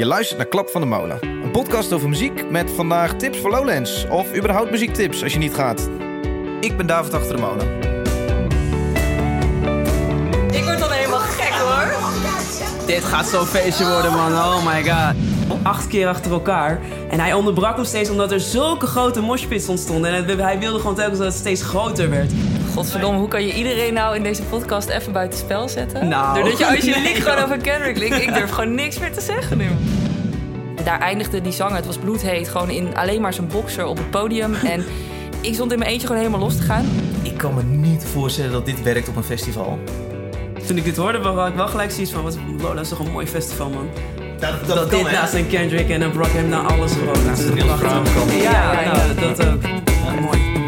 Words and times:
Je 0.00 0.06
luistert 0.06 0.38
naar 0.38 0.48
Klap 0.48 0.68
van 0.68 0.80
de 0.80 0.86
Molen. 0.86 1.18
Een 1.22 1.50
podcast 1.50 1.92
over 1.92 2.08
muziek 2.08 2.50
met 2.50 2.70
vandaag 2.70 3.14
tips 3.14 3.38
voor 3.38 3.50
Lowlands. 3.50 4.06
Of 4.08 4.36
überhaupt 4.36 4.70
muziektips 4.70 5.22
als 5.22 5.32
je 5.32 5.38
niet 5.38 5.54
gaat. 5.54 5.88
Ik 6.60 6.76
ben 6.76 6.86
David 6.86 7.14
Achter 7.14 7.36
de 7.36 7.42
Molen. 7.42 7.66
Ik 10.52 10.64
word 10.64 10.78
dan 10.78 10.90
helemaal 10.90 11.18
gek 11.18 11.52
hoor. 11.52 11.94
Dit 12.86 13.04
gaat 13.04 13.28
zo'n 13.28 13.46
feestje 13.46 13.86
worden, 13.86 14.12
man. 14.12 14.32
Oh 14.32 14.66
my 14.66 14.84
god. 14.84 15.14
Acht 15.62 15.86
keer 15.86 16.08
achter 16.08 16.32
elkaar. 16.32 16.80
En 17.10 17.20
hij 17.20 17.32
onderbrak 17.32 17.76
hem 17.76 17.84
steeds 17.84 18.10
omdat 18.10 18.32
er 18.32 18.40
zulke 18.40 18.86
grote 18.86 19.20
moshpits 19.20 19.68
ontstonden. 19.68 20.12
En 20.12 20.38
hij 20.38 20.58
wilde 20.58 20.78
gewoon 20.78 20.94
telkens 20.94 21.18
dat 21.18 21.26
het 21.26 21.36
steeds 21.36 21.62
groter 21.62 22.10
werd. 22.10 22.32
Godverdomme, 22.80 23.18
hoe 23.18 23.28
kan 23.28 23.46
je 23.46 23.54
iedereen 23.54 23.94
nou 23.94 24.16
in 24.16 24.22
deze 24.22 24.42
podcast 24.42 24.88
even 24.88 25.12
buiten 25.12 25.38
spel 25.38 25.68
zetten? 25.68 26.08
Nou, 26.08 26.34
Doordat 26.34 26.58
je 26.58 26.66
Angelique 26.66 27.00
nee, 27.12 27.14
gewoon 27.14 27.44
over 27.44 27.56
Kendrick 27.56 27.96
linkt. 27.98 28.20
Ik 28.20 28.34
durf 28.34 28.50
gewoon 28.50 28.74
niks 28.74 28.98
meer 28.98 29.12
te 29.12 29.20
zeggen 29.20 29.58
nu. 29.58 29.68
Daar 30.84 31.00
eindigde 31.00 31.40
die 31.40 31.52
zanger, 31.52 31.76
het 31.76 31.86
was 31.86 31.96
bloedheet, 31.96 32.48
gewoon 32.48 32.70
in 32.70 32.96
alleen 32.96 33.20
maar 33.20 33.34
zijn 33.34 33.46
boxer 33.46 33.86
op 33.86 33.96
het 33.96 34.10
podium. 34.10 34.54
En 34.74 34.84
ik 35.40 35.54
stond 35.54 35.72
in 35.72 35.78
mijn 35.78 35.90
eentje 35.90 36.06
gewoon 36.06 36.22
helemaal 36.22 36.44
los 36.46 36.56
te 36.56 36.62
gaan. 36.62 36.86
Ik 37.22 37.36
kan 37.36 37.54
me 37.54 37.62
niet 37.62 38.04
voorstellen 38.04 38.52
dat 38.52 38.66
dit 38.66 38.82
werkt 38.82 39.08
op 39.08 39.16
een 39.16 39.24
festival. 39.24 39.78
Toen 40.66 40.76
ik 40.76 40.84
dit 40.84 40.96
hoorde, 40.96 41.18
had 41.18 41.48
ik 41.48 41.54
wel 41.54 41.68
gelijk 41.68 41.90
zoiets 41.90 42.12
van... 42.12 42.22
Wat, 42.22 42.38
wow, 42.58 42.74
dat 42.74 42.80
is 42.84 42.88
toch 42.88 42.98
een 42.98 43.10
mooi 43.12 43.26
festival, 43.26 43.70
man. 43.70 43.88
Dat, 44.38 44.66
Dat, 44.66 44.90
dit 44.90 45.10
naast 45.10 45.34
een 45.34 45.48
Kendrick 45.48 45.88
en 45.90 46.00
een 46.00 46.10
Brockhampton 46.10 46.48
na 46.48 46.60
alles 46.60 46.92
gewoon. 46.92 47.24
Naast 47.24 47.42
een. 47.42 47.54
Brown 47.54 47.78
kan. 48.14 48.36
Ja, 48.36 48.42
Ja, 48.42 48.72
ja, 48.72 48.80
ja. 48.80 48.92
nou, 48.94 49.14
dat 49.14 49.46
ook. 49.46 49.62
Ja, 50.04 50.20
mooi. 50.20 50.59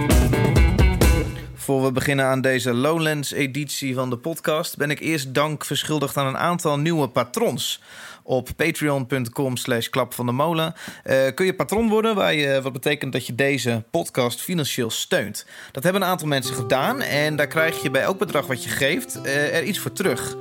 Voor 1.73 1.83
we 1.83 1.93
beginnen 1.93 2.25
aan 2.25 2.41
deze 2.41 2.75
Lowlands-editie 2.75 3.95
van 3.95 4.11
de 4.11 4.17
podcast... 4.17 4.77
ben 4.77 4.91
ik 4.91 5.01
eerst 5.01 5.35
dank 5.35 5.65
verschuldigd 5.65 6.17
aan 6.17 6.27
een 6.27 6.39
aantal 6.39 6.79
nieuwe 6.79 7.09
patrons. 7.09 7.83
Op 8.23 8.49
patreon.com 8.57 9.57
slash 9.57 9.89
klap 9.89 10.15
van 10.15 10.27
de 10.27 10.33
molen 10.33 10.75
eh, 11.05 11.17
kun 11.35 11.47
je 11.47 11.55
patron 11.55 11.89
worden... 11.89 12.15
Waar 12.15 12.35
je, 12.35 12.63
wat 12.63 12.73
betekent 12.73 13.13
dat 13.13 13.27
je 13.27 13.35
deze 13.35 13.85
podcast 13.91 14.41
financieel 14.41 14.91
steunt. 14.91 15.47
Dat 15.71 15.83
hebben 15.83 16.03
een 16.03 16.09
aantal 16.09 16.29
mensen 16.29 16.55
gedaan... 16.55 17.01
en 17.01 17.37
daar 17.37 17.47
krijg 17.47 17.83
je 17.83 17.91
bij 17.91 18.03
elk 18.03 18.19
bedrag 18.19 18.47
wat 18.47 18.65
je 18.65 18.71
geeft 18.71 19.21
eh, 19.21 19.57
er 19.57 19.65
iets 19.65 19.79
voor 19.79 19.93
terug. 19.93 20.37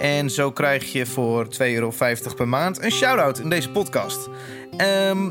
En 0.00 0.30
zo 0.30 0.52
krijg 0.52 0.92
je 0.92 1.06
voor 1.06 1.44
2,50 1.44 1.50
euro 1.58 1.92
per 2.36 2.48
maand 2.48 2.82
een 2.82 2.92
shout-out 2.92 3.38
in 3.38 3.48
deze 3.48 3.70
podcast. 3.70 4.28
Ehm, 4.76 5.28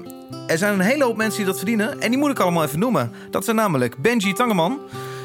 er 0.48 0.58
zijn 0.58 0.74
een 0.74 0.80
hele 0.80 1.04
hoop 1.04 1.18
mensen 1.18 1.38
die 1.38 1.48
dat 1.48 1.58
verdienen... 1.58 2.02
en 2.02 2.10
die 2.10 2.20
moet 2.20 2.32
ik 2.32 2.40
allemaal 2.40 2.64
even 2.64 2.80
noemen. 2.80 3.12
Dat 3.32 3.44
zijn 3.44 3.56
namelijk 3.56 3.98
Benji 3.98 4.34
Tangeman... 4.34 4.80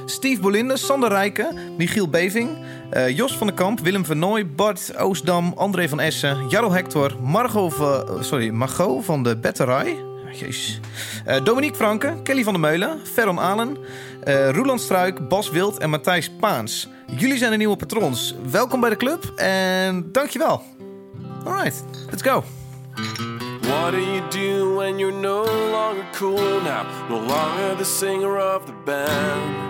Steve 0.04 0.40
Bolinde, 0.40 0.76
Sander 0.76 1.12
Rijken, 1.12 1.76
Michiel 1.76 2.08
Beving, 2.08 2.48
eh, 2.90 3.16
Jos 3.16 3.36
van 3.36 3.46
den 3.46 3.56
Kamp, 3.56 3.80
Willem 3.80 4.04
Vernooy, 4.04 4.46
Bart 4.46 4.92
Oostdam, 4.96 5.52
André 5.56 5.88
van 5.88 6.00
Essen, 6.00 6.48
Jarro 6.48 6.72
Hector, 6.72 7.16
Margot 7.22 7.74
van, 7.74 8.08
eh, 8.08 8.22
sorry, 8.22 8.52
van 9.02 9.22
de 9.22 9.36
Betterij. 9.36 10.08
Jezus. 10.32 10.80
Eh, 11.24 11.44
Dominique 11.44 11.76
Franke, 11.76 12.22
Kelly 12.22 12.42
van 12.42 12.52
der 12.52 12.62
Meulen, 12.62 13.00
Ferron 13.12 13.38
Alen, 13.38 13.76
eh 14.24 14.50
Roeland 14.50 14.80
Struik, 14.80 15.28
Bas 15.28 15.50
Wild 15.50 15.78
en 15.78 15.90
Matthijs 15.90 16.30
Paans. 16.40 16.88
Jullie 17.16 17.38
zijn 17.38 17.50
de 17.50 17.56
nieuwe 17.56 17.76
patrons. 17.76 18.34
Welkom 18.50 18.80
bij 18.80 18.90
de 18.90 18.96
club 18.96 19.32
en 19.36 20.08
dankjewel. 20.12 20.62
Alright, 21.44 21.84
let's 22.10 22.22
go. 22.22 22.44
What 23.60 23.92
do 23.92 23.98
you 23.98 24.20
do 24.30 24.74
when 24.74 24.98
you're 24.98 25.20
no 25.20 25.44
longer 25.70 26.04
cool 26.12 26.60
now? 26.62 26.86
No 27.08 27.16
longer 27.16 27.76
the 27.76 27.84
singer 27.84 28.36
of 28.54 28.64
the 28.64 28.72
band. 28.84 29.69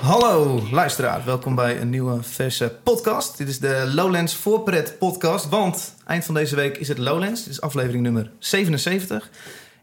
Hallo 0.00 0.62
luisteraar, 0.70 1.24
welkom 1.24 1.54
bij 1.54 1.80
een 1.80 1.90
nieuwe 1.90 2.22
verse 2.22 2.76
podcast. 2.82 3.38
Dit 3.38 3.48
is 3.48 3.58
de 3.58 3.90
Lowlands 3.94 4.34
Voorpret 4.34 4.98
podcast, 4.98 5.48
want 5.48 5.94
eind 6.06 6.24
van 6.24 6.34
deze 6.34 6.56
week 6.56 6.76
is 6.76 6.88
het 6.88 6.98
Lowlands. 6.98 7.44
Dit 7.44 7.52
is 7.52 7.60
aflevering 7.60 8.02
nummer 8.02 8.30
77. 8.38 9.30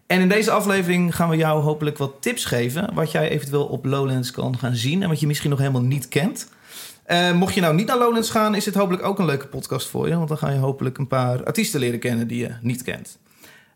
En 0.07 0.21
in 0.21 0.29
deze 0.29 0.51
aflevering 0.51 1.15
gaan 1.15 1.29
we 1.29 1.35
jou 1.35 1.61
hopelijk 1.61 1.97
wat 1.97 2.13
tips 2.19 2.45
geven... 2.45 2.93
wat 2.93 3.11
jij 3.11 3.29
eventueel 3.29 3.65
op 3.65 3.85
Lowlands 3.85 4.31
kan 4.31 4.57
gaan 4.57 4.75
zien 4.75 5.03
en 5.03 5.09
wat 5.09 5.19
je 5.19 5.27
misschien 5.27 5.49
nog 5.49 5.59
helemaal 5.59 5.81
niet 5.81 6.07
kent. 6.07 6.49
Eh, 7.03 7.31
mocht 7.31 7.53
je 7.53 7.61
nou 7.61 7.75
niet 7.75 7.87
naar 7.87 7.97
Lowlands 7.97 8.29
gaan, 8.29 8.55
is 8.55 8.63
dit 8.63 8.75
hopelijk 8.75 9.03
ook 9.03 9.19
een 9.19 9.25
leuke 9.25 9.47
podcast 9.47 9.87
voor 9.87 10.07
je... 10.07 10.15
want 10.15 10.27
dan 10.27 10.37
ga 10.37 10.49
je 10.49 10.59
hopelijk 10.59 10.97
een 10.97 11.07
paar 11.07 11.43
artiesten 11.43 11.79
leren 11.79 11.99
kennen 11.99 12.27
die 12.27 12.39
je 12.39 12.55
niet 12.61 12.83
kent. 12.83 13.17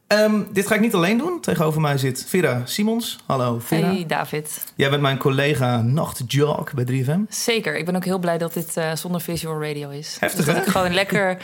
Ehm, 0.09 0.41
dit 0.51 0.67
ga 0.67 0.75
ik 0.75 0.81
niet 0.81 0.93
alleen 0.93 1.17
doen. 1.17 1.39
Tegenover 1.41 1.81
mij 1.81 1.97
zit 1.97 2.25
Vera 2.27 2.61
Simons. 2.65 3.17
Hallo 3.25 3.59
Vera. 3.59 3.87
Hey 3.87 4.05
David. 4.07 4.63
Jij 4.75 4.89
bent 4.89 5.01
mijn 5.01 5.17
collega 5.17 5.81
Nachtjog 5.81 6.73
bij 6.73 6.83
3FM. 6.85 7.19
Zeker, 7.29 7.77
ik 7.77 7.85
ben 7.85 7.95
ook 7.95 8.05
heel 8.05 8.19
blij 8.19 8.37
dat 8.37 8.53
dit 8.53 8.77
eh, 8.77 8.95
zonder 8.95 9.21
visual 9.21 9.61
radio 9.61 9.89
is. 9.89 10.17
Heftig, 10.19 10.37
dus 10.37 10.45
dat 10.45 10.55
hè? 10.55 10.61
ik 10.61 10.67
gewoon 10.67 10.93
lekker 10.93 11.37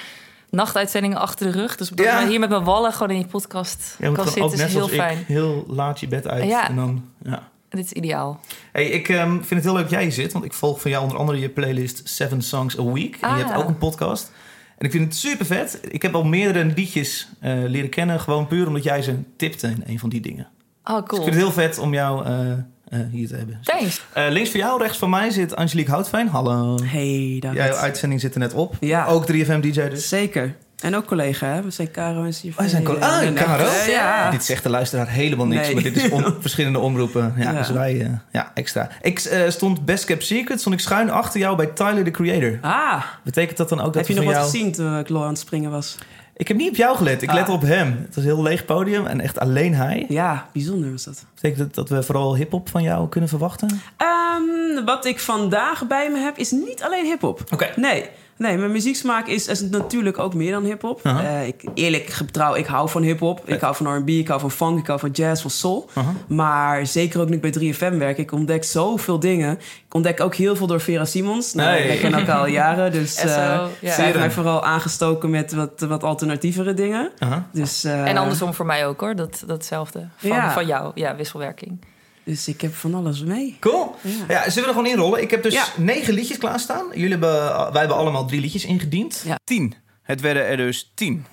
nachtuitzendingen 0.50 1.18
achter 1.18 1.52
de 1.52 1.60
rug. 1.60 1.76
Dus 1.76 1.92
Ja. 1.96 2.28
hier 2.28 2.40
met 2.40 2.50
mijn 2.50 2.64
wallen 2.64 2.94
gewoon 2.94 3.10
in 3.10 3.18
die 3.18 3.28
podcast 3.28 3.96
moet 4.00 4.16
kan 4.16 4.26
zitten, 4.28 4.52
is 4.52 4.58
net 4.60 4.70
heel 4.70 4.88
fijn. 4.88 5.20
ik 5.20 5.28
heel 5.28 5.66
laat 5.68 6.00
je 6.00 6.08
bed 6.08 6.28
uit. 6.28 6.44
Ja. 6.50 6.70
En 6.70 6.76
dan, 6.76 7.10
ja. 7.24 7.50
Dit 7.70 7.86
is 7.86 7.92
ideaal. 7.92 8.40
Hey, 8.72 8.86
ik 8.86 9.10
ehm, 9.10 9.32
vind 9.32 9.50
het 9.50 9.64
heel 9.64 9.74
leuk 9.74 9.82
dat 9.82 9.92
jij 9.92 10.02
hier 10.04 10.12
zit. 10.12 10.34
Want 10.34 10.46
ik 10.46 10.54
volg 10.54 10.82
van 10.82 10.92
jou 10.92 11.04
onder 11.04 11.20
andere 11.20 11.40
je 11.40 11.50
playlist 11.50 12.02
Seven 12.04 12.42
Songs 12.42 12.80
a 12.80 12.84
Week. 12.84 13.18
En 13.22 13.30
je 13.38 13.44
Ah. 13.44 13.48
hebt 13.50 13.56
ook 13.62 13.68
een 13.68 13.78
podcast. 13.78 14.32
En 14.78 14.86
ik 14.86 14.92
vind 14.92 15.04
het 15.04 15.16
super 15.16 15.46
vet. 15.46 15.80
Ik 15.90 16.02
heb 16.02 16.16
al 16.16 16.24
meerdere 16.24 16.66
liedjes 16.76 17.30
eh, 17.40 17.54
leren 17.68 17.90
kennen. 17.90 18.20
Gewoon 18.20 18.48
puur 18.48 18.68
omdat 18.68 18.84
jij 18.84 19.02
ze 19.02 19.16
tipte 19.38 19.68
in 19.68 19.84
een 19.86 20.00
van 20.00 20.10
die 20.10 20.22
dingen. 20.22 20.48
Oh, 20.84 20.94
Dus 20.94 21.00
ik 21.04 21.08
cool. 21.08 21.22
vind 21.24 21.36
het 21.36 21.44
heel 21.44 21.54
vet 21.54 21.78
om 21.78 21.94
jou 21.94 22.26
eh, 22.26 22.52
eh, 22.52 23.00
hier 23.12 23.28
te 23.28 23.36
hebben. 23.36 23.60
Thanks. 23.64 24.06
Eh, 24.14 24.26
links 24.30 24.50
van 24.50 24.60
jou, 24.60 24.82
rechts 24.82 24.98
van 24.98 25.10
mij 25.10 25.30
zit 25.30 25.56
Angelique 25.56 25.92
Houtveen. 25.92 26.28
Hallo. 26.28 26.78
Hey, 26.84 27.38
David. 27.40 27.58
Jouw 27.58 27.74
uitzending 27.76 28.22
zit 28.22 28.34
er 28.34 28.40
net 28.40 28.54
op. 28.54 28.76
Ja. 28.80 29.06
Ook 29.06 29.26
3FM 29.32 29.60
DJ 29.60 29.90
dus. 29.90 30.10
Zeker. 30.10 30.56
En 30.80 30.96
ook 30.96 31.06
collega, 31.06 31.48
hè? 31.48 31.62
We 31.62 31.72
zijn 31.72 31.92
Caro 31.92 32.24
en 32.24 32.34
Steve. 32.34 32.58
Wij 32.58 32.68
zijn 32.70 32.84
col- 32.84 32.98
Ah, 33.00 33.34
Caro? 33.34 33.68
Ja. 33.88 34.30
Dit 34.32 34.44
zegt 34.44 34.64
de 34.64 34.70
luisteraar 34.70 35.08
helemaal 35.10 35.46
niks, 35.46 35.66
Nee. 35.66 35.74
maar 35.74 35.84
dit 35.84 35.96
is 35.98 36.10
om, 36.10 36.24
verschillende 36.40 36.80
omroepen. 36.80 37.34
Ja, 37.38 37.52
Ja. 37.52 37.58
Dus 37.58 37.70
wij, 37.70 38.02
eh, 38.02 38.08
ja, 38.32 38.52
extra. 38.54 38.90
Ik 39.02 39.20
eh, 39.20 39.50
stond 39.50 39.86
Best 39.86 40.06
Kept 40.06 40.26
Secret, 40.26 40.60
stond 40.60 40.76
ik 40.76 40.82
schuin 40.82 41.10
achter 41.10 41.40
jou 41.40 41.56
bij 41.56 41.66
Tyler, 41.66 42.04
the 42.04 42.12
Creator. 42.12 42.58
Ah, 42.62 43.04
Betekent 43.24 43.58
dat 43.58 43.70
dan 43.70 43.80
ook 43.80 43.86
dat 43.86 43.96
heb 43.96 44.08
je 44.08 44.14
nog 44.14 44.24
wat 44.24 44.34
jou... 44.34 44.46
gezien 44.46 44.72
toen 44.72 44.98
ik 44.98 45.10
low 45.10 45.22
aan 45.24 45.30
het 45.30 45.40
springen 45.40 45.72
was? 45.72 45.98
Ik 46.38 46.48
heb 46.48 46.58
niet 46.58 46.70
op 46.70 46.76
jou 46.76 46.98
gelet, 46.98 47.22
ik 47.22 47.30
Ah. 47.30 47.36
let 47.36 47.50
op 47.50 47.62
hem. 47.62 47.88
Het 48.06 48.16
was 48.16 48.24
een 48.24 48.30
heel 48.30 48.42
leeg 48.44 48.66
podium 48.66 49.06
en 49.06 49.22
echt 49.22 49.40
alleen 49.40 49.74
hij. 49.74 50.06
Ja, 50.10 50.50
bijzonder 50.54 50.92
was 50.92 51.04
dat. 51.04 51.26
Betekent 51.34 51.60
dat 51.60 51.76
dat 51.76 51.90
we 51.98 52.04
vooral 52.04 52.36
hip-hop 52.36 52.70
van 52.70 52.84
jou 52.84 53.10
kunnen 53.10 53.30
verwachten? 53.30 53.82
Ehm, 53.98 54.86
wat 54.86 55.06
ik 55.06 55.20
vandaag 55.20 55.88
bij 55.88 56.10
me 56.12 56.18
heb, 56.20 56.38
is 56.38 56.52
niet 56.52 56.84
alleen 56.84 57.06
hip-hop. 57.06 57.42
Oké. 57.54 57.70
Nee. 57.76 58.10
Nee, 58.38 58.58
mijn 58.58 58.72
muzieksmaak 58.72 59.28
is, 59.28 59.48
is 59.48 59.62
natuurlijk 59.62 60.20
ook 60.20 60.34
meer 60.34 60.52
dan 60.52 60.64
hip-hop. 60.64 61.00
Eh, 61.04 61.48
ik, 61.48 61.64
eerlijk 61.74 62.06
getrouw, 62.10 62.56
ik 62.56 62.66
hou 62.66 62.90
van 62.90 63.02
hip-hop. 63.02 63.42
Ik 63.50 63.60
hou 63.62 63.76
van 63.76 63.96
RB, 63.98 64.10
ik 64.10 64.28
hou 64.28 64.40
van 64.40 64.52
funk, 64.52 64.80
ik 64.80 64.88
hou 64.88 65.00
van 65.00 65.10
jazz, 65.10 65.42
van 65.42 65.52
soul. 65.52 65.90
Maar 66.28 66.86
zeker 66.88 67.22
ook 67.22 67.30
nu 67.30 67.36
ik 67.36 67.42
bij 67.42 67.74
3FM 67.74 67.98
werk, 67.98 68.18
ik 68.18 68.32
ontdek 68.32 68.64
zoveel 68.64 69.20
dingen. 69.20 69.52
Ik 69.88 69.94
ontdek 69.94 70.22
ook 70.22 70.36
heel 70.36 70.56
veel 70.56 70.68
door 70.68 70.80
Vera 70.82 71.06
Simons. 71.06 71.54
Nou. 71.54 71.78
Ik 71.78 72.00
ken 72.00 72.14
elkaar 72.14 72.38
al 72.40 72.48
jaren, 72.48 72.92
dus 72.92 73.16
SO, 73.20 73.28
eh 73.28 73.66
zij 73.82 74.06
heeft 74.06 74.18
mij 74.18 74.32
vooral 74.32 74.64
aangestoken 74.64 75.30
met 75.30 75.54
wat, 75.54 75.82
wat 75.82 76.04
alternatievere 76.04 76.74
dingen. 76.74 77.12
Dus, 77.52 77.84
eh, 77.84 78.08
En 78.10 78.18
andersom 78.18 78.54
voor 78.54 78.66
mij 78.66 78.88
ook 78.88 79.00
hoor, 79.00 79.16
dat, 79.16 79.44
datzelfde. 79.48 80.08
Van, 80.16 80.30
Ja. 80.30 80.52
van 80.52 80.66
jou, 80.66 80.92
ja, 80.96 81.16
wisselwerking. 81.16 81.80
Dus 82.26 82.48
ik 82.48 82.62
heb 82.62 82.74
van 82.76 82.94
alles 82.96 83.24
mee. 83.24 83.58
Cool. 83.60 83.96
Ja. 84.02 84.10
Ja, 84.28 84.40
zullen 84.50 84.54
we 84.54 84.62
er 84.62 84.82
gewoon 84.82 84.86
inrollen? 84.86 85.22
Ik 85.22 85.32
heb 85.32 85.44
dus 85.44 85.54
Ja. 85.54 85.66
negen 85.78 86.14
liedjes 86.14 86.38
klaarstaan. 86.38 86.86
Jullie 86.94 87.10
hebben, 87.10 87.32
wij 87.72 87.80
hebben 87.80 87.98
allemaal 87.98 88.26
drie 88.26 88.42
liedjes 88.42 88.66
ingediend. 88.66 89.22
Ja. 89.26 89.40
Tien. 89.44 89.74
Het 90.04 90.22
werden 90.22 90.46
er 90.46 90.58
dus 90.58 90.92
tien. 90.96 91.26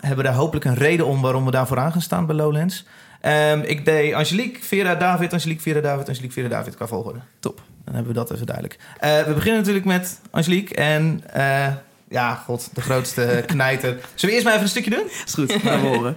Hebben 0.00 0.24
daar 0.24 0.34
hopelijk 0.34 0.64
een 0.64 0.74
reden 0.74 1.06
om 1.06 1.20
waarom 1.20 1.44
we 1.44 1.50
daarvoor 1.50 1.78
aan 1.78 1.92
gaan 1.92 2.00
staan 2.02 2.26
bij 2.26 2.36
Lowlands. 2.36 2.86
Ehm, 3.20 3.60
ik 3.60 3.84
deed 3.84 4.12
Angelique, 4.14 4.62
Vera, 4.64 4.94
David, 4.94 5.32
Angelique, 5.32 5.62
Vera, 5.62 5.80
David, 5.80 6.08
Angelique, 6.08 6.32
Vera, 6.32 6.48
David 6.48 6.74
qua 6.76 6.86
volgorde. 6.86 7.18
Top. 7.40 7.62
Dan 7.84 7.94
hebben 7.94 8.12
we 8.12 8.18
dat 8.18 8.32
even 8.32 8.46
duidelijk. 8.46 8.78
Eh, 9.00 9.22
we 9.22 9.32
beginnen 9.32 9.58
natuurlijk 9.60 9.86
met 9.86 10.20
Angelique 10.30 10.74
en... 10.74 11.22
eh, 11.32 11.66
ja, 12.10 12.34
god, 12.34 12.70
de 12.74 12.80
grootste 12.80 13.42
knijter. 13.46 13.88
Zullen 13.90 14.00
we 14.20 14.30
eerst 14.30 14.44
maar 14.44 14.52
even 14.52 14.64
een 14.64 14.68
stukje 14.70 14.90
doen? 14.90 15.04
Is 15.26 15.34
goed, 15.34 15.52
gaan 15.52 15.80
we 15.80 15.86
horen. 15.86 16.16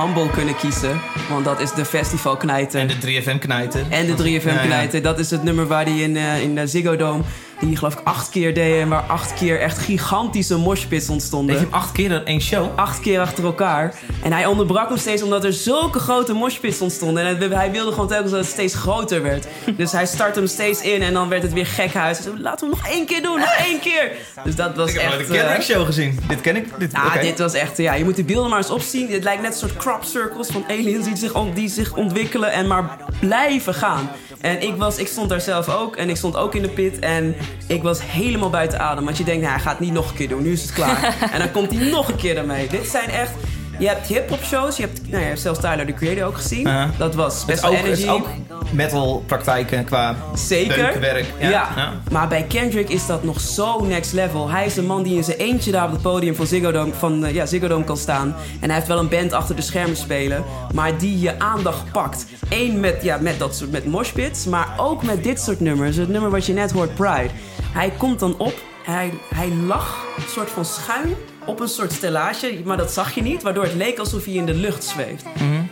Humble 0.00 0.30
kunnen 0.30 0.56
kiezen. 0.56 1.00
Want 1.28 1.44
dat 1.44 1.60
is 1.60 1.72
de 1.72 1.84
festivalknijter. 1.84 2.80
En 2.80 2.86
de 2.86 3.22
3FM 3.22 3.38
knijten. 3.38 3.86
En 3.90 4.06
de 4.06 4.12
3FM 4.22 4.44
Ja, 4.46 4.52
ja. 4.52 4.58
knijten. 4.64 5.02
Dat 5.02 5.18
is 5.18 5.30
het 5.30 5.42
nummer 5.42 5.66
waar 5.66 5.84
hij 5.84 5.98
in, 5.98 6.16
eh, 6.16 6.42
in 6.42 6.54
de 6.54 6.66
Ziggo 6.66 6.96
Dome... 6.96 7.22
die 7.60 7.76
geloof 7.76 7.92
ik 7.92 8.00
acht 8.04 8.28
keer 8.30 8.54
deed... 8.54 8.80
en 8.80 8.88
waar 8.88 9.02
acht 9.02 9.34
keer 9.34 9.60
echt 9.60 9.78
gigantische 9.78 10.56
moshpits 10.56 11.08
ontstonden. 11.08 11.54
Deed 11.54 11.64
je 11.64 11.70
hem 11.70 11.80
acht 11.80 11.92
keer 11.92 12.10
in 12.10 12.24
één 12.24 12.40
show? 12.40 12.78
acht 12.78 13.00
keer 13.00 13.20
achter 13.20 13.44
elkaar. 13.44 13.94
En 14.22 14.32
hij 14.32 14.46
onderbrak 14.46 14.88
hem 14.88 14.98
steeds 14.98 15.22
omdat 15.22 15.44
er 15.44 15.52
zulke 15.52 15.98
grote 15.98 16.32
moshpits 16.32 16.80
ontstonden. 16.80 17.26
En 17.26 17.50
hij- 17.52 17.70
wilde 17.70 17.92
gewoon 17.92 18.08
telkens 18.08 18.30
dat 18.30 18.40
het 18.40 18.50
steeds 18.50 18.74
groter 18.74 19.22
werd. 19.22 19.46
Dus 19.76 19.92
hij 19.92 20.06
startte 20.06 20.38
hem 20.38 20.48
steeds 20.48 20.80
in 20.80 21.02
en 21.02 21.12
dan 21.12 21.28
werd 21.28 21.42
het 21.42 21.52
weer 21.52 21.66
gekhuis. 21.66 22.16
Hij 22.18 22.26
zei, 22.26 22.42
laten 22.42 22.68
we 22.68 22.74
hem 22.74 22.82
nog 22.84 22.94
één 22.94 23.06
keer 23.06 23.22
doen, 23.22 23.38
nog 23.38 23.54
één 23.66 23.80
keer. 23.80 24.12
Dus 24.44 24.56
dat 24.56 24.76
was 24.76 24.90
Ik 24.90 25.00
heb 25.00 25.10
echt... 25.12 25.28
nooit 25.28 25.40
een 25.40 25.46
eh, 25.46 25.60
show 25.60 25.86
gezien. 25.86 26.18
Dit 26.28 26.40
ken 26.40 26.56
ik. 26.56 26.68
Dit, 26.78 26.94
Ah, 26.94 27.20
dit 27.20 27.38
was 27.38 27.52
echt... 27.54 27.76
Ja, 27.76 27.94
je 27.94 28.04
moet 28.04 28.16
de 28.16 28.24
beelden 28.24 28.48
maar 28.50 28.58
eens 28.58 28.70
opzien. 28.70 29.10
Het 29.10 29.24
lijkt 29.24 29.42
net 29.42 29.52
een 29.52 29.58
soort 29.58 29.76
crop 29.76 30.04
circles 30.04 30.48
van 30.48 30.64
aliens 30.68 31.04
die 31.06 31.16
zich, 31.16 31.32
die 31.54 31.68
zich 31.68 31.94
ontwikkelen 31.94 32.52
en 32.52 32.66
maar 32.66 32.96
blijven 33.20 33.74
gaan. 33.74 34.10
En 34.40 34.62
ik, 34.62 34.76
was, 34.76 34.96
ik 34.96 35.06
stond 35.06 35.28
daar 35.28 35.40
zelf 35.40 35.68
ook 35.68 35.96
en 35.96 36.08
ik 36.08 36.16
stond 36.16 36.36
ook 36.36 36.54
in 36.54 36.62
de 36.62 36.68
pit 36.68 36.98
en 36.98 37.36
ik 37.66 37.82
was 37.82 38.00
helemaal 38.02 38.50
buiten 38.50 38.80
adem. 38.80 39.04
Want 39.04 39.16
je 39.16 39.24
denkt, 39.24 39.40
nou, 39.40 39.52
hij 39.52 39.62
gaat 39.62 39.72
het 39.78 39.80
niet 39.80 39.92
nog 39.92 40.10
een 40.10 40.16
keer 40.16 40.28
doen, 40.28 40.42
nu 40.42 40.52
is 40.52 40.62
het 40.62 40.72
klaar. 40.72 41.16
en 41.32 41.38
dan 41.38 41.50
komt 41.50 41.70
hij 41.70 41.90
nog 41.90 42.08
een 42.08 42.16
keer 42.16 42.36
ermee. 42.36 42.68
Dit 42.68 42.88
zijn 42.88 43.10
echt... 43.10 43.32
Je 43.78 43.88
hebt 43.88 44.06
hip-hop 44.06 44.42
shows, 44.44 44.76
je 44.76 44.82
hebt, 44.82 45.08
nou, 45.10 45.22
je 45.22 45.28
hebt 45.28 45.40
zelfs 45.40 45.60
Tyler 45.60 45.86
the 45.86 45.92
Creator 45.92 46.24
ook 46.24 46.36
gezien. 46.36 46.68
Dat 46.98 47.14
was 47.14 47.42
ook, 47.42 47.48
het 47.50 47.64
Energy. 47.64 48.02
is 48.02 48.08
ook 48.08 48.26
metal 48.72 49.24
praktijken 49.26 49.84
qua 49.84 50.16
Zeker. 50.34 50.76
beukenwerk. 50.76 51.24
Ja. 51.38 51.48
Ja. 51.50 51.68
Ja. 51.76 51.92
maar 52.10 52.28
bij 52.28 52.42
Kendrick 52.42 52.88
is 52.88 53.06
dat 53.06 53.24
nog 53.24 53.40
zo 53.40 53.84
next 53.84 54.12
level. 54.12 54.50
Hij 54.50 54.66
is 54.66 54.74
de 54.74 54.82
man 54.82 55.02
die 55.02 55.16
in 55.16 55.24
zijn 55.24 55.36
eentje 55.36 55.72
daar 55.72 55.84
op 55.84 55.92
het 55.92 56.02
podium 56.02 56.34
van 56.34 56.46
Ziggo 56.46 56.72
Dome, 56.72 56.92
van, 56.92 57.24
eh, 57.24 57.34
ja, 57.34 57.46
Ziggo 57.46 57.68
Dome 57.68 57.84
kan 57.84 57.96
staan. 57.96 58.34
En 58.60 58.66
hij 58.66 58.74
heeft 58.74 58.86
wel 58.86 58.98
een 58.98 59.08
band 59.08 59.32
achter 59.32 59.56
de 59.56 59.62
schermen 59.62 59.96
spelen, 59.96 60.44
maar 60.74 60.98
die 60.98 61.20
je 61.20 61.38
aandacht 61.38 61.92
pakt. 61.92 62.26
Eén 62.48 62.80
met, 62.80 63.02
ja, 63.02 63.18
met, 63.20 63.38
dat 63.38 63.56
soort, 63.56 63.70
met 63.70 63.86
moshpits, 63.86 64.44
maar 64.44 64.68
ook 64.76 65.02
met 65.02 65.24
dit 65.24 65.40
soort 65.40 65.60
nummers. 65.60 65.96
Het 65.96 66.08
nummer 66.08 66.30
wat 66.30 66.46
je 66.46 66.52
net 66.52 66.72
hoort, 66.72 66.94
Pride. 66.94 67.30
Hij 67.72 67.92
komt 67.98 68.18
dan 68.18 68.34
op, 68.38 68.54
hij, 68.84 69.12
hij 69.34 69.48
lag 69.66 70.04
een 70.16 70.28
soort 70.28 70.50
van 70.50 70.64
schuin 70.64 71.14
op 71.46 71.60
een 71.60 71.68
soort 71.68 71.92
stellage, 71.92 72.60
maar 72.64 72.76
dat 72.76 72.92
zag 72.92 73.14
je 73.14 73.22
niet, 73.22 73.42
waardoor 73.42 73.64
het 73.64 73.74
leek 73.74 73.98
alsof 73.98 74.24
hij 74.24 74.34
in 74.34 74.46
de 74.46 74.54
lucht 74.54 74.84
zweeft. 74.84 75.24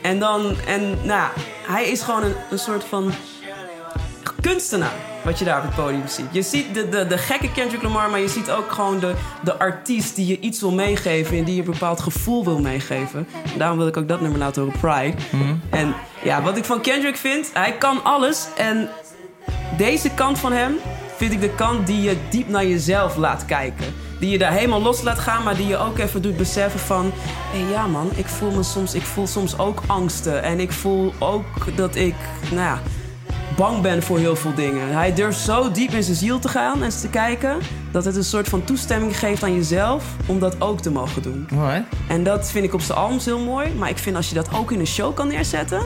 En 0.03 0.19
dan, 0.19 0.57
en 0.67 0.99
nou, 1.03 1.31
hij 1.67 1.85
is 1.85 2.03
gewoon 2.03 2.23
een, 2.23 2.35
een 2.51 2.59
soort 2.59 2.85
van 2.85 3.13
kunstenaar 4.41 4.93
wat 5.25 5.39
je 5.39 5.45
daar 5.45 5.59
op 5.59 5.65
het 5.65 5.75
podium 5.75 6.09
ziet. 6.09 6.27
Je 6.31 6.43
ziet 6.43 6.75
de, 6.75 6.89
de, 6.89 7.07
de 7.07 7.19
gekke 7.19 7.53
Kendrick 7.53 7.83
Lamar, 7.83 8.11
maar 8.11 8.21
je 8.21 8.29
ziet 8.29 8.51
ook 8.51 8.73
gewoon 8.73 8.99
de, 8.99 9.15
de 9.45 9.59
artiest 9.59 10.17
die 10.17 10.27
je 10.27 10.41
iets 10.41 10.61
wil 10.61 10.73
meegeven 10.73 11.37
en 11.37 11.45
die 11.45 11.55
je 11.55 11.61
een 11.61 11.71
bepaald 11.71 12.01
gevoel 12.01 12.45
wil 12.45 12.61
meegeven. 12.61 13.27
En 13.53 13.59
daarom 13.59 13.79
wil 13.79 13.87
ik 13.87 13.97
ook 13.97 14.09
dat 14.09 14.21
nummer 14.21 14.39
laten 14.39 14.63
horen, 14.63 14.79
Pride. 14.81 15.17
En 15.71 15.95
ja, 16.23 16.43
wat 16.43 16.57
ik 16.57 16.65
van 16.65 16.81
Kendrick 16.81 17.17
vind, 17.17 17.51
hij 17.53 17.73
kan 17.73 18.05
alles. 18.05 18.47
En 18.57 18.89
deze 19.77 20.11
kant 20.11 20.39
van 20.39 20.53
hem 20.53 20.77
vind 21.17 21.33
ik 21.33 21.41
de 21.41 21.55
kant 21.55 21.87
die 21.87 22.03
je 22.03 22.17
diep 22.31 22.49
naar 22.49 22.67
jezelf 22.67 23.17
laat 23.17 23.45
kijken. 23.45 24.04
Die 24.21 24.31
je 24.31 24.39
daar 24.39 24.53
helemaal 24.53 24.83
los 24.83 25.03
laat 25.03 25.19
gaan, 25.19 25.43
maar 25.43 25.57
die 25.57 25.67
je 25.67 25.77
ook 25.77 25.99
even 25.99 26.23
doet 26.23 26.37
beseffen 26.37 26.81
van... 26.81 27.13
Hé 27.53 27.71
ja 27.73 27.87
man, 27.87 28.11
ik 28.15 28.27
voel, 28.27 28.51
me 28.51 28.63
soms, 28.63 28.95
ik 28.95 29.03
voel 29.03 29.27
soms 29.27 29.59
ook 29.59 29.83
angsten. 29.87 30.43
En 30.43 30.61
ik 30.61 30.73
voel 30.73 31.13
ook 31.19 31.77
dat 31.77 31.95
ik, 31.95 32.15
nou 32.51 32.61
ja, 32.63 32.81
bang 33.57 33.83
ben 33.83 34.03
voor 34.03 34.19
heel 34.19 34.37
veel 34.37 34.55
dingen. 34.55 34.93
Hij 34.93 35.15
durft 35.15 35.39
zo 35.39 35.71
diep 35.71 35.91
in 35.91 36.03
zijn 36.03 36.17
ziel 36.17 36.39
te 36.39 36.49
gaan 36.49 36.83
en 36.83 36.91
te 36.91 37.09
kijken... 37.09 37.59
dat 37.91 38.05
het 38.05 38.17
een 38.17 38.25
soort 38.25 38.49
van 38.49 38.65
toestemming 38.65 39.19
geeft 39.19 39.43
aan 39.43 39.55
jezelf 39.55 40.05
om 40.27 40.39
dat 40.39 40.61
ook 40.61 40.81
te 40.81 40.91
mogen 40.91 41.23
doen. 41.23 41.49
Alright. 41.57 41.85
En 42.09 42.25
dat 42.25 42.51
vind 42.51 42.65
ik 42.65 42.75
op 42.75 42.81
zijn 42.81 42.99
albums 42.99 43.25
heel 43.25 43.41
mooi. 43.41 43.73
Maar 43.75 43.89
ik 43.89 43.99
vind 43.99 44.17
als 44.17 44.29
je 44.29 44.35
dat 44.35 44.55
ook 44.55 44.73
in 44.73 44.81
een 44.81 44.87
show 44.87 45.15
kan 45.15 45.29
neerzetten... 45.29 45.83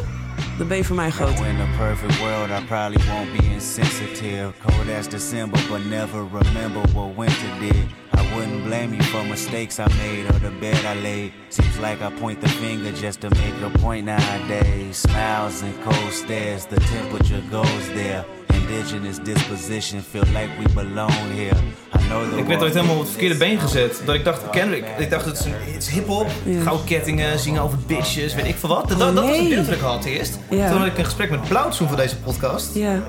dan 0.58 0.68
ben 0.68 0.76
je 0.76 0.84
voor 0.84 0.96
mij 0.96 1.10
groot. 1.10 1.38
In 1.38 1.60
a 1.60 1.76
perfect 1.78 2.18
world, 2.18 2.48
I 2.48 2.64
probably 2.66 3.04
won't 3.06 3.32
be 3.36 3.52
insensitive. 3.52 4.52
Cold 4.66 4.98
as 4.98 5.08
December, 5.08 5.60
but 5.70 5.84
never 5.90 6.26
remember 6.32 6.80
what 6.92 7.08
winter 7.16 7.48
did. 7.60 8.07
I 8.38 8.40
wouldn't 8.40 8.64
blame 8.66 8.94
you 8.94 9.02
for 9.02 9.24
mistakes 9.24 9.80
I 9.80 9.88
made 9.98 10.26
or 10.30 10.38
the 10.38 10.50
bed 10.60 10.84
I 10.84 10.94
laid. 11.02 11.32
Seems 11.48 11.76
like 11.80 12.00
I 12.00 12.10
point 12.20 12.40
the 12.40 12.48
finger 12.48 12.92
just 12.92 13.20
to 13.22 13.30
make 13.30 13.54
a 13.64 13.78
point 13.78 14.06
nowadays. 14.06 14.96
Smiles 15.00 15.62
and 15.62 15.74
cold 15.82 16.12
stares, 16.12 16.64
the 16.66 16.76
temperature 16.76 17.42
goes 17.50 17.88
there. 17.94 18.24
Indigenous 18.54 19.18
disposition, 19.18 20.02
feel 20.02 20.24
like 20.32 20.50
we 20.58 20.72
belong 20.74 21.10
here. 21.34 21.56
I 21.94 21.98
know 22.08 22.30
the 22.30 22.36
Ik 22.38 22.46
werd 22.46 22.62
ooit 22.62 22.74
helemaal 22.74 22.94
op 22.94 23.00
het 23.00 23.10
verkeerde 23.10 23.36
been 23.36 23.58
gezet. 23.60 24.02
Dat 24.04 24.14
ik 24.14 24.24
dacht, 24.24 24.50
Kendrick, 24.50 24.84
ik 24.98 25.10
dacht 25.10 25.24
het 25.24 25.48
is, 25.78 25.88
hip-hop, 25.88 26.26
goudkettingen, 26.62 27.38
zingen 27.38 27.62
over 27.62 27.78
bitches, 27.86 28.34
weet 28.34 28.46
ik 28.46 28.56
veel 28.56 28.68
wat. 28.68 28.88
Dat, 28.88 28.98
dat 28.98 29.14
was 29.14 29.36
het 29.36 29.48
beeld 29.48 29.66
dat 29.66 29.74
ik 29.74 29.80
had 29.80 30.04
eerst. 30.04 30.38
Ja. 30.50 30.68
Toen 30.70 30.78
had 30.78 30.86
ik 30.86 30.98
een 30.98 31.04
gesprek 31.04 31.30
met 31.30 31.48
Blauwtsoen 31.48 31.88
voor 31.88 31.96
deze 31.96 32.16
podcast, 32.16 32.74
Ja. 32.74 32.94
eh, 32.94 33.00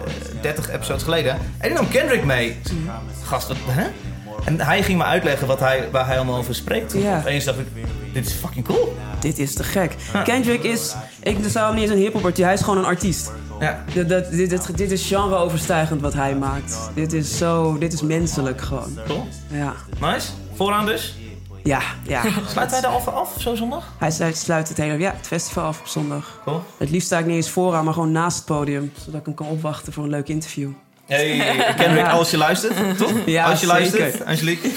30 0.41 0.69
episodes 0.69 1.03
geleden. 1.03 1.31
En 1.57 1.69
die 1.69 1.73
nam 1.73 1.87
Kendrick 1.89 2.23
mee. 2.25 2.57
Gast, 3.23 3.47
wat, 3.47 3.57
hè? 3.67 3.87
En 4.45 4.61
hij 4.61 4.83
ging 4.83 4.97
me 4.97 5.03
uitleggen 5.03 5.47
wat 5.47 5.59
hij, 5.59 5.87
waar 5.91 6.05
hij 6.05 6.15
allemaal 6.15 6.37
over 6.37 6.55
spreekt. 6.55 6.93
Ja. 6.93 7.17
Opeens 7.17 7.43
dacht 7.43 7.59
ik, 7.59 7.67
dit 8.13 8.25
is 8.25 8.33
fucking 8.33 8.65
cool. 8.65 8.97
Dit 9.19 9.39
is 9.39 9.53
te 9.53 9.63
gek. 9.63 9.95
Kendrick 10.23 10.63
is, 10.63 10.95
ik 11.23 11.37
zou 11.47 11.65
hem 11.65 11.75
niet 11.75 11.83
eens 11.83 11.91
een 11.91 11.97
hip 11.97 12.15
artiest, 12.15 12.37
hij 12.37 12.53
is 12.53 12.61
gewoon 12.61 12.77
een 12.79 12.85
artiest. 12.85 13.31
Ja. 13.59 13.83
Dit, 13.93 14.09
dit, 14.09 14.31
dit, 14.31 14.49
dit, 14.49 14.77
dit 14.77 14.91
is 14.91 15.07
genre-overstijgend 15.07 16.01
wat 16.01 16.13
hij 16.13 16.35
maakt. 16.35 16.89
Dit 16.93 17.13
is 17.13 17.37
zo, 17.37 17.77
dit 17.77 17.93
is 17.93 18.01
menselijk 18.01 18.61
gewoon. 18.61 18.97
Cool. 19.07 19.27
Ja, 19.47 19.73
Nice. 20.01 20.27
Vooraan 20.55 20.85
dus. 20.85 21.17
ja, 21.63 21.81
ja. 22.03 22.21
Sluit 22.51 22.71
wij 22.71 22.81
de 22.81 22.87
alfa 22.87 23.11
af, 23.11 23.35
zo 23.39 23.55
zondag? 23.55 23.93
Hij 23.97 24.11
sluit, 24.11 24.37
sluit 24.37 24.67
het 24.69 24.77
hele 24.77 24.97
ja, 24.97 25.13
het 25.17 25.27
festival 25.27 25.63
af 25.63 25.79
op 25.79 25.87
zondag. 25.87 26.39
Cool. 26.43 26.61
Het 26.77 26.89
liefst 26.89 27.07
sta 27.07 27.17
ik 27.19 27.25
niet 27.25 27.35
eens 27.35 27.49
vooraan, 27.49 27.83
maar 27.85 27.93
gewoon 27.93 28.11
naast 28.11 28.37
het 28.37 28.45
podium. 28.45 28.91
Zodat 29.05 29.19
ik 29.19 29.25
hem 29.25 29.35
kan 29.35 29.47
opwachten 29.47 29.93
voor 29.93 30.03
een 30.03 30.09
leuk 30.09 30.27
interview. 30.27 30.69
Hey, 31.09 31.37
Kendrick, 31.77 32.05
Ja. 32.05 32.09
als 32.17 32.31
je 32.31 32.37
luistert, 32.37 32.97
toch? 32.97 33.11
Ja, 33.25 33.45
als 33.49 33.59
je 33.59 33.65
zeker. 33.67 33.81
luistert, 33.99 34.25
Angelique. 34.25 34.69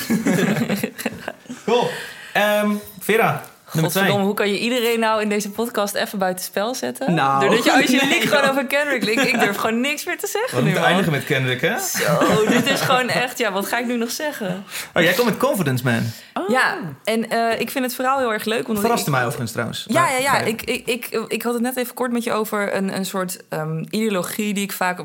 cool. 1.66 1.88
Ehm, 2.33 2.71
Vera, 3.00 3.26
nummer 3.26 3.42
twee. 3.73 3.83
Godverdomme, 3.83 4.25
hoe 4.25 4.35
kan 4.35 4.49
je 4.49 4.59
iedereen 4.59 5.00
nou 5.00 5.23
in 5.23 5.28
deze 5.28 5.50
podcast 5.50 5.95
even 5.95 6.18
buiten 6.18 6.45
spel 6.45 6.75
zetten? 6.75 7.14
Nou, 7.14 7.40
Doordat 7.40 7.64
je 7.64 7.73
Angelique 7.83 8.07
nee, 8.07 8.21
gewoon 8.21 8.50
over 8.50 8.66
Kendrick 8.66 9.04
linkt. 9.04 9.26
Ik 9.26 9.40
durf 9.40 9.57
gewoon 9.57 9.80
niks 9.80 10.04
meer 10.04 10.18
te 10.18 10.26
We 10.33 10.38
zeggen 10.38 10.59
nu, 10.59 10.62
moeten 10.64 10.80
man. 10.80 10.90
eindigen 10.90 11.12
met 11.12 11.25
Kendrick, 11.25 11.61
hè? 11.61 11.78
Zo, 11.78 12.47
dit 12.49 12.66
is 12.66 12.80
gewoon 12.80 13.09
echt... 13.09 13.38
Ja, 13.38 13.52
wat 13.52 13.66
ga 13.66 13.78
ik 13.78 13.87
nu 13.87 13.97
nog 13.97 14.11
zeggen? 14.11 14.64
Oh, 14.95 15.02
jij 15.02 15.12
komt 15.12 15.28
met 15.28 15.37
Confidence 15.37 15.85
Man. 15.85 16.02
Ja, 16.49 16.76
en 17.04 17.30
eh, 17.30 17.61
ik 17.61 17.71
vind 17.71 17.85
het 17.85 17.95
verhaal 17.95 18.18
heel 18.18 18.33
erg 18.33 18.45
leuk. 18.45 18.68
Omdat 18.68 18.83
Verraste 18.83 19.07
ik, 19.07 19.12
mij 19.12 19.23
overigens 19.25 19.52
trouwens. 19.52 19.85
Ja, 19.88 20.09
ja, 20.11 20.18
ja. 20.18 20.38
Ik, 20.40 20.62
ik, 20.62 20.87
ik, 20.87 21.25
ik 21.28 21.42
had 21.42 21.52
het 21.52 21.62
net 21.62 21.76
even 21.76 21.95
kort 21.95 22.12
met 22.12 22.25
je 22.25 22.33
over 22.33 22.75
een, 22.76 22.97
een 22.97 23.07
soort 23.07 23.37
ehm, 23.49 23.85
ideologie 23.90 24.54
die 24.54 24.62
ik 24.64 24.73
vaak 24.73 25.00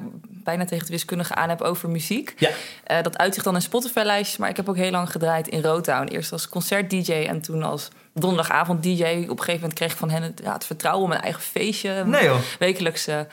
bijna 0.48 0.63
tegen 0.63 0.80
het 0.80 0.89
wiskundige 0.89 1.36
aan 1.36 1.50
heb 1.50 1.62
over 1.62 1.89
muziek. 1.89 2.34
Ja. 2.38 2.50
Eh, 2.84 3.01
dat 3.01 3.18
uitzicht 3.18 3.46
dan 3.46 3.56
in 3.56 3.62
Spotify-lijstjes, 3.62 4.38
maar 4.38 4.50
ik 4.50 4.56
heb 4.58 4.70
ook 4.70 4.75
heel 4.75 4.92
lang 4.92 5.12
gedraaid 5.12 5.48
in 5.48 5.62
Rotown. 5.62 6.08
Eerst 6.08 6.32
als 6.32 6.50
concert-dj 6.50 7.12
en 7.12 7.42
toen 7.42 7.63
als 7.63 7.88
donderdagavond-dj. 8.13 9.04
Op 9.04 9.10
een 9.12 9.27
gegeven 9.27 9.54
moment 9.54 9.74
kreeg 9.74 9.92
ik 9.92 9.98
van 9.98 10.10
hen 10.10 10.24
het, 10.24 10.42
ja, 10.44 10.54
het 10.54 10.66
vertrouwen 10.66 11.06
om 11.06 11.12
een 11.12 11.22
eigen 11.22 11.42
feestje. 11.42 12.04
Nee 12.06 12.24
joh, 12.24 12.38
Wekelijkse 12.60 13.27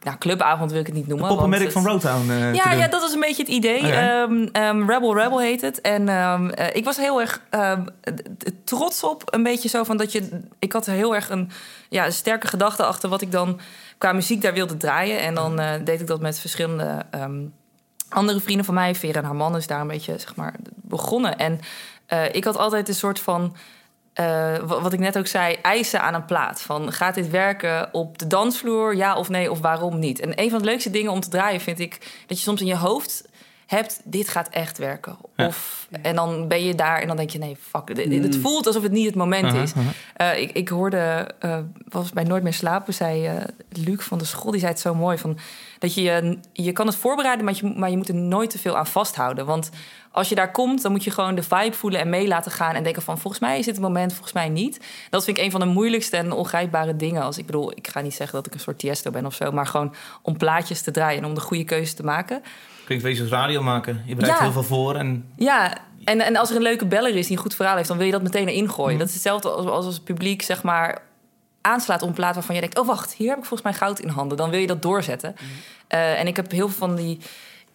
ja, 0.00 0.16
clubavond 0.18 0.70
wil 0.70 0.80
ik 0.80 0.86
het 0.86 0.94
niet 0.94 1.06
noemen. 1.06 1.28
het- 1.62 1.72
van 1.72 1.86
Rotown 1.86 2.30
eh, 2.30 2.54
ja, 2.54 2.72
ja, 2.72 2.88
dat 2.88 3.00
was 3.00 3.12
een 3.12 3.20
beetje 3.20 3.42
het 3.42 3.52
idee. 3.52 3.92
Ehm, 3.92 4.46
ehm, 4.52 4.90
Rebel 4.90 5.16
Rebel 5.16 5.40
heet 5.40 5.60
het. 5.60 5.80
En 5.80 6.08
ehm, 6.08 6.48
eh, 6.48 6.76
ik 6.76 6.84
was 6.84 6.96
heel 6.96 7.20
erg 7.20 7.40
trots 8.64 9.02
op. 9.02 9.22
Een 9.24 9.42
beetje 9.42 9.68
zo 9.68 9.84
van 9.84 9.96
dat 9.96 10.12
je... 10.12 10.40
Ik 10.58 10.72
had 10.72 10.86
er 10.86 10.92
heel 10.92 11.14
erg 11.14 11.30
een, 11.30 11.50
ja, 11.88 12.06
een 12.06 12.12
sterke 12.12 12.46
gedachte 12.46 12.84
achter... 12.84 13.08
wat 13.08 13.20
ik 13.22 13.32
dan 13.32 13.60
qua 13.98 14.12
muziek 14.12 14.42
daar 14.42 14.52
wilde 14.54 14.76
draaien. 14.76 15.20
En 15.20 15.34
dan 15.34 15.60
eh, 15.60 15.70
deed 15.84 16.00
ik 16.00 16.06
dat 16.06 16.20
met 16.20 16.38
verschillende 16.38 17.04
ehm, 17.10 17.40
andere 18.08 18.40
vrienden 18.40 18.64
van 18.64 18.74
mij. 18.74 18.94
Vera 18.94 19.18
en 19.18 19.24
haar 19.24 19.34
man 19.36 19.56
is 19.56 19.66
daar 19.66 19.80
een 19.80 19.86
beetje, 19.86 20.18
zeg 20.18 20.36
maar, 20.36 20.54
begonnen. 20.74 21.38
En 21.38 21.60
eh, 22.06 22.34
ik 22.34 22.44
had 22.44 22.56
altijd 22.56 22.88
een 22.88 22.94
soort 22.94 23.20
van... 23.20 23.56
eh, 24.12 24.24
wa- 24.56 24.80
wat 24.80 24.92
ik 24.92 24.98
net 24.98 25.18
ook 25.18 25.26
zei, 25.26 25.54
eisen 25.62 26.02
aan 26.02 26.14
een 26.14 26.24
plaat. 26.24 26.60
Van 26.60 26.92
gaat 26.92 27.14
dit 27.14 27.30
werken 27.30 27.88
op 27.94 28.18
de 28.18 28.26
dansvloer, 28.26 28.96
ja 28.96 29.16
of 29.16 29.28
nee, 29.28 29.50
of 29.50 29.60
waarom 29.60 29.98
niet? 29.98 30.20
En 30.20 30.40
een 30.42 30.50
van 30.50 30.58
de 30.58 30.64
leukste 30.64 30.90
dingen 30.90 31.12
om 31.12 31.20
te 31.20 31.28
draaien 31.28 31.60
vind 31.60 31.78
ik 31.78 32.22
dat 32.26 32.36
je 32.38 32.44
soms 32.44 32.60
in 32.60 32.66
je 32.66 32.76
hoofd 32.76 33.27
hebt: 33.68 34.00
dit 34.04 34.28
gaat 34.28 34.48
echt 34.48 34.78
werken. 34.78 35.16
Ja. 35.36 35.46
Of, 35.46 35.88
en 36.02 36.14
dan 36.14 36.48
ben 36.48 36.64
je 36.64 36.74
daar 36.74 37.00
en 37.00 37.06
dan 37.06 37.16
denk 37.16 37.30
je: 37.30 37.38
nee, 37.38 37.56
fuck, 37.60 37.88
het 38.22 38.36
voelt 38.36 38.66
alsof 38.66 38.82
het 38.82 38.92
niet 38.92 39.06
het 39.06 39.14
moment 39.14 39.54
is. 39.54 39.72
Eh, 40.14 40.40
ik, 40.40 40.52
ik 40.52 40.68
hoorde, 40.68 41.30
eh, 41.38 41.58
was 41.88 42.12
bij 42.12 42.24
Nooit 42.24 42.42
meer 42.42 42.54
slapen, 42.54 42.94
zei 42.94 43.26
eh, 43.26 43.34
Luc 43.68 44.02
van 44.02 44.18
de 44.18 44.24
school, 44.24 44.50
die 44.50 44.60
zei 44.60 44.72
het 44.72 44.80
zo 44.80 44.94
mooi 44.94 45.18
van 45.18 45.38
dat 45.78 45.94
je, 45.94 46.02
je 46.02 46.38
je 46.52 46.72
kan 46.72 46.86
het 46.86 46.96
voorbereiden, 46.96 47.44
maar 47.44 47.54
je, 47.54 47.72
maar 47.76 47.90
je 47.90 47.96
moet 47.96 48.08
er 48.08 48.14
nooit 48.14 48.50
te 48.50 48.58
veel 48.58 48.76
aan 48.76 48.86
vasthouden. 48.86 49.46
Want 49.46 49.70
als 50.18 50.28
je 50.28 50.34
daar 50.34 50.50
komt, 50.50 50.82
dan 50.82 50.92
moet 50.92 51.04
je 51.04 51.10
gewoon 51.10 51.34
de 51.34 51.42
vibe 51.42 51.76
voelen 51.76 52.00
en 52.00 52.08
mee 52.08 52.28
laten 52.28 52.52
gaan 52.52 52.74
en 52.74 52.82
denken 52.82 53.02
van 53.02 53.18
volgens 53.18 53.42
mij 53.42 53.58
is 53.58 53.64
dit 53.64 53.74
het 53.74 53.84
moment, 53.84 54.12
volgens 54.12 54.32
mij 54.32 54.48
niet. 54.48 54.80
Dat 55.10 55.24
vind 55.24 55.38
ik 55.38 55.44
een 55.44 55.50
van 55.50 55.60
de 55.60 55.66
moeilijkste 55.66 56.16
en 56.16 56.32
ongrijpbare 56.32 56.96
dingen. 56.96 57.22
Als 57.22 57.38
ik 57.38 57.46
bedoel, 57.46 57.72
ik 57.72 57.88
ga 57.88 58.00
niet 58.00 58.14
zeggen 58.14 58.36
dat 58.36 58.46
ik 58.46 58.54
een 58.54 58.60
soort 58.60 58.78
tiesto 58.78 59.10
ben 59.10 59.26
of 59.26 59.34
zo, 59.34 59.52
maar 59.52 59.66
gewoon 59.66 59.94
om 60.22 60.36
plaatjes 60.36 60.82
te 60.82 60.90
draaien 60.90 61.18
en 61.22 61.28
om 61.28 61.34
de 61.34 61.40
goede 61.40 61.64
keuze 61.64 61.94
te 61.94 62.02
maken. 62.02 62.42
Klinkt 62.84 63.04
beetje 63.04 63.22
als 63.22 63.30
radio 63.32 63.62
maken. 63.62 64.02
Je 64.06 64.14
bereidt 64.14 64.36
Ja. 64.38 64.42
heel 64.44 64.52
veel 64.52 64.62
voor 64.62 64.94
en 64.94 65.32
Ja, 65.36 65.78
en, 66.04 66.20
en 66.20 66.36
als 66.36 66.50
er 66.50 66.56
een 66.56 66.62
leuke 66.62 66.86
beller 66.86 67.16
is 67.16 67.26
die 67.26 67.36
een 67.36 67.42
goed 67.42 67.54
verhaal 67.54 67.76
heeft, 67.76 67.88
dan 67.88 67.96
wil 67.96 68.06
je 68.06 68.12
dat 68.12 68.22
meteen 68.22 68.48
erin 68.48 68.70
gooien. 68.70 68.90
Mhm. 68.90 68.98
Dat 68.98 69.08
is 69.08 69.14
hetzelfde 69.14 69.50
als, 69.50 69.66
als 69.66 69.84
als 69.84 69.94
het 69.94 70.04
publiek 70.04 70.42
zeg 70.42 70.62
maar 70.62 71.02
aanslaat 71.60 72.02
op 72.02 72.08
een 72.08 72.14
plaat 72.14 72.34
waarvan 72.34 72.54
je 72.54 72.60
denkt: 72.60 72.78
oh 72.78 72.86
wacht, 72.86 73.14
hier 73.14 73.28
heb 73.28 73.38
ik 73.38 73.44
volgens 73.44 73.70
mij 73.70 73.78
goud 73.78 73.98
in 73.98 74.08
handen. 74.08 74.36
Dan 74.36 74.50
wil 74.50 74.60
je 74.60 74.66
dat 74.66 74.82
doorzetten. 74.82 75.34
Mhm. 75.34 75.44
Eh, 75.88 76.20
en 76.20 76.26
ik 76.26 76.36
heb 76.36 76.50
heel 76.50 76.68
veel 76.68 76.78
van 76.88 76.96
die. 76.96 77.18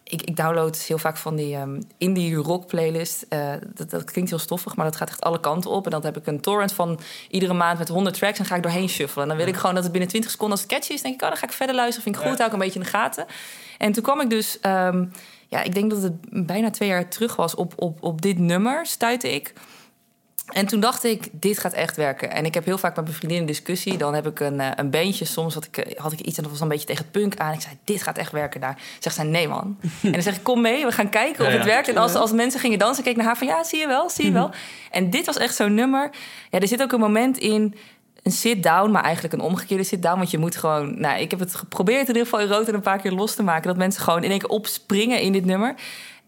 Ik, 0.04 0.22
ik 0.22 0.36
download 0.36 0.76
heel 0.76 0.98
vaak 0.98 1.16
van 1.16 1.36
die 1.36 1.54
ehm, 1.54 1.80
indie 1.98 2.34
rock 2.34 2.66
playlist. 2.66 3.26
Eh, 3.28 3.52
dat, 3.74 3.90
dat 3.90 4.04
klinkt 4.04 4.30
heel 4.30 4.38
stoffig, 4.38 4.76
maar 4.76 4.84
dat 4.84 4.96
gaat 4.96 5.08
echt 5.08 5.20
alle 5.20 5.40
kanten 5.40 5.70
op. 5.70 5.84
En 5.84 5.90
dan 5.90 6.04
heb 6.04 6.16
ik 6.16 6.26
een 6.26 6.40
torrent 6.40 6.72
van 6.72 7.00
iedere 7.30 7.52
maand 7.52 7.78
met 7.78 7.88
100 7.88 8.18
tracks. 8.18 8.38
En 8.38 8.44
ga 8.44 8.56
ik 8.56 8.62
doorheen 8.62 8.88
shuffelen. 8.88 9.22
En 9.22 9.28
dan 9.28 9.44
wil 9.44 9.54
ik 9.54 9.60
gewoon 9.60 9.74
dat 9.74 9.82
het 9.82 9.92
binnen 9.92 10.10
20 10.10 10.30
seconden 10.30 10.56
als 10.56 10.66
het 10.66 10.76
catchy 10.76 10.92
is. 10.92 11.02
denk 11.02 11.14
ik, 11.14 11.22
oh, 11.22 11.28
dan 11.28 11.36
ga 11.36 11.46
ik 11.46 11.52
verder 11.52 11.74
luisteren. 11.74 12.02
Vind 12.02 12.16
ik 12.16 12.22
goed, 12.22 12.38
hou 12.38 12.46
ik 12.46 12.52
een 12.52 12.64
beetje 12.64 12.78
in 12.78 12.84
de 12.84 12.90
gaten. 12.90 13.26
En 13.78 13.92
toen 13.92 14.02
kwam 14.02 14.20
ik 14.20 14.30
dus, 14.30 14.60
ehm, 14.60 15.04
ja, 15.48 15.62
ik 15.62 15.74
denk 15.74 15.90
dat 15.90 16.02
het 16.02 16.46
bijna 16.46 16.70
twee 16.70 16.88
jaar 16.88 17.08
terug 17.08 17.36
was 17.36 17.54
op, 17.54 17.72
op, 17.76 18.02
op 18.02 18.22
dit 18.22 18.38
nummer, 18.38 18.86
stuitte 18.86 19.34
ik. 19.34 19.52
En 20.52 20.66
toen 20.66 20.80
dacht 20.80 21.04
ik, 21.04 21.28
dit 21.32 21.58
gaat 21.58 21.72
echt 21.72 21.96
werken. 21.96 22.30
En 22.30 22.44
ik 22.44 22.54
heb 22.54 22.64
heel 22.64 22.78
vaak 22.78 22.96
met 22.96 23.04
mijn 23.04 23.16
vriendin 23.16 23.38
een 23.38 23.46
discussie. 23.46 23.96
Dan 23.96 24.14
heb 24.14 24.26
ik 24.26 24.40
een, 24.40 24.60
eh, 24.60 24.70
een 24.76 24.90
bandje. 24.90 25.24
Soms 25.24 25.54
had 25.54 25.64
ik, 25.64 25.76
eh, 25.76 26.00
had 26.00 26.12
ik 26.12 26.20
iets 26.20 26.36
en 26.36 26.42
dat 26.42 26.52
was 26.52 26.60
een 26.60 26.68
beetje 26.68 26.86
tegen 26.86 27.10
punk 27.10 27.36
aan. 27.36 27.52
Ik 27.52 27.60
zei, 27.60 27.74
dit 27.84 28.02
gaat 28.02 28.18
echt 28.18 28.32
werken 28.32 28.60
daar. 28.60 28.78
Zegt 28.98 29.16
zij, 29.16 29.24
nee 29.24 29.48
man. 29.48 29.76
en 30.02 30.12
dan 30.12 30.22
zeg 30.22 30.36
ik, 30.36 30.42
kom 30.42 30.60
mee, 30.60 30.84
we 30.84 30.92
gaan 30.92 31.08
kijken 31.08 31.44
of 31.44 31.50
Ja, 31.50 31.56
het 31.58 31.66
ja. 31.66 31.72
werkt. 31.72 31.88
En 31.88 31.96
als, 31.96 32.14
als 32.14 32.32
mensen 32.32 32.60
gingen 32.60 32.78
dansen, 32.78 33.02
keek 33.02 33.12
ik 33.12 33.18
naar 33.18 33.26
haar 33.26 33.36
van... 33.38 33.46
ja, 33.46 33.64
zie 33.64 33.78
je 33.78 33.86
wel, 33.86 34.10
zie 34.10 34.24
je 34.24 34.32
wel. 34.32 34.50
en 34.90 35.10
dit 35.10 35.26
was 35.26 35.36
echt 35.36 35.54
zo'n 35.54 35.74
nummer. 35.74 36.10
Ja, 36.50 36.60
er 36.60 36.68
zit 36.68 36.82
ook 36.82 36.92
een 36.92 37.00
moment 37.00 37.38
in 37.38 37.74
een 38.22 38.32
sit-down, 38.32 38.90
maar 38.90 39.02
eigenlijk 39.02 39.34
een 39.34 39.40
omgekeerde 39.40 39.84
sit-down. 39.84 40.18
Want 40.18 40.30
je 40.30 40.38
moet 40.38 40.56
gewoon... 40.56 41.00
Nou, 41.00 41.20
ik 41.20 41.30
heb 41.30 41.40
het 41.40 41.54
geprobeerd 41.54 42.00
in 42.00 42.06
ieder 42.06 42.22
geval 42.22 42.40
in 42.40 42.48
rood 42.48 42.68
en 42.68 42.74
een 42.74 42.80
paar 42.80 43.00
keer 43.00 43.12
los 43.12 43.34
te 43.34 43.42
maken. 43.42 43.66
Dat 43.66 43.76
mensen 43.76 44.02
gewoon 44.02 44.22
in 44.22 44.30
één 44.30 44.38
keer 44.38 44.48
opspringen 44.48 45.20
in 45.20 45.32
dit 45.32 45.44
nummer. 45.44 45.74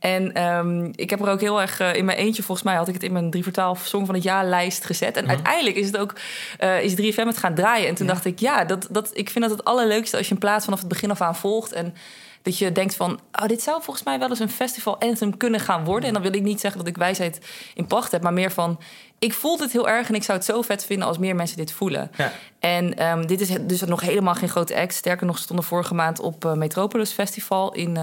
En 0.06 0.32
ehm, 0.32 0.88
ik 0.94 1.10
heb 1.10 1.20
er 1.20 1.28
ook 1.28 1.40
heel 1.40 1.60
erg 1.60 1.80
eh, 1.80 1.94
in 1.94 2.04
mijn 2.04 2.18
eentje, 2.18 2.42
volgens 2.42 2.66
mij 2.66 2.76
had 2.76 2.88
ik 2.88 2.94
het 2.94 3.02
in 3.02 3.12
mijn 3.12 3.30
3 3.30 3.42
voor 3.42 3.52
12 3.52 3.86
Song 3.86 4.06
van 4.06 4.14
het 4.14 4.25
jaar 4.25 4.46
lijst 4.46 4.84
gezet. 4.84 5.16
En 5.16 5.28
uiteindelijk 5.28 5.76
is 5.76 5.86
het 5.86 5.96
ook, 5.96 6.12
eh, 6.58 6.82
is 6.82 6.94
3FM 6.94 7.26
het 7.26 7.36
gaan 7.36 7.54
draaien. 7.54 7.88
En 7.88 7.94
toen 7.94 8.06
dacht 8.06 8.25
ik, 8.25 8.38
ja, 8.38 8.64
dat, 8.64 8.86
dat, 8.90 9.10
ik 9.12 9.30
vind 9.30 9.48
dat 9.48 9.56
het 9.56 9.64
allerleukste 9.64 10.16
als 10.16 10.26
je 10.26 10.32
een 10.32 10.40
plaats 10.40 10.64
vanaf 10.64 10.78
het 10.78 10.88
begin 10.88 11.10
af 11.10 11.20
aan 11.20 11.36
volgt. 11.36 11.72
En 11.72 11.94
dat 12.42 12.58
je 12.58 12.72
denkt 12.72 12.96
van, 12.96 13.20
oh, 13.32 13.46
dit 13.46 13.62
zou 13.62 13.82
volgens 13.82 14.04
mij 14.04 14.18
wel 14.18 14.28
eens 14.28 14.38
een 14.38 14.50
festival 14.50 15.00
anthem 15.00 15.36
kunnen 15.36 15.60
gaan 15.60 15.84
worden. 15.84 16.08
En 16.08 16.14
dan 16.14 16.22
wil 16.22 16.34
ik 16.34 16.42
niet 16.42 16.60
zeggen 16.60 16.80
dat 16.80 16.88
ik 16.88 16.96
wijsheid 16.96 17.40
in 17.75 17.86
pacht 17.86 18.12
heb, 18.12 18.22
maar 18.22 18.32
meer 18.32 18.52
van, 18.52 18.80
ik 19.18 19.32
voel 19.32 19.58
het 19.58 19.72
heel 19.72 19.88
erg 19.88 20.08
en 20.08 20.14
ik 20.14 20.22
zou 20.22 20.38
het 20.38 20.46
zo 20.46 20.62
vet 20.62 20.84
vinden 20.84 21.08
als 21.08 21.18
meer 21.18 21.36
mensen 21.36 21.56
dit 21.56 21.72
voelen. 21.72 22.10
Ja. 22.16 22.32
En 22.58 22.96
ehm, 22.96 23.26
dit 23.26 23.40
is 23.40 23.48
dus 23.60 23.80
nog 23.80 24.00
helemaal 24.00 24.34
geen 24.34 24.48
grote 24.48 24.76
act. 24.76 24.94
Sterker 24.94 25.26
nog, 25.26 25.38
stonden 25.38 25.64
vorige 25.64 25.94
maand 25.94 26.20
op 26.20 26.44
eh, 26.44 26.52
Metropolis 26.52 27.12
Festival 27.12 27.72
in, 27.72 27.98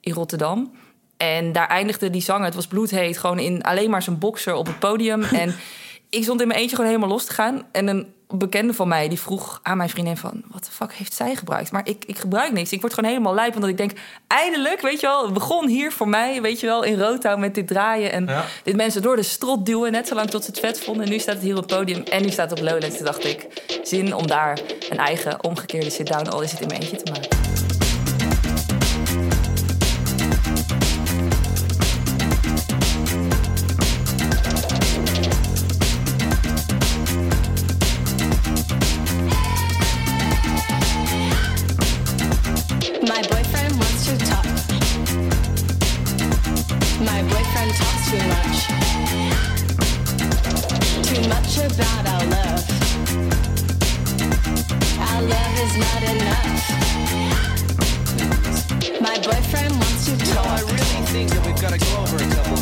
in 0.00 0.12
Rotterdam. 0.12 0.70
En 1.20 1.52
daar 1.52 1.68
eindigde 1.68 2.10
die 2.10 2.22
zanger, 2.22 2.44
het 2.44 2.54
was 2.54 2.66
bloedheet, 2.66 3.18
gewoon 3.18 3.38
in 3.38 3.62
alleen 3.62 3.90
maar 3.90 4.02
zijn 4.02 4.18
boxer 4.18 4.54
op 4.54 4.66
het 4.66 4.78
podium. 4.78 5.22
En 5.42 5.54
ik 6.10 6.22
stond 6.22 6.40
in 6.40 6.48
mijn 6.48 6.60
eentje 6.60 6.76
gewoon 6.76 6.90
helemaal 6.90 7.12
los 7.14 7.24
te 7.24 7.32
gaan. 7.32 7.62
En 7.72 7.88
een 7.88 8.12
bekende 8.28 8.74
van 8.74 8.88
mij 8.88 9.08
die 9.08 9.20
vroeg 9.20 9.60
aan 9.62 9.76
mijn 9.76 9.88
vriendin 9.88 10.16
van... 10.16 10.42
wat 10.50 10.64
de 10.64 10.70
fuck 10.70 10.92
heeft 10.92 11.12
zij 11.12 11.34
gebruikt? 11.34 11.72
Maar 11.72 11.88
ik, 11.88 12.04
ik 12.04 12.18
gebruik 12.18 12.52
niks. 12.52 12.72
Ik 12.72 12.80
word 12.80 12.94
gewoon 12.94 13.10
helemaal 13.10 13.34
lijp, 13.34 13.54
omdat 13.54 13.70
ik 13.70 13.76
denk... 13.76 13.92
eindelijk, 14.26 14.80
weet 14.80 15.00
je 15.00 15.06
wel, 15.06 15.24
het 15.24 15.32
begon 15.32 15.68
hier 15.68 15.92
voor 15.92 16.08
mij... 16.08 16.42
weet 16.42 16.60
je 16.60 16.66
wel, 16.66 16.82
in 16.82 16.98
Rotterdam 17.00 17.40
met 17.40 17.54
dit 17.54 17.66
draaien... 17.66 18.12
en 18.12 18.26
Ja. 18.26 18.44
dit 18.62 18.76
mensen 18.76 19.02
door 19.02 19.16
de 19.16 19.22
strot 19.22 19.66
duwen... 19.66 19.92
net 19.92 20.08
zolang 20.08 20.30
tot 20.30 20.44
ze 20.44 20.50
het 20.50 20.60
vet 20.60 20.80
vonden. 20.80 21.04
En 21.04 21.10
nu 21.10 21.18
staat 21.18 21.34
het 21.34 21.44
hier 21.44 21.56
op 21.56 21.68
het 21.68 21.76
podium 21.78 22.02
en 22.02 22.22
nu 22.22 22.30
staat 22.30 22.50
het 22.50 22.58
op 22.60 22.64
Lowlands. 22.64 22.96
Toen 22.96 23.04
dacht 23.04 23.24
ik, 23.24 23.46
zin 23.82 24.14
om 24.14 24.26
daar 24.26 24.60
een 24.90 24.98
eigen 24.98 25.44
omgekeerde 25.44 25.90
sit-down... 25.90 26.28
al 26.28 26.40
is 26.40 26.50
het 26.50 26.60
in 26.60 26.66
mijn 26.66 26.80
eentje 26.80 27.02
te 27.02 27.12
maken. 27.12 27.49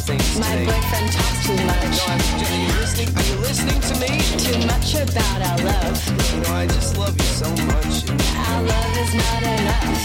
Things 0.08 0.38
My 0.38 0.46
today. 0.50 0.64
boyfriend 0.66 1.08
talks 1.12 1.40
too 1.46 1.56
No, 1.56 1.64
much. 1.66 1.98
I'm, 2.08 2.20
are 2.44 2.60
you 2.64 2.72
listening? 2.80 3.08
Are 3.18 3.26
you 3.30 3.36
listening 3.48 3.80
to 3.88 3.94
me? 4.02 4.12
Too 4.46 4.58
much 4.72 4.88
about 5.04 5.40
our 5.48 5.58
love. 5.70 5.96
You 6.32 6.40
know, 6.42 6.54
I 6.62 6.66
just 6.66 6.96
love 6.96 7.14
you 7.22 7.30
so 7.42 7.48
much. 7.72 7.94
And 8.10 8.20
Our 8.48 8.62
love 8.72 8.92
is 9.04 9.12
not 9.22 9.42
enough. 9.54 10.02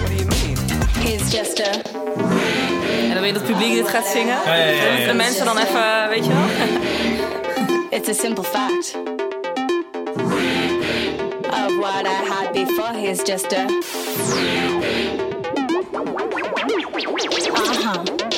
what 0.00 0.08
do 0.10 0.16
you 0.22 0.28
mean? 0.36 0.56
He's 1.06 1.24
just 1.30 1.60
a 1.60 1.70
En 3.08 3.14
dan 3.16 3.20
weet 3.22 3.26
je 3.26 3.38
dat 3.38 3.42
het 3.42 3.50
publiek 3.52 3.72
dit 3.74 3.88
gaat 3.88 4.06
zingen. 4.06 4.38
ja, 4.44 4.54
ja, 4.54 4.64
ja. 4.64 4.80
Dan 4.84 4.90
moeten 4.92 5.08
de 5.08 5.14
mensen 5.24 5.44
dan 5.44 5.58
even, 5.58 6.08
weet 6.08 6.24
je 6.24 6.32
wel... 6.32 6.48
It's 7.98 8.08
a 8.08 8.12
simple 8.14 8.44
fact 8.44 8.94
of 11.50 11.76
what 11.78 12.06
I 12.06 12.20
had 12.32 12.52
before. 12.52 12.92
He's 12.94 13.22
just 13.24 13.52
a. 13.52 13.66
Uh 17.82 18.29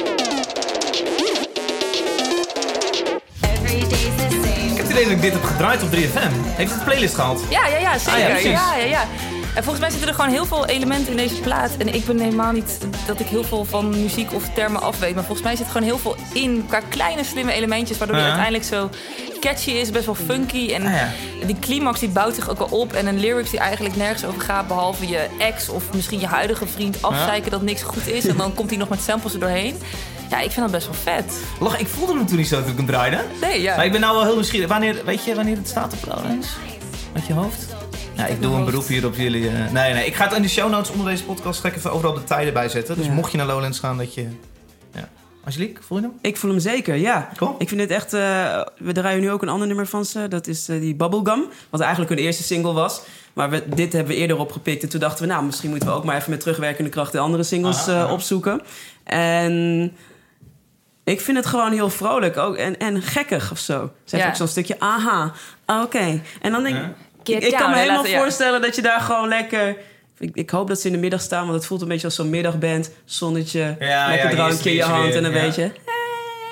het 5.08 5.18
idee 5.18 5.30
dat 5.30 5.30
ik 5.30 5.32
dit 5.32 5.32
heb 5.32 5.50
gedraaid 5.50 5.82
op 5.82 5.88
3FM. 5.90 6.48
Heeft 6.56 6.70
het 6.70 6.78
de 6.78 6.84
playlist 6.84 7.14
gehaald? 7.14 7.42
Ja, 7.50 7.66
ja, 7.66 7.76
ja, 7.78 7.98
zeker. 7.98 8.12
Ah, 8.12 8.18
ja, 8.42 8.50
ja, 8.50 8.76
ja, 8.76 8.84
ja, 8.84 9.00
En 9.54 9.62
volgens 9.62 9.78
mij 9.80 9.90
zitten 9.90 10.08
er 10.08 10.14
gewoon 10.14 10.30
heel 10.30 10.44
veel 10.46 10.66
elementen 10.66 11.10
in 11.10 11.16
deze 11.16 11.34
plaat. 11.40 11.70
En 11.78 11.94
ik 11.94 12.04
ben 12.04 12.18
helemaal 12.18 12.52
niet 12.52 12.78
dat 13.06 13.20
ik 13.20 13.26
heel 13.26 13.44
veel 13.44 13.64
van 13.64 13.88
muziek 14.02 14.34
of 14.34 14.42
termen 14.54 14.82
afweet. 14.82 15.14
Maar 15.14 15.24
volgens 15.24 15.46
mij 15.46 15.56
zit 15.56 15.66
er 15.66 15.72
gewoon 15.72 15.86
heel 15.86 15.98
veel 15.98 16.16
in 16.32 16.64
qua 16.68 16.80
kleine 16.88 17.24
slimme 17.24 17.52
elementjes. 17.52 17.98
Waardoor 17.98 18.16
Ja. 18.16 18.22
uiteindelijk 18.24 18.64
zo 18.64 18.90
catchy 19.40 19.70
is, 19.70 19.90
best 19.90 20.04
wel 20.06 20.14
funky. 20.14 20.72
En 20.74 20.86
Ah, 20.86 20.92
ja. 20.92 21.08
die 21.46 21.56
climax 21.60 22.00
die 22.00 22.08
bouwt 22.08 22.34
zich 22.34 22.50
ook 22.50 22.58
al 22.58 22.66
op. 22.78 22.92
En 22.92 23.06
een 23.06 23.18
lyrics 23.20 23.50
die 23.50 23.58
eigenlijk 23.60 23.96
nergens 23.96 24.24
over 24.24 24.40
gaat. 24.40 24.66
Behalve 24.66 25.08
je 25.08 25.26
ex 25.38 25.68
of 25.68 25.82
misschien 25.94 26.20
je 26.20 26.26
huidige 26.26 26.66
vriend 26.66 27.02
afzeiken 27.02 27.50
dat 27.50 27.62
niks 27.62 27.82
goed 27.82 28.06
is. 28.08 28.26
En 28.26 28.36
dan 28.36 28.54
komt 28.54 28.68
hij 28.70 28.78
nog 28.78 28.88
met 28.88 29.00
samples 29.02 29.32
er 29.34 29.40
doorheen. 29.40 29.76
Ja, 30.32 30.40
ik 30.40 30.50
vind 30.50 30.60
dat 30.60 30.70
best 30.70 30.86
wel 30.86 31.14
vet. 31.14 31.38
Lach, 31.60 31.78
ik 31.78 31.86
voelde 31.86 32.14
hem 32.14 32.26
toen 32.26 32.36
niet 32.36 32.48
zo 32.48 32.60
toen 32.62 32.70
ik 32.70 32.76
hem 32.76 32.86
draaide. 32.86 33.18
Nee, 33.40 33.60
ja. 33.62 33.76
Maar 33.76 33.84
ik 33.84 33.92
ben 33.92 34.00
nou 34.00 34.14
wel 34.14 34.24
heel 34.24 34.34
nieuwsgierig. 34.34 34.68
Wanneer, 34.68 35.02
weet 35.04 35.24
je 35.24 35.34
wanneer 35.34 35.56
het 35.56 35.68
staat 35.68 35.92
op 35.92 36.14
Lowlands? 36.14 36.48
Met 37.12 37.26
je 37.26 37.32
hoofd? 37.32 37.74
Ja, 38.16 38.26
ik 38.26 38.42
doe 38.42 38.54
een 38.54 38.64
beroep 38.64 38.86
hier 38.86 39.06
op 39.06 39.16
jullie. 39.16 39.48
eh. 39.48 39.70
Nee, 39.70 39.92
nee. 39.94 40.06
Ik 40.06 40.14
ga 40.14 40.24
het 40.24 40.32
in 40.32 40.42
de 40.42 40.48
show 40.48 40.70
notes 40.70 40.90
onder 40.90 41.06
deze 41.06 41.24
podcast 41.24 41.60
ga 41.60 41.68
ik 41.68 41.76
even 41.76 41.92
overal 41.92 42.14
de 42.14 42.24
tijden 42.24 42.52
bij 42.52 42.68
zetten. 42.68 42.96
Dus 42.96 43.06
Ja. 43.06 43.12
mocht 43.12 43.30
je 43.32 43.36
naar 43.38 43.46
Lowlands 43.46 43.78
gaan, 43.78 43.96
dat 43.98 44.14
je... 44.14 44.26
Ja. 44.94 45.08
Angelique, 45.44 45.82
voel 45.82 45.98
je 45.98 46.04
hem? 46.04 46.12
Ik 46.20 46.36
voel 46.36 46.50
hem 46.50 46.60
zeker, 46.60 46.94
ja. 46.96 47.28
Cool. 47.36 47.54
Ik 47.58 47.68
vind 47.68 47.80
het 47.80 47.90
echt... 47.90 48.12
eh, 48.12 48.20
we 48.78 48.92
draaien 48.92 49.20
nu 49.20 49.30
ook 49.30 49.42
een 49.42 49.48
ander 49.48 49.66
nummer 49.66 49.86
van 49.86 50.04
ze. 50.04 50.28
Dat 50.28 50.46
is 50.46 50.68
eh, 50.68 50.80
die 50.80 50.94
Bubblegum. 50.94 51.44
Wat 51.70 51.80
eigenlijk 51.80 52.10
hun 52.10 52.20
eerste 52.20 52.42
single 52.42 52.72
was. 52.72 53.00
Maar 53.32 53.50
we, 53.50 53.62
dit 53.74 53.92
hebben 53.92 54.12
we 54.14 54.18
eerder 54.20 54.38
opgepikt. 54.38 54.82
En 54.82 54.88
toen 54.88 55.00
dachten 55.00 55.26
we, 55.26 55.32
nou, 55.32 55.44
misschien 55.44 55.70
moeten 55.70 55.88
we 55.88 55.94
ook 55.94 56.04
maar 56.04 56.16
even 56.16 56.30
met 56.30 56.40
terugwerkende 56.40 56.90
kracht... 56.90 57.12
de 57.12 57.18
andere 57.18 57.42
singles 57.42 57.86
eh, 57.86 58.02
aha. 58.02 58.12
opzoeken. 58.12 58.60
En 59.04 59.92
ik 61.04 61.20
vind 61.20 61.36
het 61.36 61.46
gewoon 61.46 61.72
heel 61.72 61.90
vrolijk. 61.90 62.36
Ook, 62.36 62.56
en, 62.56 62.78
en 62.78 63.02
gekkig 63.02 63.50
of 63.52 63.58
zo. 63.58 63.90
Ze 64.04 64.10
heeft 64.16 64.22
Ja. 64.24 64.30
ook 64.30 64.36
zo'n 64.36 64.48
stukje, 64.48 64.76
aha, 64.78 65.32
oké. 65.66 66.20
En 66.40 66.52
dan 66.52 66.62
denk 66.62 66.76
ik... 66.76 66.82
Ja. 66.82 67.36
Ik, 67.36 67.54
kan 67.56 67.70
me 67.70 67.76
helemaal 67.76 67.96
laten- 67.96 68.10
ja. 68.10 68.18
voorstellen 68.18 68.60
dat 68.60 68.76
je 68.76 68.82
daar 68.82 69.00
gewoon 69.00 69.28
lekker... 69.28 69.76
Ik, 70.18 70.30
ik 70.34 70.50
hoop 70.50 70.68
dat 70.68 70.80
ze 70.80 70.86
in 70.86 70.92
de 70.92 70.98
middag 70.98 71.20
staan, 71.20 71.42
want 71.42 71.54
het 71.54 71.66
voelt 71.66 71.82
een 71.82 71.88
beetje 71.88 72.06
als 72.06 72.14
zo'n 72.14 72.30
middagband. 72.30 72.90
Zonnetje, 73.04 73.76
Ja, 73.78 74.08
lekker 74.08 74.28
ja, 74.30 74.34
drankje 74.34 74.70
in 74.70 74.76
je 74.76 74.82
hand 74.82 75.04
weer, 75.06 75.16
en 75.16 75.24
een 75.24 75.32
ja. 75.32 75.40
beetje... 75.40 75.72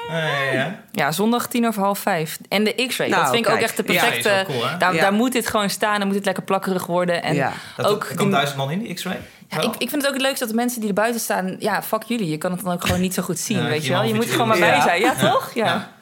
Ja, 0.09 0.19
ja, 0.19 0.52
ja. 0.52 0.80
Ja, 0.92 1.12
zondag 1.12 1.49
tien 1.49 1.66
over 1.66 1.83
half 1.83 1.99
vijf. 1.99 2.38
En 2.49 2.64
de 2.64 2.87
X-ray. 2.88 3.09
Nou, 3.09 3.23
dat 3.23 3.30
vind 3.35 3.47
ik 3.47 3.52
ook 3.52 3.59
echt 3.59 3.76
de 3.76 3.83
perfecte... 3.83 4.45
cool, 4.47 4.61
daar, 4.78 4.95
Ja. 4.95 5.00
daar 5.00 5.12
moet 5.12 5.33
dit 5.33 5.47
gewoon 5.47 5.71
staan. 5.71 5.99
Dan 5.99 6.07
moet 6.07 6.16
het 6.16 6.25
lekker 6.25 6.42
plakkerig 6.42 6.87
worden. 6.87 7.23
En 7.23 7.35
Ja. 7.35 7.52
Dat 7.76 7.87
ook... 7.87 8.04
er 8.11 8.16
kan 8.16 8.30
duizend 8.30 8.57
man 8.59 8.71
in, 8.71 8.78
die 8.78 8.95
X-ray? 8.95 9.21
Ja, 9.50 9.61
ik, 9.61 9.73
ik 9.78 9.88
vind 9.88 10.02
het 10.02 10.07
ook 10.07 10.12
het 10.12 10.23
leukste 10.23 10.38
dat 10.38 10.49
de 10.49 10.54
mensen 10.54 10.80
die 10.80 10.88
er 10.88 10.95
buiten 10.95 11.21
staan... 11.21 11.57
Ja, 11.59 11.83
fuck 11.83 12.02
jullie. 12.02 12.28
Je 12.30 12.38
kan 12.38 12.50
het 12.52 12.64
dan 12.64 12.73
ook 12.73 12.85
gewoon 12.87 13.00
niet 13.00 13.14
zo 13.14 13.23
goed 13.23 13.38
zien, 13.38 13.59
Ja, 13.62 13.69
weet 13.69 13.85
je 13.85 13.92
wel. 13.92 14.02
Je 14.04 14.14
moet 14.14 14.25
er 14.25 14.30
gewoon 14.30 14.49
maar 14.49 14.59
bij 14.59 14.69
Ja. 14.69 14.83
zijn. 14.83 15.00
Ja, 15.00 15.14
toch? 15.14 15.50
Ja. 15.54 15.64
Ja. 15.64 15.92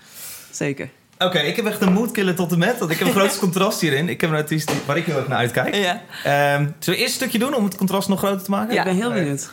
Zeker. 0.50 0.88
Oké, 1.18 1.38
ik 1.38 1.56
heb 1.56 1.66
echt 1.66 1.80
een 1.80 1.92
moodkiller 1.92 2.34
tot 2.34 2.52
en 2.52 2.58
met. 2.58 2.78
Want 2.78 2.90
ik 2.90 2.98
heb 2.98 3.08
een 3.08 3.14
grootste 3.20 3.38
contrast 3.40 3.80
hierin. 3.80 4.08
Ik 4.08 4.20
heb 4.20 4.30
een 4.30 4.36
artiest 4.36 4.86
waar 4.86 4.96
ik 4.96 5.04
heel 5.04 5.16
erg 5.16 5.28
naar 5.28 5.38
uitkijk. 5.38 5.74
Ja. 5.74 6.00
Ehm, 6.24 6.62
zullen 6.62 6.74
we 6.84 6.90
eerst 6.96 7.00
een 7.02 7.08
stukje 7.08 7.38
doen 7.38 7.54
om 7.54 7.64
het 7.64 7.76
contrast 7.76 8.08
nog 8.08 8.18
groter 8.18 8.42
te 8.42 8.50
maken? 8.50 8.76
Ik 8.76 8.84
ben 8.84 8.94
heel 8.96 9.12
benieuwd. 9.12 9.50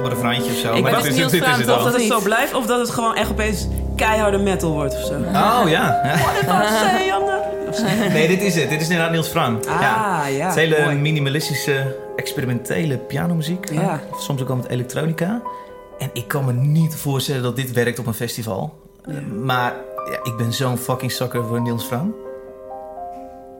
Op 0.00 0.06
een 0.06 0.14
refreintje 0.14 0.52
of 0.52 0.58
zo. 0.58 0.74
Ik 0.74 0.82
maar 0.82 0.92
was 0.92 1.02
Niels 1.02 1.32
dit 1.32 1.42
is 1.42 1.56
het. 1.56 1.68
Of 1.70 1.82
dat 1.82 1.84
het 1.84 1.96
niet. 1.96 2.12
zo 2.12 2.20
blijft, 2.20 2.54
of 2.54 2.66
dat 2.66 2.78
het 2.80 2.90
gewoon 2.90 3.14
echt 3.14 3.30
opeens 3.30 3.66
keiharde 3.96 4.38
metal 4.38 4.72
wordt 4.72 4.94
of 4.94 5.04
zo. 5.04 5.14
Oh 5.14 5.62
ja. 5.66 6.00
Janne. 7.06 7.38
Nee, 8.12 8.28
dit 8.28 8.42
is 8.42 8.54
het. 8.54 8.68
Dit 8.70 8.80
is 8.80 8.88
inderdaad 8.88 9.12
Niels 9.12 9.28
Frank. 9.28 9.66
Ah, 9.66 9.80
ja. 9.80 10.22
Het 10.24 10.48
is 10.48 10.54
hele 10.54 10.82
mooi. 10.84 10.96
minimalistische, 10.96 11.96
experimentele 12.16 12.98
pianomuziek. 12.98 13.72
Ja. 13.72 14.00
Of 14.10 14.22
soms 14.22 14.42
ook 14.42 14.48
al 14.48 14.56
met 14.56 14.68
elektronica. 14.68 15.42
En 15.98 16.10
ik 16.12 16.28
kan 16.28 16.44
me 16.44 16.52
niet 16.52 16.96
voorstellen 16.96 17.42
dat 17.42 17.56
dit 17.56 17.72
werkt 17.72 17.98
op 17.98 18.06
een 18.06 18.14
festival. 18.14 18.78
Maar 19.42 19.74
ja, 20.10 20.18
ik 20.22 20.36
ben 20.36 20.52
zo'n 20.52 20.78
fucking 20.78 21.12
sucker 21.12 21.46
voor 21.46 21.60
Niels 21.60 21.84
Frank. 21.84 22.14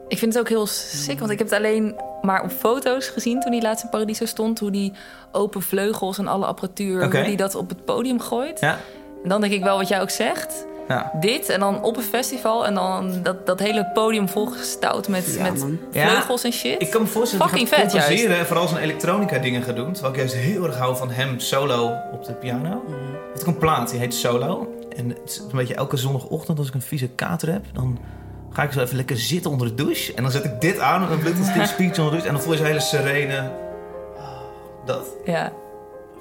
Ik 0.08 0.18
vind 0.18 0.32
het 0.32 0.42
ook 0.42 0.48
heel 0.48 0.66
sick, 0.66 1.18
want 1.18 1.30
ik 1.30 1.38
heb 1.38 1.50
het 1.50 1.58
alleen 1.58 2.00
maar 2.22 2.42
op 2.42 2.50
foto's 2.50 3.08
gezien 3.08 3.40
toen 3.40 3.52
hij 3.52 3.60
laatst 3.62 3.84
in 3.84 3.90
Paradiso 3.90 4.24
stond. 4.24 4.58
Hoe 4.58 4.70
die 4.70 4.92
open 5.32 5.62
vleugels 5.62 6.18
en 6.18 6.26
alle 6.26 6.46
apparatuur, 6.46 7.12
hoe 7.12 7.22
die 7.22 7.36
dat 7.36 7.54
op 7.54 7.68
het 7.68 7.84
podium 7.84 8.20
gooit. 8.20 8.60
Ja. 8.60 8.78
En 9.22 9.28
dan 9.28 9.40
denk 9.40 9.52
ik 9.52 9.62
wel 9.62 9.76
wat 9.76 9.88
jij 9.88 10.00
ook 10.00 10.10
zegt. 10.10 10.66
Ja. 10.88 11.12
Dit 11.20 11.48
en 11.48 11.60
dan 11.60 11.82
op 11.82 11.96
een 11.96 12.02
festival 12.02 12.66
en 12.66 12.74
dan 12.74 13.22
dat, 13.22 13.46
dat 13.46 13.58
hele 13.58 13.90
podium 13.94 14.28
volgestouwd 14.28 15.08
met, 15.08 15.34
Ja, 15.34 15.42
met. 15.42 15.64
Ja, 15.92 16.08
vleugels 16.08 16.44
en 16.44 16.52
shit. 16.52 16.82
Ik 16.82 16.90
kan 16.90 17.02
me 17.02 17.06
voorstellen 17.06 17.46
dat 17.46 17.58
Fucking 17.58 17.70
hij 17.70 17.90
gaat 17.90 18.36
vet, 18.36 18.46
vooral 18.46 18.68
zijn 18.68 18.82
elektronica 18.82 19.38
dingen 19.38 19.62
gaat 19.62 19.76
doen. 19.76 19.92
Terwijl 19.92 20.14
ik 20.14 20.18
juist 20.18 20.34
heel 20.34 20.64
erg 20.64 20.76
hou 20.76 20.96
van 20.96 21.10
hem 21.10 21.38
solo 21.38 21.96
op 22.12 22.24
de 22.24 22.32
piano. 22.32 22.82
Het 23.30 23.40
is 23.40 23.40
ook 23.40 23.46
een 23.46 23.58
plaat, 23.58 23.90
die 23.90 23.98
heet 23.98 24.14
Solo. 24.14 24.74
En 24.96 25.08
het 25.08 25.18
is 25.24 25.38
een 25.38 25.56
beetje 25.56 25.74
elke 25.74 25.96
zondagochtend 25.96 26.58
als 26.58 26.68
ik 26.68 26.74
een 26.74 26.82
vieze 26.82 27.08
kater 27.08 27.52
heb, 27.52 27.64
dan 27.72 27.98
ga 28.52 28.62
ik 28.62 28.72
zo 28.72 28.80
even 28.80 28.96
lekker 28.96 29.16
zitten 29.16 29.50
onder 29.50 29.68
de 29.68 29.74
douche. 29.74 30.14
En 30.14 30.22
dan 30.22 30.32
zet 30.32 30.44
ik 30.44 30.60
dit 30.60 30.78
aan, 30.78 31.10
een 31.10 31.44
Stitch 31.44 31.68
Speech 31.68 31.98
onder 31.98 32.04
de 32.04 32.10
douche. 32.10 32.26
En 32.26 32.32
dan 32.34 32.42
voel 32.42 32.52
je 32.52 32.58
zo'n 32.58 32.66
hele 32.66 32.80
serene... 32.80 33.50
Dat. 34.84 35.06
Ja. 35.24 35.52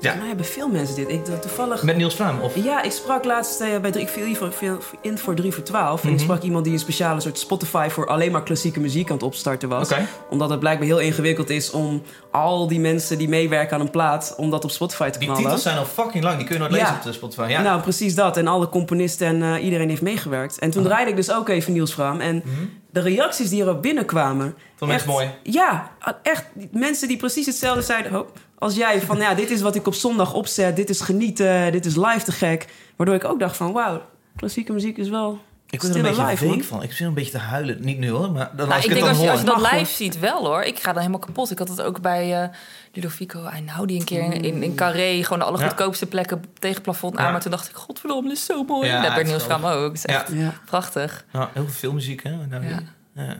Ja. 0.01 0.15
Maar 0.15 0.27
hebben 0.27 0.45
veel 0.45 0.67
mensen 0.67 0.95
dit. 0.95 1.09
Ik, 1.09 1.25
toevallig... 1.25 1.83
Met 1.83 1.97
Niels 1.97 2.13
Fraam, 2.13 2.39
of... 2.39 2.63
Ja, 2.63 2.81
ik 2.83 2.91
sprak 2.91 3.23
laatst 3.25 3.61
eh, 3.61 3.77
bij 3.81 3.91
ik 3.91 4.07
viel 4.09 4.25
hier 4.25 4.35
voor, 4.35 4.53
in 5.01 5.17
voor 5.17 5.33
3 5.35 5.51
voor 5.53 5.63
12. 5.63 6.01
En 6.03 6.07
ik 6.09 6.15
Mhm. 6.15 6.23
sprak 6.23 6.41
iemand 6.41 6.63
die 6.63 6.73
een 6.73 6.79
speciale 6.79 7.19
soort 7.19 7.39
Spotify 7.39 7.87
voor 7.89 8.07
alleen 8.07 8.31
maar 8.31 8.43
klassieke 8.43 8.79
muziek 8.79 9.07
aan 9.09 9.13
het 9.15 9.23
opstarten 9.25 9.69
was. 9.69 9.89
Omdat 10.29 10.49
het 10.49 10.59
blijkbaar 10.59 10.87
heel 10.87 10.99
ingewikkeld 10.99 11.49
is 11.49 11.71
om 11.71 12.01
al 12.31 12.67
die 12.67 12.79
mensen 12.79 13.17
die 13.17 13.29
meewerken 13.29 13.75
aan 13.75 13.81
een 13.81 13.89
plaat, 13.91 14.33
om 14.37 14.49
dat 14.49 14.63
op 14.63 14.71
Spotify 14.71 15.09
te 15.09 15.19
Die 15.19 15.27
knallen. 15.27 15.43
titels 15.43 15.61
zijn 15.63 15.77
al 15.77 15.85
fucking 15.85 16.23
lang, 16.23 16.37
die 16.37 16.45
kun 16.45 16.55
je 16.55 16.61
nooit 16.61 16.73
Ja. 16.73 16.79
lezen 16.79 16.95
op 16.95 17.03
de 17.03 17.11
Spotify. 17.13 17.45
Ja. 17.49 17.61
Nou, 17.61 17.81
precies 17.81 18.15
dat. 18.15 18.37
En 18.37 18.47
alle 18.47 18.69
componisten 18.69 19.27
en 19.27 19.43
eh, 19.55 19.63
iedereen 19.63 19.89
heeft 19.89 20.01
meegewerkt. 20.01 20.59
En 20.59 20.69
toen 20.69 20.83
draaide 20.83 21.09
ik 21.09 21.15
dus 21.15 21.31
ook 21.31 21.49
even 21.49 21.73
Niels 21.73 21.93
Fraam. 21.93 22.19
En 22.19 22.35
Mhm. 22.45 22.55
De 22.91 22.99
reacties 22.99 23.49
die 23.49 23.61
erop 23.61 23.81
binnenkwamen... 23.81 24.55
Vond 24.75 24.91
mensen 24.91 25.09
mooi. 25.09 25.29
Ja, 25.43 25.91
echt. 26.23 26.45
Mensen 26.71 27.07
die 27.07 27.17
precies 27.17 27.45
hetzelfde 27.45 27.81
zeiden 27.81 28.19
oh, 28.19 28.27
als 28.57 28.75
jij. 28.75 29.01
Van 29.01 29.17
ja, 29.17 29.33
dit 29.33 29.51
is 29.51 29.61
wat 29.61 29.75
ik 29.75 29.87
op 29.87 29.93
zondag 29.93 30.33
opzet. 30.33 30.75
Dit 30.75 30.89
is 30.89 31.01
genieten. 31.01 31.71
Dit 31.71 31.85
is 31.85 31.95
live 31.95 32.23
te 32.23 32.31
gek. 32.31 32.67
Waardoor 32.95 33.15
ik 33.15 33.23
ook 33.23 33.39
dacht 33.39 33.57
van 33.57 33.71
wauw, 33.71 34.01
klassieke 34.35 34.73
muziek 34.73 34.97
is 34.97 35.09
wel... 35.09 35.39
Ik 35.71 35.81
word 35.81 35.93
er 35.95 35.99
een 35.99 36.05
beetje 36.11 36.25
live, 36.25 36.45
week 36.47 36.55
man. 36.55 36.63
van. 36.63 36.83
Ik 36.83 36.91
zit 36.91 37.07
een 37.07 37.13
beetje 37.13 37.31
te 37.31 37.37
huilen. 37.37 37.77
Niet 37.81 37.97
nu 37.99 38.09
hoor, 38.09 38.31
maar 38.31 38.49
dan 38.55 38.67
Nou, 38.67 38.71
als 38.71 38.85
ik 38.85 38.85
ik, 38.85 38.89
denk 38.89 38.99
het 38.99 39.07
als 39.07 39.17
dan 39.17 39.25
je, 39.25 39.31
als 39.31 39.39
je 39.39 39.45
dat 39.45 39.57
live 39.57 39.75
hoor. 39.75 39.85
ziet 39.85 40.19
wel 40.19 40.45
hoor. 40.45 40.61
Ik 40.61 40.79
ga 40.79 40.87
dan 40.91 40.97
helemaal 40.97 41.19
kapot. 41.19 41.51
Ik 41.51 41.59
had 41.59 41.67
het 41.69 41.81
ook 41.81 42.01
bij 42.01 42.41
eh 42.43 42.49
Ludovico 42.93 43.43
Einaudi 43.45 43.85
die 43.87 43.99
een 43.99 44.05
keer 44.05 44.21
in, 44.23 44.43
in, 44.43 44.63
in 44.63 44.75
Carré... 44.75 45.23
gewoon 45.23 45.39
de 45.39 45.45
Ja. 45.45 45.51
allergoedkoopste 45.51 46.05
plekken 46.05 46.43
tegen 46.53 46.75
het 46.75 46.83
plafond 46.83 47.17
aan. 47.17 47.25
Ja. 47.25 47.31
Maar 47.31 47.41
toen 47.41 47.51
dacht 47.51 47.69
ik, 47.69 47.75
godverdomme, 47.75 48.29
dit 48.29 48.37
is 48.37 48.45
zo 48.45 48.63
mooi. 48.63 48.87
Ja, 48.87 49.15
dat 49.15 49.25
Niels 49.25 49.43
Fraam 49.43 49.65
ook. 49.65 49.81
Dat 49.81 49.93
is 49.93 50.01
Ja. 50.01 50.19
echt 50.19 50.31
Ja. 50.33 50.53
prachtig. 50.65 51.25
Nou, 51.31 51.47
heel 51.53 51.63
veel 51.63 51.73
filmmuziek, 51.73 52.23
hè? 52.23 52.35
Nou, 52.45 52.63
Ja. 52.67 52.79
ja. 53.13 53.35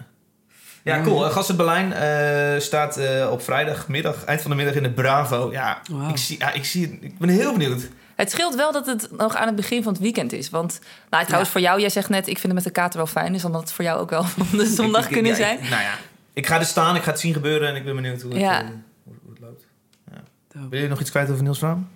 ja, 0.84 1.02
cool. 1.02 1.26
Uh, 1.26 1.32
Gast 1.32 1.48
uit 1.50 1.58
Berlijn 1.58 1.94
eh, 1.94 2.60
staat 2.62 2.98
eh, 2.98 3.28
op 3.32 3.42
vrijdagmiddag, 3.42 4.24
eind 4.24 4.42
van 4.42 4.50
de 4.52 4.58
middag 4.58 4.76
in 4.76 4.84
de 4.84 4.92
Bravo. 4.92 5.52
Ja, 5.52 5.82
ik, 6.10 6.18
zie, 6.18 6.39
ja 6.39 6.52
ik, 6.52 6.65
zie, 6.65 6.82
het- 6.88 6.98
ik 7.02 7.18
ben 7.18 7.30
heel 7.30 7.52
benieuwd. 7.52 7.88
Het 8.20 8.32
scheelt 8.32 8.56
wel 8.56 8.72
dat 8.72 8.86
het 8.86 9.10
nog 9.18 9.36
aan 9.36 9.48
het 9.48 9.56
begin 9.56 9.84
van 9.84 9.94
het 9.94 10.02
weekend 10.02 10.32
is. 10.34 10.50
Want, 10.50 10.80
nou, 11.10 11.24
trouwens, 11.26 11.52
voor 11.52 11.62
jou, 11.62 11.80
jij 11.80 11.90
zegt 11.90 12.10
net, 12.10 12.28
ik 12.28 12.34
vind 12.38 12.44
het 12.44 12.54
met 12.54 12.64
de 12.64 12.70
kater 12.72 12.98
wel 12.98 13.08
fijn. 13.08 13.34
Dus 13.34 13.42
dan 13.42 13.52
had 13.52 13.62
het 13.62 13.72
voor 13.72 13.84
jou 13.86 14.00
ook 14.00 14.10
wel 14.10 14.24
van 14.38 14.58
de 14.58 14.66
zondag 14.66 15.02
Ik- 15.02 15.08
ik- 15.08 15.14
kunnen 15.14 15.32
ja, 15.32 15.38
zijn. 15.38 15.58
ik- 15.64 15.70
nou 15.70 15.82
ja, 15.82 15.94
ik 16.34 16.48
ga 16.48 16.60
er 16.60 16.66
staan, 16.66 16.96
ik 16.96 17.04
ga 17.04 17.12
het 17.12 17.20
zien 17.20 17.34
gebeuren 17.34 17.68
en 17.70 17.76
ik 17.76 17.84
ben 17.86 17.96
benieuwd 17.96 18.22
hoe 18.22 18.32
het, 18.32 18.42
Ja. 18.42 18.62
eh, 18.62 18.68
hoe, 19.04 19.14
hoe 19.24 19.32
het 19.32 19.40
loopt. 19.42 19.64
Ja. 20.12 20.68
Wil 20.70 20.82
je 20.82 20.88
nog 20.88 21.00
iets 21.00 21.10
kwijt 21.10 21.30
over 21.30 21.44
Niels 21.44 21.60
Vraam? 21.60 21.90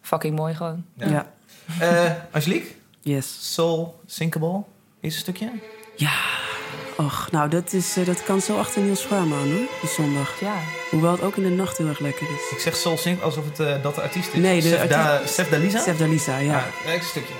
Fucking 0.00 0.36
mooi 0.36 0.54
gewoon. 0.54 0.84
Ja. 0.94 1.08
Ja. 1.08 1.26
Eh, 1.80 2.12
Angelique, 2.30 2.68
Yes. 3.00 3.54
Soul 3.54 4.00
Sinkable, 4.06 4.62
eerste 5.00 5.20
stukje? 5.20 5.50
Ja. 5.96 6.12
Och, 6.96 7.28
nou, 7.30 7.48
dat, 7.48 7.72
is, 7.72 7.96
eh, 7.96 8.06
dat 8.06 8.22
kan 8.24 8.40
zo 8.40 8.58
achter 8.58 8.82
Niels 8.82 9.06
aan, 9.10 9.28
hoor. 9.32 9.44
De 9.80 9.86
zondag. 9.96 10.40
Ja. 10.40 10.54
Hoewel 10.90 11.12
het 11.12 11.22
ook 11.22 11.36
in 11.36 11.42
de 11.42 11.48
nacht 11.48 11.78
heel 11.78 11.86
erg 11.86 11.98
lekker 11.98 12.26
is. 12.26 12.50
Ik 12.56 12.58
zeg 12.58 12.76
Soul 12.76 12.98
alsof 13.22 13.44
het 13.44 13.60
eh, 13.60 13.82
dat 13.82 13.94
de 13.94 14.00
artiest 14.02 14.32
is. 14.32 14.40
Nee, 14.40 14.62
de 14.62 14.68
Sef, 14.68 14.86
da, 14.86 15.12
artiest- 15.12 15.34
Sef 15.34 15.48
Dalisa? 15.48 15.78
Sef 15.82 15.96
Dalisa, 15.96 16.36
ja. 16.38 16.52
Ja, 16.84 16.90
eerste 16.92 17.08
stukje. 17.08 17.32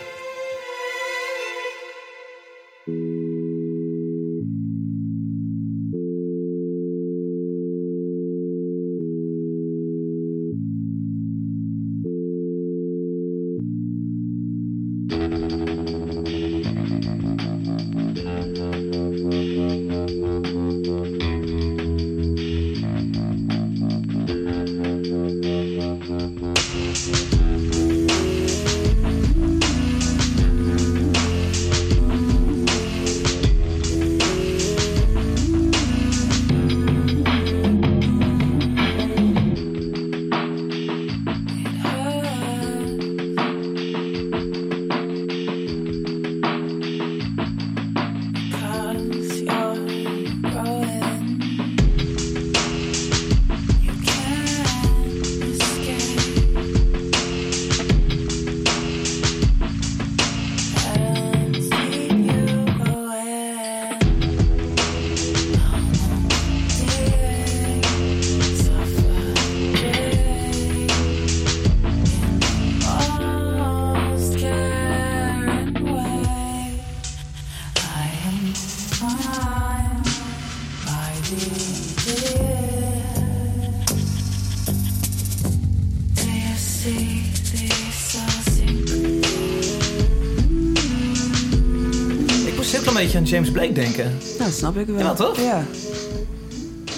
Beetje 93.20 93.36
aan 93.36 93.44
James 93.44 93.50
Blake 93.50 93.72
denken. 93.72 94.04
Nou, 94.38 94.50
dat 94.50 94.58
snap 94.58 94.76
ik 94.76 94.86
wel. 94.86 94.98
Ja, 94.98 95.14
toch? 95.14 95.40
Ja. 95.40 95.64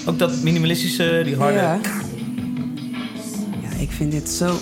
Ook 0.07 0.18
dat 0.18 0.42
minimalistische, 0.42 1.20
die 1.24 1.37
harde... 1.37 1.59
Ja. 1.59 1.81
ja, 3.62 3.78
ik 3.78 3.90
vind 3.90 4.12
dit 4.12 4.31
zo 4.31 4.57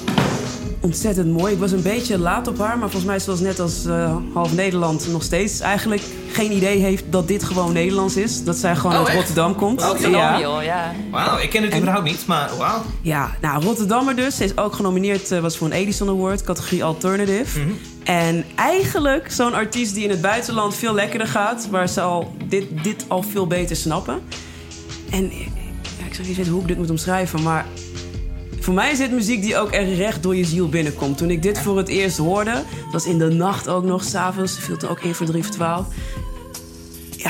ontzettend 0.81 1.33
mooi. 1.33 1.53
Ik 1.53 1.59
was 1.59 1.73
een 1.73 1.83
beetje 1.83 2.19
laat 2.19 2.49
op 2.49 2.59
haar, 2.59 2.79
maar 2.79 2.91
volgens 2.91 3.05
mij 3.05 3.21
zoals 3.21 3.41
net 3.41 3.61
als 3.61 3.85
eh, 3.85 4.17
half 4.35 4.55
Nederland 4.55 5.09
nog 5.13 5.23
steeds 5.23 5.61
eigenlijk 5.61 6.03
geen 6.33 6.53
idee 6.53 6.79
heeft 6.79 7.05
dat 7.11 7.29
dit 7.29 7.45
gewoon 7.45 7.73
Nederlands 7.73 8.17
is. 8.17 8.45
Dat 8.45 8.57
zij 8.57 8.77
gewoon 8.77 8.93
Oh, 8.93 8.99
uit 8.99 9.09
echt? 9.09 9.17
Rotterdam 9.17 9.55
komt. 9.55 9.83
Rotterdam, 9.83 10.21
ja. 10.21 10.41
joh, 10.41 10.63
ja. 10.63 10.93
Wauw, 11.11 11.39
ik 11.39 11.51
ken 11.51 11.63
het 11.63 11.77
überhaupt 11.77 12.05
niet, 12.05 12.27
maar 12.27 12.51
wauw. 12.59 12.83
Ja, 13.03 13.37
nou, 13.41 13.63
Rotterdammer 13.65 14.17
dus. 14.17 14.37
Ze 14.37 14.45
is 14.45 14.57
ook 14.57 14.75
genomineerd, 14.75 15.31
eh, 15.31 15.41
was 15.41 15.57
voor 15.57 15.67
een 15.67 15.73
Edison 15.73 16.09
Award, 16.09 16.43
categorie 16.43 16.85
Alternative. 16.85 17.59
Mhm. 17.59 17.69
En 18.07 18.45
eigenlijk 18.55 19.31
zo'n 19.31 19.55
artiest 19.55 19.95
die 19.95 20.05
in 20.05 20.11
het 20.11 20.21
buitenland 20.21 20.75
veel 20.75 20.95
lekkerder 20.95 21.27
gaat... 21.29 21.69
waar 21.71 21.89
ze 21.89 22.01
al 22.01 22.35
dit, 22.49 22.65
dit 22.83 23.05
al 23.09 23.23
veel 23.23 23.47
beter 23.47 23.77
snappen. 23.77 24.23
En 25.11 25.33
ik 26.07 26.15
zou 26.15 26.29
niet 26.29 26.37
weten 26.37 26.53
hoe 26.53 26.61
ik 26.61 26.69
dit 26.69 26.77
moet 26.77 26.91
omschrijven, 26.91 27.43
maar... 27.43 27.67
Voor 28.61 28.75
mij 28.75 28.93
is 28.93 28.99
dit 28.99 29.11
muziek 29.11 29.43
die 29.43 29.59
ook 29.59 29.71
echt 29.71 29.97
recht 29.97 30.23
door 30.23 30.37
je 30.37 30.45
ziel 30.45 30.69
binnenkomt. 30.69 31.19
Toen 31.19 31.31
ik 31.31 31.43
dit 31.43 31.59
voor 31.59 31.77
het 31.77 31.89
eerst 31.89 32.17
hoorde, 32.17 32.53
dat 32.53 32.93
was 32.93 33.07
in 33.07 33.19
de 33.19 33.29
nacht 33.29 33.69
ook 33.69 33.85
nog, 33.85 34.05
s'avonds. 34.05 34.59
Viel 34.59 34.77
toen 34.77 34.91
ook 34.91 35.01
1 35.01 35.15
voor 35.15 35.27
3 35.27 35.43
voor 35.43 35.53
12 35.53 35.87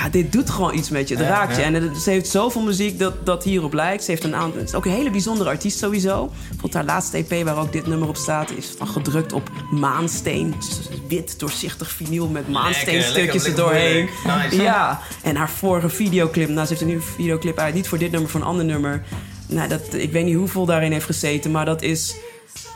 ja, 0.06 0.12
dit 0.12 0.32
doet 0.32 0.50
gewoon 0.50 0.74
iets 0.74 0.88
met 0.90 1.08
je. 1.08 1.14
Het 1.16 1.24
Ja, 1.24 1.30
raakt 1.30 1.54
je. 1.56 1.60
ja. 1.60 1.66
En 1.66 1.74
het- 1.74 1.96
ze 1.96 2.10
heeft 2.10 2.28
zoveel 2.28 2.62
muziek 2.62 2.98
dat, 2.98 3.26
dat 3.26 3.44
hierop 3.44 3.72
lijkt. 3.72 4.04
Ze 4.04 4.10
heeft 4.10 4.24
een 4.24 4.34
aantal. 4.34 4.58
Het 4.60 4.68
is 4.68 4.74
ook 4.74 4.84
een 4.84 4.90
hele 4.92 5.10
bijzondere 5.10 5.50
artiest 5.50 5.78
sowieso. 5.78 6.26
Bijvoorbeeld 6.38 6.74
haar 6.74 6.84
laatste 6.84 7.16
EP, 7.28 7.44
waar 7.44 7.58
ook 7.58 7.72
dit 7.72 7.86
nummer 7.86 8.08
op 8.08 8.16
staat, 8.16 8.50
is 8.50 8.74
van 8.78 8.86
gedrukt 8.86 9.32
op 9.32 9.50
maansteen. 9.70 10.54
Is 10.58 10.80
wit, 11.08 11.38
doorzichtig 11.38 11.90
vinyl 11.90 12.28
met 12.28 12.48
maansteenstukjes 12.48 13.44
er 13.44 13.54
doorheen. 13.54 14.08
Nice. 14.26 14.62
Ja, 14.62 15.00
en 15.22 15.36
haar 15.36 15.50
vorige 15.50 15.88
videoclip. 15.88 16.48
Nou, 16.48 16.60
ze 16.62 16.68
heeft 16.68 16.80
een 16.80 16.86
nieuwe 16.86 17.02
videoclip 17.02 17.58
uit. 17.58 17.74
Niet 17.74 17.88
voor 17.88 17.98
dit 17.98 18.10
nummer, 18.10 18.30
voor 18.30 18.40
een 18.40 18.46
ander 18.46 18.64
nummer. 18.64 19.02
Nou, 19.48 19.68
dat, 19.68 19.80
ik 19.94 20.12
weet 20.12 20.24
niet 20.24 20.36
hoeveel 20.36 20.66
daarin 20.66 20.92
heeft 20.92 21.04
gezeten, 21.06 21.50
maar 21.50 21.64
dat 21.64 21.82
is. 21.82 22.14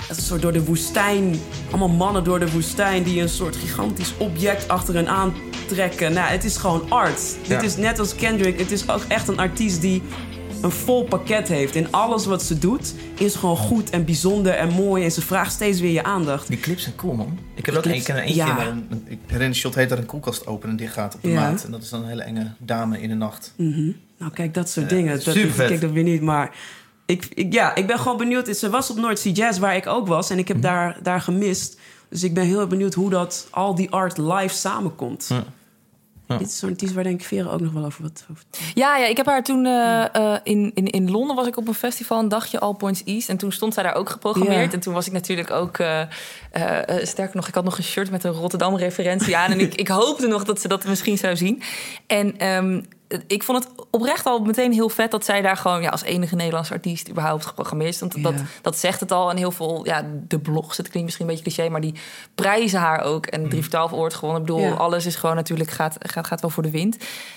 Een 0.09 0.15
soort 0.17 0.43
door 0.43 0.53
de 0.53 0.65
woestijn. 0.65 1.41
Allemaal 1.69 1.89
mannen 1.89 2.25
door 2.25 2.39
de 2.39 2.51
woestijn 2.51 3.03
die 3.03 3.21
een 3.21 3.29
soort 3.29 3.57
gigantisch 3.57 4.13
object 4.19 4.69
achter 4.69 4.95
hen 4.95 5.09
Nou, 5.77 6.15
het 6.31 6.45
is 6.45 6.57
gewoon 6.57 6.91
art. 6.91 7.37
Ja. 7.43 7.49
Dit 7.49 7.63
is 7.71 7.77
net 7.77 7.99
als 7.99 8.15
Kendrick. 8.15 8.59
Het 8.59 8.71
is 8.71 8.89
ook 8.89 9.03
echt 9.09 9.29
een 9.29 9.39
artiest 9.39 9.81
die 9.81 10.03
een 10.63 10.71
vol 10.71 11.05
pakket 11.05 11.49
heeft. 11.49 11.77
En 11.77 11.87
alles 11.91 12.27
wat 12.27 12.43
ze 12.43 12.59
doet 12.59 12.95
is 13.19 13.35
gewoon 13.35 13.57
goed 13.57 13.91
en 13.91 14.05
bijzonder 14.05 14.53
en 14.53 14.69
mooi. 14.73 15.05
En 15.05 15.13
ze 15.13 15.21
vraagt 15.21 15.53
steeds 15.53 15.81
weer 15.81 15.93
je 15.93 16.03
aandacht. 16.05 16.49
Die 16.49 16.61
clips 16.61 16.83
zijn 16.83 16.95
cool, 16.97 17.15
man. 17.15 17.39
Ik 17.55 17.67
heb 17.67 17.75
ook 17.75 17.85
één 17.85 18.03
keer 18.03 18.17
eentje 18.17 18.35
ja. 18.35 18.67
een, 18.67 18.87
een, 18.91 19.05
ik 19.09 19.19
herinner 19.23 19.49
een 19.49 19.55
shot 19.55 19.75
heet 19.75 19.89
dat 19.89 19.99
een 19.99 20.07
koelkast 20.07 20.47
open 20.47 20.69
en 20.69 20.77
dicht 20.77 20.93
gaat 20.93 21.15
op 21.15 21.23
de 21.23 21.31
Ja. 21.31 21.41
maat. 21.51 21.65
En 21.65 21.71
dat 21.71 21.83
is 21.83 21.89
dan 21.89 22.03
een 22.03 22.09
hele 22.09 22.23
enge 22.23 22.53
dame 22.59 23.01
in 23.01 23.09
de 23.09 23.15
nacht. 23.15 23.53
Nou, 23.57 24.33
kijk, 24.35 24.55
dat 24.55 24.71
soort 24.71 24.89
dingen. 24.89 25.13
Dat, 25.15 25.23
supervet. 25.35 25.69
Kijk, 25.69 25.81
dat 25.81 25.91
weer 25.91 26.03
niet, 26.03 26.21
maar... 26.23 26.51
Ik, 27.07 27.29
ik, 27.35 27.53
ja, 27.53 27.75
ik 27.75 27.87
ben 27.87 27.99
gewoon 27.99 28.17
benieuwd. 28.17 28.57
Ze 28.57 28.71
was 28.71 28.91
op 28.91 28.97
North 28.97 29.19
Sea 29.19 29.33
Jazz, 29.33 29.59
waar 29.59 29.77
ik 29.77 29.87
ook 29.87 30.07
was. 30.07 30.31
En 30.31 30.39
ik 30.39 30.49
heb 30.49 30.57
Mhm. 30.57 30.67
daar, 30.67 30.97
daar 31.03 31.21
gemist. 31.21 31.79
Dus 32.09 32.23
ik 32.23 32.35
ben 32.35 32.45
heel 32.45 32.67
benieuwd 32.67 32.95
hoe 32.95 33.11
dat, 33.11 33.47
al 33.51 33.75
die 33.75 33.91
art 33.91 34.19
live 34.19 34.55
samenkomt. 34.55 35.27
Ja. 35.29 35.45
Ja. 36.31 36.39
Dit 36.39 36.47
is 36.47 36.59
zo'n 36.59 36.71
artiest 36.71 36.95
waar 36.95 37.05
denk 37.05 37.21
ik 37.21 37.27
Vera 37.27 37.51
ook 37.51 37.61
nog 37.61 37.73
wel 37.73 37.85
over 37.85 38.03
wat 38.03 38.27
over 38.31 38.45
Ja, 38.75 38.97
ja, 38.97 39.07
ik 39.07 39.17
heb 39.17 39.27
haar 39.27 39.43
toen 39.43 39.67
eh, 39.67 40.15
eh, 40.15 40.41
in, 40.43 40.71
in, 40.75 40.87
in 40.87 41.11
Londen 41.11 41.37
was 41.37 41.47
ik 41.47 41.57
op 41.57 41.69
een 41.69 41.75
festival, 41.75 42.19
een 42.19 42.29
dagje 42.29 42.59
All 42.59 42.75
Points 42.75 43.05
East. 43.05 43.29
En 43.29 43.37
toen 43.37 43.53
stond 43.53 43.75
zij 43.75 43.83
daar 43.83 43.95
ook 43.95 44.11
geprogrammeerd. 44.11 44.67
Ja. 44.67 44.73
En 44.73 44.81
toen 44.81 44.95
was 44.95 45.07
ik 45.07 45.13
natuurlijk 45.13 45.51
ook, 45.51 45.79
eh, 45.79 46.03
sterker 47.03 47.37
nog, 47.37 47.49
ik 47.49 47.55
had 47.55 47.65
nog 47.65 47.79
een 47.79 47.85
shirt 47.85 48.11
met 48.11 48.25
een 48.25 48.33
Rotterdam-referentie 48.33 49.37
aan. 49.37 49.51
en 49.51 49.61
ik, 49.61 49.75
ik 49.75 49.89
hoopte 49.89 50.27
nog 50.27 50.45
dat 50.45 50.61
ze 50.61 50.69
dat 50.69 50.85
misschien 50.85 51.19
zou 51.19 51.37
zien. 51.37 51.63
En 52.07 52.39
ehm, 52.39 52.81
ik 53.27 53.43
vond 53.43 53.65
het 53.65 53.73
oprecht 53.91 54.27
al 54.27 54.39
meteen 54.39 54.73
heel 54.73 54.89
vet 54.89 55.11
dat 55.11 55.25
zij 55.25 55.41
daar 55.41 55.57
gewoon 55.57 55.83
ja, 55.83 55.89
als 55.89 56.03
enige 56.03 56.35
Nederlandse 56.35 56.73
artiest 56.73 57.09
überhaupt 57.09 57.47
geprogrammeerd 57.47 57.95
stond. 57.95 58.15
Ja. 58.17 58.23
Dat, 58.23 58.35
dat 58.63 58.79
zegt 58.79 59.01
het 59.01 59.13
al. 59.13 59.31
En 59.31 59.37
heel 59.37 59.51
veel, 59.51 59.85
ja, 59.85 60.05
de 60.29 60.39
blogs, 60.39 60.77
het 60.77 60.89
klinkt 60.89 61.07
misschien 61.07 61.29
een 61.29 61.35
beetje 61.35 61.53
cliché, 61.53 61.71
maar 61.71 61.81
die 61.81 61.95
prijzen 62.35 62.81
haar 62.81 63.03
ook. 63.03 63.27
En 63.27 63.49
3 63.49 63.61
voor 63.63 63.71
12 63.71 63.93
Award 63.93 64.15
gewonnen. 64.15 64.41
Ik 64.43 64.47
bedoel, 64.47 64.63
Ja. 64.63 64.75
alles 64.75 65.07
is 65.07 65.17
gewoon 65.17 65.37
natuurlijk, 65.37 65.71
gaat, 65.71 65.97
gaat, 65.99 66.27
gaat 66.27 66.41
wel 66.41 66.51
voor 66.51 66.63
de 66.63 66.71
wind. 66.71 66.97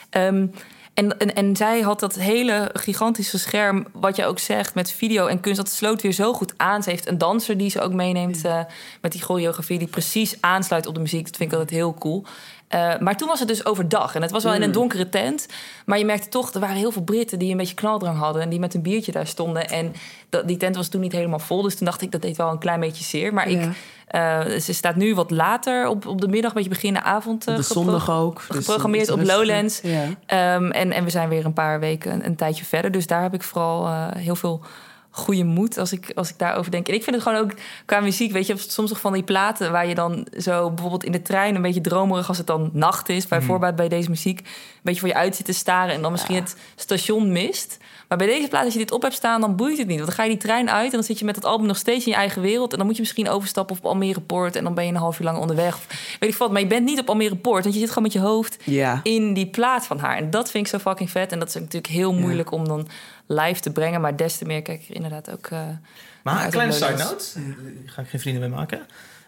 Ehm, 0.09 0.47
en, 0.93 1.17
en, 1.19 1.35
en 1.35 1.55
zij 1.55 1.81
had 1.81 1.99
dat 1.99 2.15
hele 2.15 2.69
gigantische 2.73 3.39
scherm, 3.39 3.85
wat 3.93 4.15
je 4.15 4.25
ook 4.25 4.39
zegt, 4.39 4.73
met 4.73 4.91
video 4.91 5.25
en 5.25 5.39
kunst. 5.39 5.57
Dat 5.57 5.69
sloot 5.69 6.01
weer 6.01 6.11
zo 6.11 6.33
goed 6.33 6.53
aan. 6.57 6.83
Ze 6.83 6.89
heeft 6.89 7.07
een 7.07 7.17
danser 7.17 7.57
die 7.57 7.69
ze 7.69 7.81
ook 7.81 7.93
meeneemt 7.93 8.45
eh, 8.45 8.59
met 9.01 9.11
die 9.11 9.21
choreografie, 9.21 9.79
die 9.79 9.87
precies 9.87 10.35
aansluit 10.39 10.85
op 10.85 10.93
de 10.93 10.99
muziek. 10.99 11.25
Dat 11.25 11.35
vind 11.37 11.51
ik 11.51 11.57
altijd 11.57 11.77
heel 11.77 11.93
cool. 11.93 12.25
Eh, 12.73 12.97
maar 12.99 13.17
toen 13.17 13.27
was 13.27 13.39
het 13.39 13.47
dus 13.47 13.65
overdag. 13.65 14.15
En 14.15 14.21
het 14.21 14.31
was 14.31 14.43
wel 14.43 14.53
in 14.53 14.61
een 14.61 14.71
donkere 14.71 15.09
tent. 15.09 15.47
Maar 15.85 15.97
je 15.97 16.05
merkte 16.05 16.29
toch, 16.29 16.53
er 16.53 16.59
waren 16.59 16.75
heel 16.75 16.91
veel 16.91 17.01
Britten 17.01 17.39
die 17.39 17.51
een 17.51 17.57
beetje 17.57 17.75
knaldrang 17.75 18.17
hadden. 18.17 18.41
En 18.41 18.49
die 18.49 18.59
met 18.59 18.73
een 18.73 18.81
biertje 18.81 19.11
daar 19.11 19.27
stonden. 19.27 19.69
En 19.69 19.93
dat, 20.29 20.47
die 20.47 20.57
tent 20.57 20.75
was 20.75 20.87
toen 20.87 21.01
niet 21.01 21.11
helemaal 21.11 21.39
vol. 21.39 21.61
Dus 21.61 21.75
toen 21.75 21.85
dacht 21.85 22.01
ik, 22.01 22.11
dat 22.11 22.21
deed 22.21 22.37
wel 22.37 22.49
een 22.51 22.57
klein 22.59 22.79
beetje 22.79 23.03
zeer. 23.03 23.33
Maar 23.33 23.49
Ja. 23.49 23.59
ik, 23.59 23.69
eh, 24.07 24.59
ze 24.59 24.73
staat 24.73 24.95
nu 24.95 25.15
wat 25.15 25.31
later 25.31 25.87
op, 25.87 26.05
op 26.07 26.21
de 26.21 26.27
middag, 26.27 26.49
een 26.51 26.57
beetje 26.57 26.69
begin 26.73 26.93
de 26.93 27.01
avond. 27.03 27.47
eh, 27.47 27.55
De 27.55 27.63
gepro- 27.63 27.81
zondag 27.81 28.09
ook. 28.11 28.43
Dus 28.47 28.57
geprogrammeerd 28.57 29.09
op. 29.11 29.21
Lowlands. 29.23 29.81
Ja. 29.83 30.03
Ehm, 30.25 30.71
en, 30.71 30.91
en 30.91 31.03
we 31.03 31.09
zijn 31.09 31.29
weer 31.29 31.45
een 31.45 31.53
paar 31.53 31.79
weken 31.79 32.11
een, 32.11 32.25
een 32.25 32.35
tijdje 32.35 32.65
verder. 32.65 32.91
Dus 32.91 33.07
daar 33.07 33.21
heb 33.21 33.33
ik 33.33 33.43
vooral 33.43 33.85
eh, 33.85 34.07
heel 34.15 34.35
veel 34.35 34.61
goede 35.15 35.43
moed 35.43 35.77
als 35.77 35.91
ik, 35.91 36.11
als 36.15 36.29
ik 36.29 36.37
daarover 36.37 36.71
denk. 36.71 36.87
En 36.87 36.93
ik 36.93 37.03
vind 37.03 37.15
het 37.15 37.25
gewoon 37.25 37.39
ook 37.43 37.51
qua 37.85 37.99
muziek, 37.99 38.31
weet 38.31 38.47
je, 38.47 38.57
soms 38.57 38.89
nog 38.89 38.99
van 38.99 39.13
die 39.13 39.23
platen 39.23 39.71
waar 39.71 39.87
je 39.87 39.95
dan 39.95 40.27
zo 40.37 40.69
bijvoorbeeld 40.69 41.03
in 41.03 41.11
de 41.11 41.21
trein 41.21 41.55
een 41.55 41.61
beetje 41.61 41.81
dromerig 41.81 42.27
als 42.27 42.37
het 42.37 42.47
dan 42.47 42.69
nacht 42.73 43.09
is, 43.09 43.27
bijvoorbeeld 43.27 43.75
bij 43.75 43.87
deze 43.87 44.09
muziek, 44.09 44.39
een 44.39 44.45
beetje 44.83 44.99
voor 44.99 45.09
je 45.09 45.15
uit 45.15 45.35
zit 45.35 45.45
te 45.45 45.53
staren 45.53 45.93
en 45.93 46.01
dan 46.01 46.11
misschien 46.11 46.35
het 46.35 46.55
station 46.75 47.31
mist. 47.31 47.77
Maar 48.07 48.17
bij 48.17 48.27
deze 48.27 48.47
plaat, 48.47 48.63
als 48.63 48.73
je 48.73 48.79
dit 48.79 48.91
op 48.91 49.01
hebt 49.01 49.13
staan, 49.13 49.41
dan 49.41 49.55
boeit 49.55 49.77
het 49.77 49.87
niet. 49.87 49.95
Want 49.95 50.07
dan 50.07 50.15
ga 50.17 50.23
je 50.23 50.29
die 50.29 50.39
trein 50.39 50.69
uit 50.69 50.85
en 50.85 50.91
dan 50.91 51.03
zit 51.03 51.19
je 51.19 51.25
met 51.25 51.35
het 51.35 51.45
album 51.45 51.67
nog 51.67 51.77
steeds 51.77 52.05
in 52.05 52.11
je 52.11 52.17
eigen 52.17 52.41
wereld. 52.41 52.71
En 52.71 52.77
dan 52.77 52.85
moet 52.87 52.95
je 52.95 53.01
misschien 53.01 53.29
overstappen 53.29 53.75
op 53.77 53.85
Almere 53.85 54.21
Poort 54.21 54.55
en 54.55 54.63
dan 54.63 54.73
ben 54.73 54.83
je 54.85 54.89
een 54.91 54.97
half 54.97 55.19
uur 55.19 55.25
lang 55.25 55.37
onderweg. 55.37 55.75
Of 55.75 55.87
weet 56.19 56.29
ik 56.29 56.35
wat, 56.37 56.51
maar 56.51 56.61
je 56.61 56.67
bent 56.67 56.85
niet 56.85 56.99
op 56.99 57.09
Almere 57.09 57.35
Poort, 57.35 57.63
want 57.63 57.73
je 57.75 57.79
zit 57.79 57.89
gewoon 57.89 58.03
met 58.03 58.13
je 58.13 58.19
hoofd 58.19 58.57
Ja. 58.63 58.99
in 59.03 59.33
die 59.33 59.47
plaat 59.47 59.85
van 59.85 59.99
haar. 59.99 60.17
En 60.17 60.29
dat 60.29 60.51
vind 60.51 60.65
ik 60.65 60.71
zo 60.71 60.77
fucking 60.89 61.09
vet. 61.11 61.31
En 61.31 61.39
dat 61.39 61.47
is 61.47 61.53
natuurlijk 61.53 61.93
heel 61.93 62.13
moeilijk 62.13 62.51
om 62.51 62.67
dan 62.67 62.87
live 63.33 63.59
te 63.59 63.71
brengen. 63.71 64.01
Maar 64.01 64.15
des 64.15 64.37
te 64.37 64.45
meer 64.45 64.61
kijk 64.61 64.81
ik 64.81 64.89
er 64.89 64.95
inderdaad 64.95 65.31
ook... 65.31 65.45
eh, 65.45 65.59
Maar 66.23 66.33
naar 66.35 66.45
een 66.45 66.51
kleine 66.51 66.73
side 66.73 66.97
note, 66.97 67.25
daar 67.35 67.93
ga 67.93 68.01
ik 68.01 68.07
geen 68.09 68.19
vrienden 68.19 68.41
mee 68.41 68.51
maken. 68.51 68.85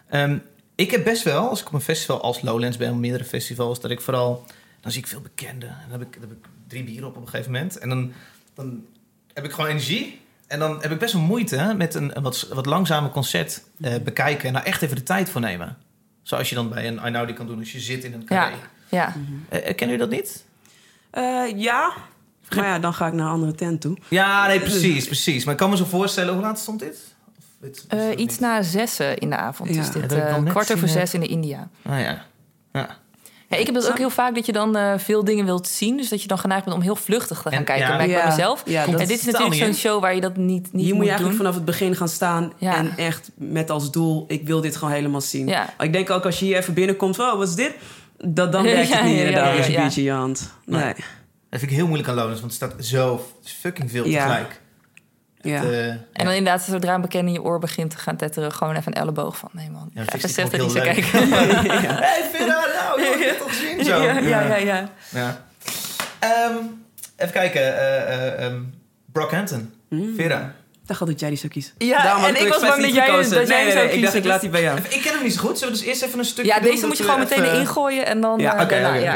Ehm, 0.08 0.38
ik 0.74 0.90
heb 0.90 1.04
best 1.04 1.22
wel, 1.22 1.48
als 1.48 1.60
ik 1.60 1.66
op 1.66 1.72
een 1.72 1.80
festival 1.80 2.20
als 2.22 2.42
Lowlands 2.42 2.76
ben, 2.76 2.90
of 2.90 2.96
meerdere 2.96 3.24
festivals, 3.24 3.80
dat 3.80 3.90
ik 3.90 4.00
vooral, 4.00 4.44
dan 4.80 4.92
zie 4.92 5.00
ik 5.00 5.06
veel 5.08 5.20
bekenden. 5.20 5.68
En 5.68 5.86
dan 5.90 5.98
heb 5.98 6.08
ik, 6.08 6.20
dan 6.20 6.28
heb 6.28 6.38
ik 6.38 6.44
drie 6.66 6.84
bieren 6.84 7.08
op 7.08 7.16
op 7.16 7.22
een 7.22 7.28
gegeven 7.28 7.52
moment. 7.52 7.78
En 7.78 7.88
dan, 7.88 8.12
dan 8.54 8.84
heb 9.32 9.44
ik 9.44 9.52
gewoon 9.52 9.70
energie. 9.70 10.20
En 10.46 10.58
dan 10.58 10.80
heb 10.82 10.90
ik 10.90 10.98
best 10.98 11.12
wel 11.12 11.22
moeite 11.22 11.74
met 11.76 11.94
een, 11.94 12.16
een 12.16 12.22
wat, 12.22 12.48
wat 12.52 12.66
langzamer 12.66 13.10
concert 13.10 13.62
eh, 13.80 13.94
bekijken 14.04 14.46
en 14.48 14.52
daar 14.54 14.64
echt 14.64 14.82
even 14.82 14.96
de 14.96 15.02
tijd 15.02 15.28
voor 15.30 15.40
nemen. 15.40 15.76
Zoals 16.22 16.48
je 16.48 16.54
dan 16.54 16.68
bij 16.68 16.86
een 16.86 17.00
I 17.06 17.10
Now 17.10 17.26
die 17.26 17.34
kan 17.34 17.46
doen 17.46 17.58
als 17.58 17.72
je 17.72 17.80
zit 17.80 18.04
in 18.04 18.12
een 18.12 18.20
Ja, 18.28 18.50
café. 18.50 18.56
ja. 18.88 19.14
Eh, 19.48 19.60
kennen 19.60 19.76
jullie 19.78 19.98
dat 19.98 20.10
niet? 20.10 20.44
Eh, 21.10 21.44
ja. 21.56 21.92
Maar 22.56 22.64
ja, 22.64 22.78
dan 22.78 22.94
ga 22.94 23.06
ik 23.06 23.12
naar 23.12 23.26
een 23.26 23.32
andere 23.32 23.52
tent 23.54 23.80
toe. 23.80 23.96
Ja, 24.08 24.46
nee, 24.46 24.60
precies, 24.60 25.04
precies. 25.06 25.44
Maar 25.44 25.52
ik 25.54 25.60
kan 25.60 25.70
me 25.70 25.76
zo 25.76 25.84
voorstellen, 25.84 26.32
hoe 26.34 26.42
laat 26.42 26.58
stond 26.58 26.80
dit? 26.80 26.98
Eh, 27.88 27.98
iets 28.16 28.38
na 28.38 28.62
zessen 28.62 29.18
in 29.18 29.30
de 29.30 29.36
avond 29.36 29.74
Ja. 29.74 29.80
is 29.80 29.90
dit. 29.90 30.12
eh, 30.12 30.44
kwart 30.44 30.72
over 30.74 30.88
zes 30.88 31.14
in 31.14 31.20
de 31.20 31.26
India. 31.26 31.68
Ah 31.88 32.00
ja. 32.00 32.24
ja. 32.72 32.88
Ja, 33.48 33.56
ik 33.56 33.66
heb 33.66 33.74
dat 33.74 33.88
ook 33.90 33.98
heel 33.98 34.10
vaak 34.10 34.34
dat 34.34 34.46
je 34.46 34.52
dan 34.52 34.76
eh, 34.76 34.92
veel 34.96 35.24
dingen 35.24 35.44
wilt 35.44 35.68
zien. 35.68 35.96
Dus 35.96 36.08
dat 36.08 36.22
je 36.22 36.28
dan 36.28 36.38
geneigd 36.38 36.64
bent 36.64 36.76
om 36.76 36.82
heel 36.82 36.96
vluchtig 36.96 37.36
te 37.42 37.42
gaan 37.48 37.52
En- 37.58 37.64
kijken. 37.64 37.86
ja. 37.88 37.96
merk 37.96 38.08
bij 38.10 38.18
Ja. 38.18 38.28
mezelf. 38.28 38.62
Ja, 38.66 38.84
en 38.84 38.96
dit 38.96 39.10
is 39.10 39.24
natuurlijk 39.24 39.54
zo'n 39.54 39.74
show 39.74 40.00
waar 40.00 40.14
je 40.14 40.20
dat 40.20 40.36
niet, 40.36 40.72
niet 40.72 40.84
Hier 40.84 40.94
moet 40.94 41.04
je 41.04 41.10
eigenlijk 41.10 41.28
doen. 41.28 41.36
vanaf 41.36 41.54
het 41.54 41.64
begin 41.64 41.96
gaan 41.96 42.08
staan. 42.08 42.52
Ja. 42.58 42.76
En 42.76 42.92
echt 42.96 43.30
met 43.34 43.70
als 43.70 43.90
doel, 43.90 44.24
ik 44.28 44.46
wil 44.46 44.60
dit 44.60 44.76
gewoon 44.76 44.94
helemaal 44.94 45.20
zien. 45.20 45.46
Ja. 45.46 45.74
Ik 45.78 45.92
denk 45.92 46.10
ook 46.10 46.24
als 46.24 46.38
je 46.38 46.44
hier 46.44 46.56
even 46.56 46.74
binnenkomt, 46.74 47.18
oh, 47.18 47.36
wat 47.38 47.48
is 47.48 47.54
dit? 47.54 47.74
Dat, 48.18 48.52
dan 48.52 48.62
werkt 48.72 48.78
het 48.78 48.88
Ja, 48.88 49.04
niet 49.04 49.14
ja, 49.14 49.20
ja, 49.20 49.26
inderdaad 49.26 49.56
als 49.56 49.66
je 49.66 49.72
biertje 49.76 50.00
in 50.00 50.06
je 50.06 50.12
hand. 50.12 50.52
Nee. 50.64 50.94
Dat 51.56 51.60
vind 51.60 51.70
ik 51.70 51.76
heel 51.76 51.86
moeilijk 51.86 52.08
aan 52.08 52.14
Lowlands, 52.14 52.40
want 52.40 52.52
er 52.52 52.56
staat 52.56 52.84
zo 52.84 53.26
fucking 53.44 53.90
veel 53.90 54.06
Ja. 54.06 54.22
tegelijk. 54.26 54.60
Ja. 55.40 55.62
Eh, 55.62 55.88
En 55.88 56.00
dan 56.12 56.28
inderdaad, 56.32 56.62
zodra 56.62 56.94
een 56.94 57.00
bekende 57.00 57.26
in 57.26 57.32
je 57.32 57.42
oor 57.42 57.58
begint 57.58 57.90
te 57.90 57.96
gaan 57.98 58.16
tetteren... 58.16 58.52
gewoon 58.52 58.74
even 58.76 58.96
een 58.96 59.02
elleboog 59.02 59.36
van... 59.36 59.48
nee 59.52 59.70
man, 59.70 59.90
Ja, 59.94 60.02
ga 60.02 60.10
vind 60.18 60.24
even 60.24 60.44
ik 60.44 60.50
60 60.50 60.60
ook 60.60 60.66
niet 60.66 60.82
heel 60.82 60.92
kijken. 60.92 61.28
hey, 62.08 62.22
Vera, 62.32 62.64
nou, 62.74 63.00
je 63.00 63.24
hebt 63.26 63.38
toch 63.38 63.48
gezien? 63.56 63.84
Zo. 63.84 64.02
ja, 64.02 64.18
ja, 64.18 64.40
ja, 64.42 64.56
ja. 64.56 64.90
Ja. 65.08 65.44
Ehm, 66.18 66.54
even 67.16 67.32
kijken. 67.32 67.60
eh, 67.60 67.96
eh, 68.36 68.44
ehm, 68.44 68.60
Brockhampton. 69.12 69.74
Vera. 70.16 70.54
Ik 70.82 70.86
dacht 70.92 71.00
al 71.00 71.06
dat 71.06 71.20
jij 71.20 71.28
die 71.28 71.38
zou 71.38 71.52
kiezen. 71.52 71.72
Ja, 71.78 72.02
Daarom 72.02 72.22
had 72.22 72.34
en 72.34 72.40
ik 72.46 72.48
was 72.52 72.60
bang 72.60 72.82
dat 72.82 72.94
jij- 72.94 73.06
dat 73.10 73.30
jij 73.30 73.44
nee, 73.44 73.56
hem 73.56 73.64
nee, 73.64 73.72
zou 73.72 73.86
nee, 73.86 73.94
ik 73.96 74.02
dacht, 74.02 74.14
ik 74.14 74.24
laat 74.24 74.40
die 74.40 74.50
bij 74.50 74.62
jou. 74.62 74.78
Ik 74.88 75.00
ken 75.02 75.12
hem 75.14 75.22
niet 75.22 75.34
zo 75.34 75.40
goed. 75.40 75.58
Zullen 75.58 75.74
we 75.74 75.78
dus 75.80 75.88
eerst 75.88 76.02
even 76.02 76.18
een 76.18 76.24
stukje 76.24 76.50
Ja, 76.50 76.60
deze 76.60 76.80
dat 76.80 76.88
moet 76.88 76.96
je 76.98 77.04
gewoon 77.04 77.18
meteen 77.18 77.38
even- 77.42 77.52
erin 77.54 77.66
gooien 77.66 78.06
en 78.06 78.20
dan 78.20 78.38
Ja, 78.40 78.62
oké, 78.62 78.76
ja, 78.76 78.94
ja, 78.94 79.14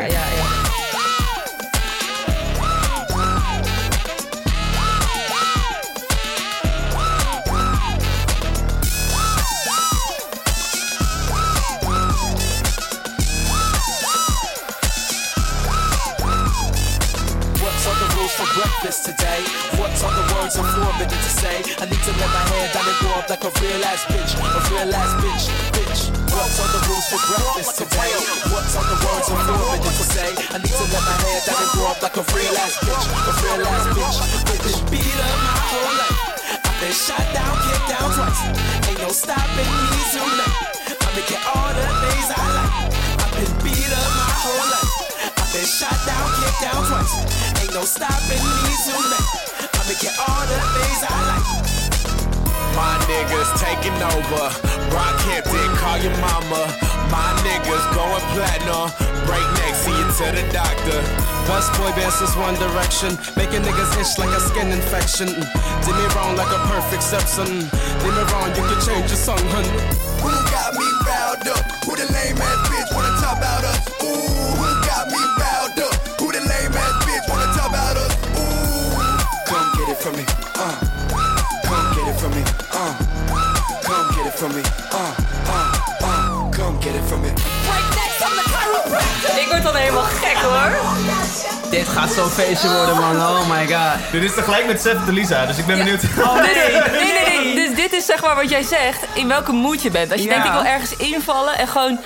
like 23.30 23.46
a 23.46 23.52
real 23.62 23.84
ass 23.86 24.02
bitch. 24.10 24.34
A 24.42 24.60
real 24.74 24.90
ass 24.90 25.14
bitch, 25.22 25.46
bitch. 25.70 26.02
What's 26.34 26.58
all 26.58 26.66
the 26.74 26.82
rules 26.90 27.06
for 27.06 27.20
breakfast 27.30 27.78
today? 27.78 28.10
What's 28.50 28.74
on 28.74 28.82
the 28.90 28.98
words 29.06 29.30
I'm 29.30 29.38
forbidden 29.46 29.86
to 29.86 30.06
say? 30.10 30.30
I 30.50 30.58
need 30.58 30.74
to 30.74 30.86
let 30.90 31.02
my 31.06 31.14
hair 31.22 31.38
down 31.46 31.62
and 31.62 31.70
grow 31.70 31.94
up 31.94 32.02
like 32.02 32.18
a 32.18 32.26
real 32.34 32.54
ass 32.58 32.74
bitch. 32.82 33.06
A 33.06 33.32
real 33.38 33.62
ass 33.70 33.86
bitch, 33.94 34.18
bitch. 34.50 34.78
Beat 34.90 35.14
up 35.14 35.36
my 35.46 35.58
whole 35.62 35.94
life. 35.94 36.18
I've 36.58 36.78
been 36.82 36.90
shot 36.90 37.22
down, 37.30 37.54
kicked 37.70 37.86
down 37.86 38.08
twice. 38.18 38.42
Ain't 38.90 38.98
no 38.98 39.10
stopping 39.14 39.70
me 39.78 40.00
tonight. 40.10 40.58
I'm 40.90 41.12
making 41.14 41.42
all 41.54 41.70
the 41.70 41.86
things 42.02 42.28
I 42.34 42.42
like. 42.50 42.74
I've 43.14 43.30
been 43.30 43.52
beat 43.62 43.92
up 43.94 44.10
my 44.10 44.30
whole 44.42 44.66
life. 44.74 44.90
I've 45.38 45.50
been 45.54 45.70
shot 45.70 45.94
down, 46.02 46.26
kicked 46.34 46.66
down 46.66 46.82
twice. 46.82 47.14
Ain't 47.62 47.78
no 47.78 47.86
stopping 47.86 48.42
me 48.42 48.74
tonight. 48.90 49.28
I'm 49.78 49.86
making 49.86 50.14
all 50.18 50.42
the 50.50 50.58
things 50.82 50.98
I 51.06 51.14
like. 51.30 51.79
My 52.76 52.96
niggas 53.10 53.50
taking 53.58 53.96
over. 54.14 54.44
Brockhampton, 54.90 55.70
call 55.76 55.98
your 55.98 56.16
mama. 56.18 56.70
My 57.10 57.30
niggas 57.42 57.84
going 57.94 58.24
platinum. 58.34 58.90
Break 59.26 59.46
neck, 59.62 59.74
see 59.74 59.90
you 59.90 60.06
to 60.06 60.26
the 60.34 60.44
doctor. 60.52 61.00
Best 61.46 61.72
boy 61.78 61.90
bands 61.98 62.20
is 62.22 62.34
one 62.36 62.54
direction, 62.54 63.18
making 63.36 63.62
niggas 63.62 63.92
itch 63.98 64.18
like 64.18 64.30
a 64.30 64.40
skin 64.40 64.70
infection. 64.70 65.26
Did 65.26 65.94
me 65.98 66.06
wrong 66.14 66.36
like 66.36 66.50
a 66.50 66.60
perfect 66.70 67.02
Simpson. 67.02 67.66
Did 68.02 68.12
me 68.14 68.22
wrong, 68.30 68.48
you 68.54 68.62
can 68.62 68.80
change 68.80 69.10
your 69.10 69.18
song, 69.18 69.42
hun. 69.50 69.66
Who 70.22 70.30
got 70.50 70.74
me 70.74 70.86
riled 71.06 71.48
up? 71.48 71.64
Who 71.84 71.96
the 71.96 72.06
lame 72.12 72.38
ass 72.38 72.69
Dit 91.70 91.88
gaat 91.88 92.12
zo'n 92.12 92.30
feestje 92.30 92.68
worden, 92.68 92.96
man. 92.96 93.16
Oh 93.16 93.48
my 93.50 93.66
god. 93.66 94.12
Dit 94.12 94.22
is 94.22 94.34
tegelijk 94.34 94.66
met 94.66 94.80
Seth 94.80 95.06
de 95.06 95.12
Lisa, 95.12 95.46
dus 95.46 95.58
ik 95.58 95.66
ben 95.66 95.78
benieuwd. 95.78 96.02
Oh, 96.18 96.34
nee, 96.34 96.54
nee, 96.54 96.80
nee, 96.90 97.12
nee, 97.12 97.44
nee. 97.44 97.54
Dus 97.66 97.76
dit 97.76 97.92
is 97.92 98.06
zeg 98.06 98.22
maar 98.22 98.34
wat 98.34 98.50
jij 98.50 98.62
zegt, 98.62 99.00
in 99.14 99.28
welke 99.28 99.52
mood 99.52 99.82
je 99.82 99.90
bent. 99.90 100.12
Als 100.12 100.20
je 100.20 100.26
Ja. 100.28 100.32
denkt, 100.32 100.46
ik 100.46 100.52
wil 100.52 100.64
ergens 100.64 100.96
invallen 100.96 101.58
en 101.58 101.68
gewoon 101.68 102.00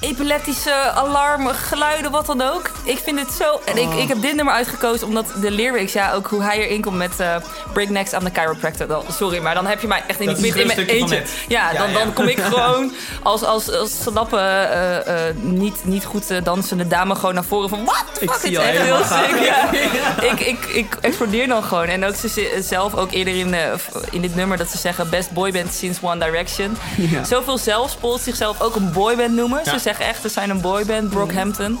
epileptische 0.00 0.72
alarmen, 0.94 1.54
geluiden, 1.54 2.10
wat 2.10 2.26
dan 2.26 2.40
ook. 2.42 2.70
Ik 2.84 2.98
vind 2.98 3.18
het 3.20 3.32
zo... 3.32 3.60
En 3.64 3.76
ik, 3.76 3.92
ik 3.94 4.08
heb 4.08 4.20
dit 4.22 4.34
nummer 4.34 4.54
uitgekozen 4.54 5.06
omdat 5.06 5.26
de 5.40 5.50
lyrics, 5.50 5.92
ja, 5.92 6.12
ook 6.12 6.26
hoe 6.26 6.42
hij 6.42 6.58
erin 6.66 6.80
komt 6.82 6.96
met 6.96 7.20
eh 7.20 7.36
Breaknecks 7.72 8.12
aan 8.12 8.24
de 8.24 8.30
chiropractor. 8.32 8.86
Dan, 8.86 9.02
sorry, 9.12 9.38
maar 9.38 9.54
dan 9.54 9.66
heb 9.66 9.80
je 9.80 9.86
mij 9.86 10.02
echt 10.06 10.20
in, 10.20 10.36
in 10.36 10.66
mijn 10.66 10.78
eentje. 10.78 11.22
Ja, 11.48 11.70
Ja, 11.72 11.78
dan, 11.78 11.88
ja. 11.90 11.98
dan 11.98 12.12
kom 12.12 12.28
ik 12.28 12.38
gewoon 12.52 12.92
als, 13.22 13.42
als, 13.44 13.72
als 13.72 14.02
slappe, 14.02 14.36
eh, 14.36 15.28
eh, 15.28 15.36
niet, 15.36 15.84
niet 15.84 16.04
goed 16.04 16.44
dansende 16.44 16.86
dame 16.86 17.14
gewoon 17.14 17.34
naar 17.34 17.44
voren 17.44 17.68
van... 17.68 17.84
What 17.84 18.04
the 18.12 18.20
Ik 18.24 18.30
fuck, 18.30 18.50
is 18.50 18.56
echt 18.58 18.78
heel 18.82 19.04
sick. 19.04 19.38
Ja. 19.48 19.70
ik, 20.22 20.40
ik, 20.40 20.64
ik 20.64 20.96
explodeer 21.00 21.48
dan 21.48 21.62
gewoon. 21.62 21.86
En 21.86 22.04
ook 22.04 22.14
ze 22.14 22.28
ze- 22.28 22.58
zelf 22.64 22.94
ook 22.94 23.12
eerder 23.12 23.34
in, 23.38 23.54
in 24.10 24.20
dit 24.20 24.34
nummer 24.34 24.56
dat 24.58 24.68
ze 24.70 24.78
zeggen... 24.78 25.10
best 25.10 25.30
boyband 25.30 25.74
since 25.74 26.00
One 26.02 26.24
Direction. 26.24 26.76
Zoveel 27.26 27.58
zelfspot 27.58 28.20
zichzelf 28.20 28.60
ook 28.60 28.74
een 28.76 28.92
boyband 28.92 29.32
noemen. 29.34 29.64
Ze 29.64 29.78
zeggen 29.88 30.06
echt, 30.06 30.22
we 30.22 30.28
zijn 30.28 30.50
een 30.50 30.60
boyband, 30.60 31.10
Brockhampton. 31.10 31.78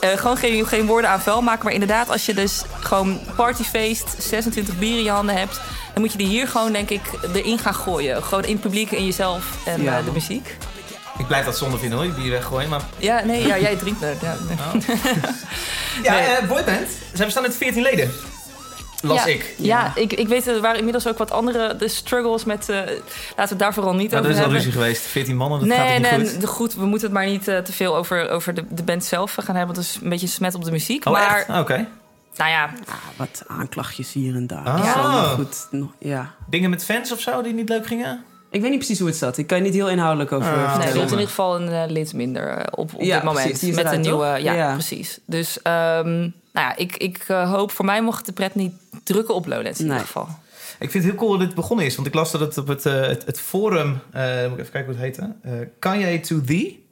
Eh, 0.00 0.10
gewoon 0.16 0.36
geen, 0.36 0.66
geen 0.66 0.86
woorden 0.86 1.10
aan 1.10 1.20
vuil 1.20 1.42
maken. 1.42 1.64
Maar 1.64 1.72
inderdaad, 1.72 2.10
als 2.10 2.26
je 2.26 2.34
dus 2.34 2.62
gewoon 2.80 3.20
partyfeest, 3.36 4.14
26 4.18 4.78
bier 4.78 4.96
in 4.98 5.04
je 5.04 5.10
handen 5.10 5.36
hebt... 5.36 5.60
dan 5.92 6.02
moet 6.02 6.12
je 6.12 6.18
die 6.18 6.26
hier 6.26 6.48
gewoon, 6.48 6.72
denk 6.72 6.90
ik, 6.90 7.00
erin 7.34 7.58
gaan 7.58 7.74
gooien. 7.74 8.22
Gewoon 8.22 8.44
in 8.44 8.52
het 8.52 8.60
publiek, 8.60 8.90
in 8.90 9.04
jezelf 9.04 9.44
en 9.64 9.82
Ja, 9.82 9.98
eh, 9.98 10.04
de 10.04 10.10
muziek. 10.10 10.56
Ik 11.18 11.26
blijf 11.26 11.44
dat 11.44 11.58
zonde 11.58 11.78
vinden 11.78 11.98
hoor, 11.98 12.06
je 12.06 12.12
bier 12.12 12.30
weggooien. 12.30 12.68
Maar 12.68 12.80
Ja, 12.96 13.24
nee, 13.24 13.46
ja, 13.46 13.58
jij 13.58 13.76
drinkt 13.76 14.02
er. 14.02 14.14
Ja, 14.22 14.36
nee. 14.48 14.56
ja, 16.02 16.12
Nee. 16.12 16.22
eh, 16.26 16.48
boyband. 16.48 16.88
Ze 17.14 17.24
bestaan 17.24 17.44
uit 17.44 17.56
14 17.56 17.82
leden. 17.82 18.10
Las 19.02 19.24
ja, 19.24 19.26
ik. 19.26 19.54
Ja, 19.56 19.92
ik, 19.94 20.12
ik 20.12 20.28
weet, 20.28 20.46
er 20.46 20.60
waren 20.60 20.76
inmiddels 20.78 21.06
ook 21.08 21.18
wat 21.18 21.30
andere 21.30 21.76
de 21.76 21.88
struggles 21.88 22.44
met... 22.44 22.68
eh, 22.68 22.76
laten 22.76 22.96
we 23.34 23.42
het 23.48 23.58
daar 23.58 23.74
vooral 23.74 23.94
niet 23.94 24.10
Nou, 24.10 24.12
er 24.12 24.18
over 24.18 24.30
is 24.30 24.36
al 24.36 24.40
hebben. 24.42 24.56
ruzie 24.58 24.72
geweest. 24.72 25.02
14 25.02 25.36
mannen, 25.36 25.58
dat 25.60 25.68
gaat 25.68 25.78
Nee, 25.86 25.88
ook 25.96 26.02
niet 26.02 26.10
nee, 26.10 26.30
goed. 26.30 26.40
de- 26.40 26.46
goed. 26.46 26.74
We 26.74 26.84
moeten 26.86 27.06
het 27.08 27.16
maar 27.16 27.26
niet 27.26 27.48
eh, 27.48 27.58
te 27.58 27.72
veel 27.72 27.96
over, 27.96 28.30
over 28.30 28.54
de, 28.54 28.64
de 28.68 28.82
band 28.82 29.04
zelf 29.04 29.32
gaan 29.34 29.56
hebben. 29.56 29.74
Want 29.74 29.86
het 29.86 29.96
is 29.96 30.02
een 30.02 30.08
beetje 30.08 30.26
smet 30.26 30.54
op 30.54 30.64
de 30.64 30.70
muziek. 30.70 31.06
Oh, 31.06 31.12
maar, 31.12 31.36
echt? 31.36 31.60
Oké. 31.60 31.86
nou 32.36 32.50
ja, 32.50 32.64
Ah, 32.88 32.94
wat 33.16 33.42
aanklachtjes 33.46 34.12
hier 34.12 34.34
en 34.34 34.46
daar. 34.46 34.64
Ah. 34.64 35.02
Maar 35.02 35.24
goed. 35.24 35.66
nog- 35.70 35.90
Ja. 35.98 36.34
Dingen 36.50 36.70
met 36.70 36.84
fans 36.84 37.12
of 37.12 37.20
zo 37.20 37.42
die 37.42 37.52
niet 37.54 37.68
leuk 37.68 37.86
gingen? 37.86 38.24
Ik 38.50 38.60
weet 38.60 38.70
niet 38.70 38.78
precies 38.78 38.98
hoe 38.98 39.08
het 39.08 39.16
zat. 39.16 39.38
Ik 39.38 39.46
kan 39.46 39.56
je 39.58 39.62
niet 39.64 39.74
heel 39.74 39.88
inhoudelijk 39.90 40.32
over 40.32 40.52
Ah, 40.52 40.78
nee, 40.78 40.86
er 40.88 40.94
is 40.96 41.02
in 41.02 41.08
ieder 41.10 41.26
geval 41.26 41.60
een 41.60 41.68
eh, 41.68 41.82
lid 41.86 42.12
minder 42.14 42.66
op, 42.70 42.94
op 42.94 43.00
Ja, 43.02 43.14
dit 43.14 43.24
moment. 43.24 43.48
precies. 43.48 43.74
Met 43.74 43.92
een 43.92 44.00
nieuwe, 44.00 44.26
ja, 44.26 44.52
Ja. 44.52 44.72
precies. 44.72 45.18
Dus 45.26 45.62
ehm, 45.62 46.18
nou 46.52 46.66
ja, 46.68 46.76
ik, 46.76 46.96
ik 46.96 47.24
hoop, 47.28 47.70
voor 47.70 47.84
mij 47.84 48.02
mocht 48.02 48.26
de 48.26 48.32
pret 48.32 48.54
niet 48.54 48.72
drukken 49.12 49.34
op 49.34 49.46
Lowlands 49.46 49.78
in 49.80 49.84
Nee. 49.86 49.94
ieder 49.94 50.06
geval. 50.12 50.28
Ik 50.78 50.90
vind 50.90 51.04
het 51.04 51.12
heel 51.12 51.22
cool 51.22 51.30
dat 51.38 51.40
dit 51.46 51.54
begonnen 51.54 51.86
is. 51.86 51.94
Want 51.94 52.06
ik 52.06 52.14
las 52.14 52.30
dat 52.30 52.40
het 52.40 52.58
op 52.58 52.66
het, 52.66 52.86
eh, 52.86 53.00
het, 53.00 53.24
het 53.26 53.40
forum... 53.40 54.00
eh, 54.12 54.42
moet 54.42 54.52
ik 54.52 54.58
even 54.58 54.72
kijken 54.72 54.84
hoe 54.94 55.02
het 55.04 55.16
heette. 55.18 55.32
eh 55.42 55.52
Kanye 55.78 56.20
to 56.20 56.40
Thee. 56.40 56.86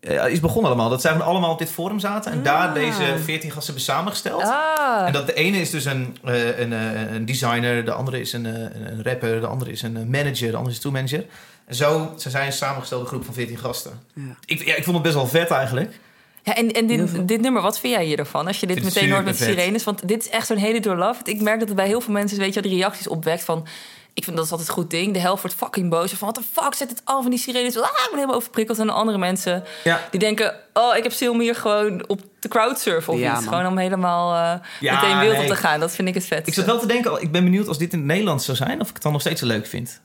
eh, 0.00 0.26
is 0.28 0.40
begonnen 0.40 0.70
allemaal. 0.70 0.90
Dat 0.90 1.00
zij 1.00 1.12
gewoon 1.12 1.26
allemaal 1.26 1.50
op 1.52 1.58
dit 1.58 1.70
forum 1.70 1.98
zaten. 1.98 2.32
En 2.32 2.42
daar 2.42 2.74
deze 2.74 3.02
14 3.24 3.50
gasten 3.50 3.74
hebben 3.74 3.82
samengesteld. 3.94 4.42
Ah, 4.42 5.06
En 5.06 5.12
dat 5.12 5.26
de 5.26 5.34
ene 5.34 5.58
is 5.60 5.70
dus 5.70 5.84
een, 5.84 6.16
eh, 6.24 6.58
een, 6.58 6.72
een 7.14 7.24
designer, 7.24 7.84
de 7.84 7.92
andere 7.92 8.20
is 8.20 8.32
een, 8.32 8.44
een 8.44 9.02
rapper, 9.02 9.40
de 9.40 9.46
andere 9.46 9.70
is 9.70 9.82
een 9.82 10.10
manager, 10.10 10.50
de 10.50 10.56
andere 10.56 10.70
is 10.70 10.74
een 10.84 10.90
tourmanager. 10.90 11.24
En 11.66 11.74
zo 11.74 12.14
ze 12.18 12.30
zijn 12.30 12.46
een 12.46 12.52
samengestelde 12.52 13.06
groep 13.06 13.24
van 13.24 13.34
14 13.34 13.58
gasten. 13.58 14.00
Ja. 14.14 14.22
Ik, 14.44 14.64
ja, 14.66 14.74
ik 14.74 14.84
vond 14.84 14.94
het 14.96 15.02
best 15.04 15.14
wel 15.14 15.26
vet 15.26 15.50
eigenlijk. 15.50 16.00
Ja, 16.46 16.54
en, 16.54 16.72
en 16.72 16.86
dit, 16.86 17.28
dit 17.28 17.40
nummer, 17.40 17.62
wat 17.62 17.78
vind 17.78 17.94
jij 17.94 18.04
hier 18.04 18.18
ervan? 18.18 18.46
Als 18.46 18.60
je 18.60 18.66
dit 18.66 18.82
meteen 18.84 19.10
hoort 19.10 19.24
met 19.24 19.36
sirenes. 19.38 19.84
Want 19.84 20.08
dit 20.08 20.20
is 20.20 20.28
echt 20.28 20.46
zo'n 20.46 20.56
hele 20.56 20.80
door 20.80 20.96
love. 20.96 21.20
Ik 21.24 21.40
merk 21.40 21.58
dat 21.58 21.68
het 21.68 21.76
bij 21.76 21.86
heel 21.86 22.00
veel 22.00 22.12
mensen, 22.12 22.38
weet 22.38 22.54
je, 22.54 22.62
die 22.62 22.74
reacties 22.76 23.08
opwekt 23.08 23.44
van... 23.44 23.66
Ik 24.14 24.24
vind 24.24 24.36
dat 24.36 24.44
is 24.44 24.50
altijd 24.50 24.68
een 24.68 24.74
goed 24.74 24.90
ding. 24.90 25.12
De 25.12 25.18
helft 25.18 25.42
wordt 25.42 25.56
fucking 25.56 25.90
boos. 25.90 26.12
Van, 26.12 26.26
wat 26.26 26.36
de 26.36 26.42
fuck, 26.52 26.74
zet 26.74 26.88
het 26.90 27.00
al 27.04 27.22
van 27.22 27.30
die 27.30 27.40
sirenes. 27.40 27.76
Ah, 27.76 27.84
ik 27.84 28.06
ben 28.10 28.14
helemaal 28.14 28.36
overprikkeld. 28.36 28.78
En 28.78 28.86
de 28.86 28.92
andere 28.92 29.18
mensen, 29.18 29.64
Ja. 29.84 30.00
die 30.10 30.20
denken... 30.20 30.54
Oh, 30.72 30.96
ik 30.96 31.02
heb 31.02 31.30
om 31.30 31.40
hier 31.40 31.54
gewoon 31.54 32.08
op 32.08 32.20
de 32.40 32.48
crowdsurfen 32.48 33.12
of 33.12 33.18
Ja, 33.18 33.32
iets. 33.32 33.44
man. 33.44 33.54
Gewoon 33.54 33.70
om 33.72 33.78
helemaal 33.78 34.34
eh, 34.34 34.66
Ja, 34.80 34.94
meteen 34.94 35.18
wild 35.18 35.32
nee. 35.32 35.40
op 35.42 35.46
te 35.46 35.56
gaan. 35.56 35.80
Dat 35.80 35.94
vind 35.94 36.08
ik 36.08 36.14
het 36.14 36.26
vet. 36.26 36.46
Ik 36.46 36.54
zat 36.54 36.64
wel 36.64 36.78
te 36.78 36.86
denken, 36.86 37.22
ik 37.22 37.32
ben 37.32 37.44
benieuwd 37.44 37.68
als 37.68 37.78
dit 37.78 37.92
in 37.92 37.98
het 37.98 38.06
Nederlands 38.06 38.44
zou 38.44 38.56
zijn, 38.56 38.80
of 38.80 38.88
ik 38.88 38.94
het 38.94 39.02
dan 39.02 39.12
nog 39.12 39.20
steeds 39.20 39.40
zo 39.40 39.46
leuk 39.46 39.66
vind. 39.66 40.00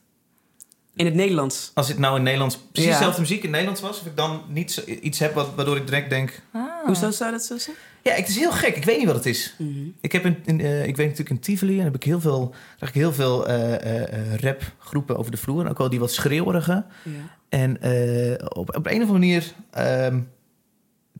In 0.95 1.05
het 1.05 1.15
Nederlands. 1.15 1.71
Als 1.73 1.87
dit 1.87 1.97
nou 1.97 2.17
in 2.17 2.23
Nederlands, 2.23 2.57
precies 2.71 2.89
Ja. 2.91 2.95
dezelfde 2.97 3.21
muziek 3.21 3.37
in 3.37 3.41
het 3.43 3.51
Nederlands 3.51 3.81
was, 3.81 3.99
of 3.99 4.05
ik 4.05 4.15
dan 4.15 4.41
niet 4.47 4.71
zo- 4.71 4.81
iets 5.01 5.19
heb 5.19 5.33
wat, 5.33 5.49
waardoor 5.55 5.77
ik 5.77 5.85
direct 5.85 6.09
denk, 6.09 6.41
Ah. 6.53 6.61
Hoezo 6.85 7.11
zou 7.11 7.31
dat 7.31 7.43
zo 7.43 7.57
zijn? 7.57 7.75
ja, 8.01 8.11
het 8.13 8.27
is 8.27 8.35
heel 8.35 8.51
gek, 8.51 8.75
ik 8.75 8.83
weet 8.83 8.97
niet 8.97 9.05
wat 9.05 9.15
het 9.15 9.25
is. 9.25 9.55
Ik 10.01 10.11
heb 10.11 10.25
in, 10.25 10.37
in, 10.45 10.61
eh, 10.61 10.79
ik 10.85 10.95
weet 10.95 11.05
natuurlijk 11.07 11.29
in 11.29 11.39
Tivoli 11.39 11.77
en 11.77 11.83
heb 11.83 11.95
ik 11.95 12.03
heel 12.03 12.19
veel, 12.21 12.53
zag 12.79 12.89
ik 12.89 12.95
heel 12.95 13.13
veel 13.13 13.47
eh, 13.47 13.73
eh, 13.73 14.13
eh, 14.33 14.39
rapgroepen 14.39 15.17
over 15.17 15.31
de 15.31 15.37
vloer, 15.37 15.63
en 15.65 15.69
ook 15.69 15.77
wel 15.77 15.89
die 15.89 15.99
wat 15.99 16.11
schreeuwerige. 16.11 16.83
Ja. 17.03 17.11
En 17.49 17.81
eh, 17.81 18.45
op, 18.47 18.75
op 18.75 18.85
een 18.85 18.91
of 19.01 19.09
andere 19.09 19.11
manier 19.11 19.53
ehm, 19.71 20.19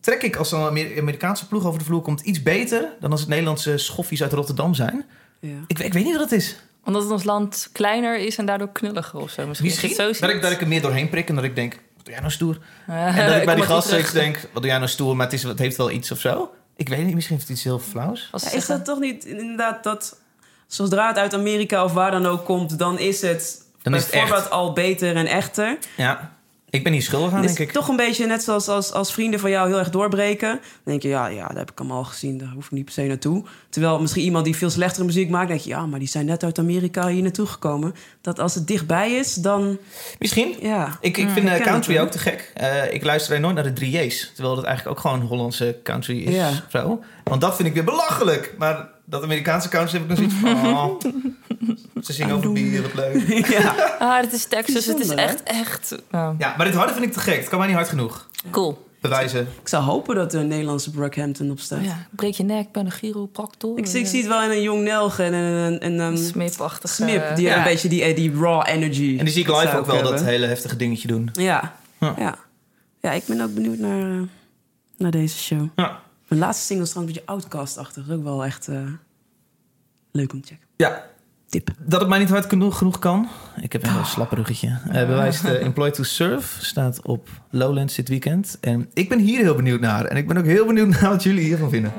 trek 0.01 0.21
ik 0.23 0.35
als 0.35 0.51
er 0.51 0.57
een 0.59 0.65
Amer- 0.67 0.99
Amerikaanse 0.99 1.47
ploeg 1.47 1.65
over 1.65 1.79
de 1.79 1.85
vloer 1.85 2.01
komt 2.01 2.21
iets 2.21 2.43
beter 2.43 2.89
dan 2.99 3.11
als 3.11 3.19
het 3.19 3.29
Nederlandse 3.29 3.77
schoffies 3.77 4.21
uit 4.23 4.33
Rotterdam 4.33 4.73
zijn. 4.73 5.05
Ja. 5.39 5.49
Ik, 5.67 5.79
ik 5.79 5.93
weet 5.93 6.03
niet 6.03 6.17
wat 6.17 6.29
het 6.29 6.39
is. 6.39 6.55
Omdat 6.85 7.03
het 7.03 7.11
ons 7.11 7.23
land 7.23 7.69
kleiner 7.71 8.17
is 8.17 8.37
en 8.37 8.45
daardoor 8.45 8.71
knulliger 8.71 9.19
of 9.19 9.31
zo. 9.31 9.47
Misschien, 9.47 9.67
Misschien 9.67 9.95
zo 9.95 10.11
dat 10.25 10.29
ik, 10.29 10.41
dat 10.41 10.51
ik 10.51 10.61
er 10.61 10.67
meer 10.67 10.81
doorheen 10.81 11.09
prik 11.09 11.29
en 11.29 11.35
dat 11.35 11.43
ik 11.43 11.55
denk, 11.55 11.73
wat 11.73 12.05
doe 12.05 12.13
jij 12.13 12.19
nou 12.19 12.31
stoer? 12.31 12.57
En 12.87 13.25
dat 13.25 13.35
ik 13.35 13.45
bij 13.51 13.55
die 13.55 13.63
gasten 13.63 14.13
denk, 14.13 14.35
wat 14.53 14.61
doe 14.61 14.71
jij 14.71 14.77
nou 14.77 14.89
stoer? 14.89 15.15
Maar 15.15 15.25
het, 15.25 15.35
is, 15.35 15.43
het 15.43 15.59
heeft 15.59 15.77
wel 15.77 15.91
iets 15.91 16.11
of 16.11 16.19
zo. 16.19 16.51
Ik 16.75 16.89
weet 16.89 17.05
niet, 17.05 17.15
misschien 17.15 17.35
heeft 17.35 17.47
het 17.47 17.57
iets 17.57 17.65
heel 17.65 17.79
flauws. 17.79 18.29
Ja, 18.31 18.51
is 18.51 18.65
dat 18.65 18.85
toch 18.85 18.99
niet 18.99 19.25
inderdaad 19.25 19.83
dat... 19.83 20.19
Zodra 20.67 21.07
het 21.07 21.17
uit 21.17 21.33
Amerika 21.33 21.83
of 21.83 21.93
waar 21.93 22.11
dan 22.11 22.25
ook 22.25 22.45
komt... 22.45 22.79
dan 22.79 22.99
is 22.99 23.21
het 23.21 23.65
Dan 23.81 23.93
is 23.93 24.01
het 24.01 24.11
bijvoorbeeld 24.11 24.41
echt. 24.41 24.51
al 24.51 24.73
beter 24.73 25.15
en 25.15 25.25
echter. 25.25 25.77
Ja, 25.97 26.33
ik 26.71 26.83
ben 26.83 26.93
hier 26.93 27.01
schuldig 27.01 27.31
aan, 27.31 27.41
Het 27.41 27.49
is 27.49 27.55
denk 27.55 27.69
ik. 27.69 27.75
toch 27.75 27.87
een 27.87 27.95
beetje 27.95 28.25
net 28.25 28.43
zoals 28.43 28.67
als, 28.67 28.91
als 28.91 29.13
vrienden 29.13 29.39
van 29.39 29.49
jou 29.49 29.67
heel 29.69 29.79
erg 29.79 29.89
doorbreken. 29.89 30.49
Dan 30.49 30.59
denk 30.83 31.01
je, 31.01 31.09
ja, 31.09 31.27
ja, 31.27 31.47
dat 31.47 31.57
heb 31.57 31.71
ik 31.71 31.79
allemaal 31.79 31.97
al 31.97 32.03
gezien. 32.03 32.37
Daar 32.37 32.51
hoef 32.53 32.65
ik 32.65 32.71
niet 32.71 32.85
per 32.85 32.93
se 32.93 33.01
naartoe. 33.01 33.43
Terwijl 33.69 33.99
misschien 34.01 34.23
iemand 34.23 34.45
die 34.45 34.55
veel 34.55 34.69
slechtere 34.69 35.05
muziek 35.05 35.29
maakt... 35.29 35.47
denk 35.47 35.59
je, 35.59 35.69
ja, 35.69 35.85
maar 35.85 35.99
die 35.99 36.07
zijn 36.07 36.25
net 36.25 36.43
uit 36.43 36.59
Amerika 36.59 37.07
hier 37.07 37.21
naartoe 37.21 37.45
gekomen. 37.45 37.95
Dat 38.21 38.39
als 38.39 38.55
het 38.55 38.67
dichtbij 38.67 39.11
is, 39.11 39.33
dan... 39.33 39.77
Misschien. 40.19 40.55
Ja, 40.61 40.97
Ik, 41.01 41.17
ik 41.17 41.29
vind 41.29 41.47
ik 41.47 41.57
eh, 41.57 41.65
country 41.65 41.99
ook 41.99 42.11
te 42.11 42.17
gek. 42.19 42.51
Eh, 42.53 42.93
ik 42.93 43.03
luister 43.03 43.39
nooit 43.39 43.55
naar 43.55 43.63
de 43.63 43.73
3 43.73 44.05
J's. 44.05 44.31
Terwijl 44.33 44.55
dat 44.55 44.65
eigenlijk 44.65 44.97
ook 44.97 45.03
gewoon 45.03 45.21
Hollandse 45.27 45.79
country 45.83 46.23
is. 46.23 46.35
Ja. 46.35 46.51
Zo. 46.69 47.03
Want 47.23 47.41
dat 47.41 47.55
vind 47.55 47.67
ik 47.67 47.73
weer 47.73 47.83
belachelijk. 47.83 48.55
Maar 48.57 48.89
dat 49.11 49.23
Amerikaanse 49.23 49.69
country 49.69 49.99
heb 49.99 50.01
ik 50.01 50.09
nog 50.09 50.17
zoiets 50.17 50.35
van... 50.35 50.73
Oh, 50.73 50.99
ze 52.05 52.13
zingen 52.13 52.35
over 52.35 52.51
bier, 52.51 52.81
wat 52.81 52.93
leuk. 52.93 53.47
ja. 53.59 53.95
Ah, 53.99 54.21
het 54.21 54.33
is 54.33 54.45
Texas. 54.45 54.85
Het 54.85 54.99
is 54.99 55.09
echt, 55.09 55.43
echt... 55.43 55.95
nou, 56.11 56.35
Ja, 56.37 56.53
maar 56.57 56.65
dit 56.65 56.75
harde 56.75 56.93
vind 56.93 57.05
ik 57.05 57.11
te 57.11 57.19
gek. 57.19 57.37
Het 57.37 57.49
kan 57.49 57.57
mij 57.57 57.67
niet 57.67 57.75
hard 57.75 57.89
genoeg. 57.89 58.29
cool. 58.51 58.87
bewijzen. 59.01 59.41
Ik 59.61 59.67
zou 59.67 59.83
hopen 59.83 60.15
dat 60.15 60.33
er 60.33 60.39
een 60.39 60.47
Nederlandse 60.47 60.91
Brockhampton 60.91 61.51
op 61.51 61.59
staat. 61.59 61.83
Ja, 61.83 62.07
breek 62.11 62.33
je 62.33 62.43
nek, 62.43 62.71
ben 62.71 62.85
een 62.85 62.91
chiropractor. 62.91 63.77
Ik, 63.77 63.87
ik 63.87 64.07
zie 64.07 64.19
het 64.19 64.27
wel 64.27 64.43
in 64.43 64.49
een 64.49 64.61
jong 64.61 64.83
Nelg 64.83 65.19
en 65.19 65.33
een, 65.33 65.85
een, 65.85 65.99
een, 65.99 66.17
Smip-achtige... 66.17 66.93
Smip. 66.93 67.35
Die 67.35 67.45
Ja. 67.45 67.57
een 67.57 67.63
beetje 67.63 67.89
die, 67.89 68.13
die 68.13 68.33
raw 68.39 68.63
energy. 68.67 69.15
En 69.19 69.25
die 69.25 69.33
zie 69.33 69.43
ik 69.43 69.47
live 69.47 69.77
ook 69.77 69.85
wel 69.85 69.95
hebben. 69.95 70.13
dat 70.13 70.23
hele 70.23 70.45
heftige 70.45 70.75
dingetje 70.75 71.07
doen. 71.07 71.29
Ja. 71.33 71.75
Ja. 71.99 72.15
ja. 72.17 72.35
Ja, 73.01 73.11
ik 73.11 73.23
ben 73.25 73.41
ook 73.41 73.53
benieuwd 73.53 73.77
naar, 73.77 74.11
eh, 74.11 74.21
naar 74.97 75.11
deze 75.11 75.37
show. 75.37 75.67
Ja. 75.75 75.99
Mijn 76.31 76.43
laatste 76.43 76.65
single 76.65 76.85
is 76.85 76.91
trouwens 76.91 77.17
een 77.17 77.21
beetje 77.21 77.33
outcast-achtig. 77.33 78.03
Dat 78.03 78.11
is 78.11 78.17
ook 78.17 78.23
wel 78.23 78.45
echt 78.45 78.67
eh, 78.67 78.81
leuk 80.11 80.33
om 80.33 80.41
te 80.41 80.47
checken. 80.47 80.67
Ja, 80.75 81.05
Tip. 81.49 81.69
dat 81.79 81.99
het 81.99 82.09
mij 82.09 82.19
niet 82.19 82.29
hard 82.29 82.45
genoeg, 82.45 82.77
genoeg 82.77 82.99
kan. 82.99 83.29
Ik 83.61 83.71
heb 83.71 83.83
een 83.83 83.91
heel 83.91 84.05
slap 84.05 84.31
ruggetje. 84.31 84.79
Eh, 84.87 85.07
bewijst 85.07 85.43
eh, 85.43 85.63
Employed 85.65 85.93
to 85.93 86.03
Serve 86.03 86.65
staat 86.65 87.01
op 87.05 87.29
Lowlands 87.49 87.95
dit 87.95 88.09
weekend. 88.09 88.57
En 88.61 88.89
ik 88.93 89.09
ben 89.09 89.19
hier 89.19 89.39
heel 89.39 89.55
benieuwd 89.55 89.79
naar. 89.79 90.05
En 90.05 90.17
ik 90.17 90.27
ben 90.27 90.37
ook 90.37 90.45
heel 90.45 90.65
benieuwd 90.65 90.87
naar 91.01 91.09
wat 91.09 91.23
jullie 91.23 91.43
hiervan 91.43 91.69
vinden. 91.69 91.93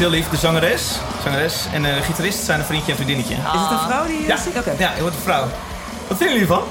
Heel 0.00 0.10
lief. 0.10 0.28
De 0.28 0.36
zangeres, 0.36 0.82
zangeres 1.22 1.64
en 1.72 1.82
de 1.82 1.98
gitarist 2.02 2.44
zijn 2.44 2.58
een 2.58 2.64
vriendje 2.64 2.90
en 2.90 2.96
vriendinnetje. 2.96 3.34
Is 3.34 3.40
het 3.42 3.70
een 3.70 3.88
vrouw 3.88 4.06
die 4.06 4.26
Ja? 4.26 4.36
Oké. 4.56 4.74
ja 4.78 4.92
je 4.94 5.00
wordt 5.00 5.16
een 5.16 5.22
vrouw. 5.22 5.46
Wat 6.08 6.18
vinden 6.18 6.36
jullie 6.36 6.40
ervan? 6.40 6.62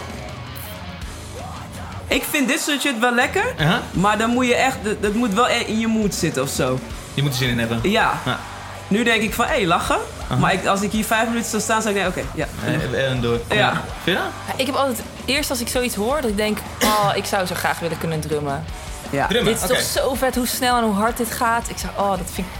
Ik 2.07 2.23
vind 2.29 2.47
dit 2.47 2.59
soort 2.61 2.81
shit 2.81 2.99
wel 2.99 3.13
lekker. 3.13 3.43
Ja? 3.57 3.81
Maar 3.91 4.17
dan 4.17 4.29
moet 4.29 4.45
je 4.45 4.55
echt... 4.55 4.77
Dat, 4.99 5.13
moet 5.13 5.33
wel 5.33 5.47
in 5.47 5.79
je 5.79 5.87
mood 5.87 6.13
zitten 6.15 6.43
of 6.43 6.49
zo. 6.49 6.79
Je 7.13 7.21
moet 7.21 7.31
er 7.31 7.37
zin 7.37 7.49
in 7.49 7.59
hebben. 7.59 7.79
Ja. 7.83 8.13
Ja. 8.25 8.39
Nu 8.87 9.03
denk 9.03 9.21
ik 9.21 9.33
van, 9.33 9.45
hé, 9.47 9.65
lachen. 9.65 9.97
Maar 10.39 10.53
ik, 10.53 10.65
als 10.65 10.81
ik 10.81 10.91
hier 10.91 11.05
vijf 11.05 11.27
minuten 11.27 11.49
zou 11.49 11.61
staan, 11.61 11.81
zou 11.81 11.95
ik 11.95 12.01
denken, 12.01 12.21
oké, 12.21 12.31
ja. 12.35 12.47
Eh, 12.65 13.09
En 13.09 13.21
door. 13.21 13.39
Ja. 13.49 13.71
Vind 13.71 13.83
je 14.03 14.13
dat? 14.13 14.23
Ja, 14.47 14.53
Ik 14.55 14.65
heb 14.65 14.75
altijd... 14.75 15.01
Eerst 15.25 15.49
als 15.49 15.59
ik 15.61 15.67
zoiets 15.67 15.95
hoor, 15.95 16.21
dat 16.21 16.29
ik 16.29 16.37
denk... 16.37 16.57
Oh, 16.83 17.11
ik 17.15 17.25
zou 17.25 17.45
zo 17.45 17.55
graag 17.55 17.79
willen 17.79 17.97
kunnen 17.97 18.19
drummen. 18.19 18.63
ja. 19.09 19.27
Drummen, 19.27 19.53
Dit 19.53 19.61
is 19.61 19.67
toch 19.69 20.03
zo 20.03 20.13
vet 20.13 20.35
hoe 20.35 20.47
snel 20.47 20.77
en 20.77 20.83
hoe 20.83 20.93
hard 20.93 21.17
dit 21.17 21.31
gaat. 21.31 21.69
Ik 21.69 21.77
zou... 21.77 21.91
Oh, 21.97 22.09
dat 22.17 22.27
vind 22.33 22.47
ik... 22.47 22.53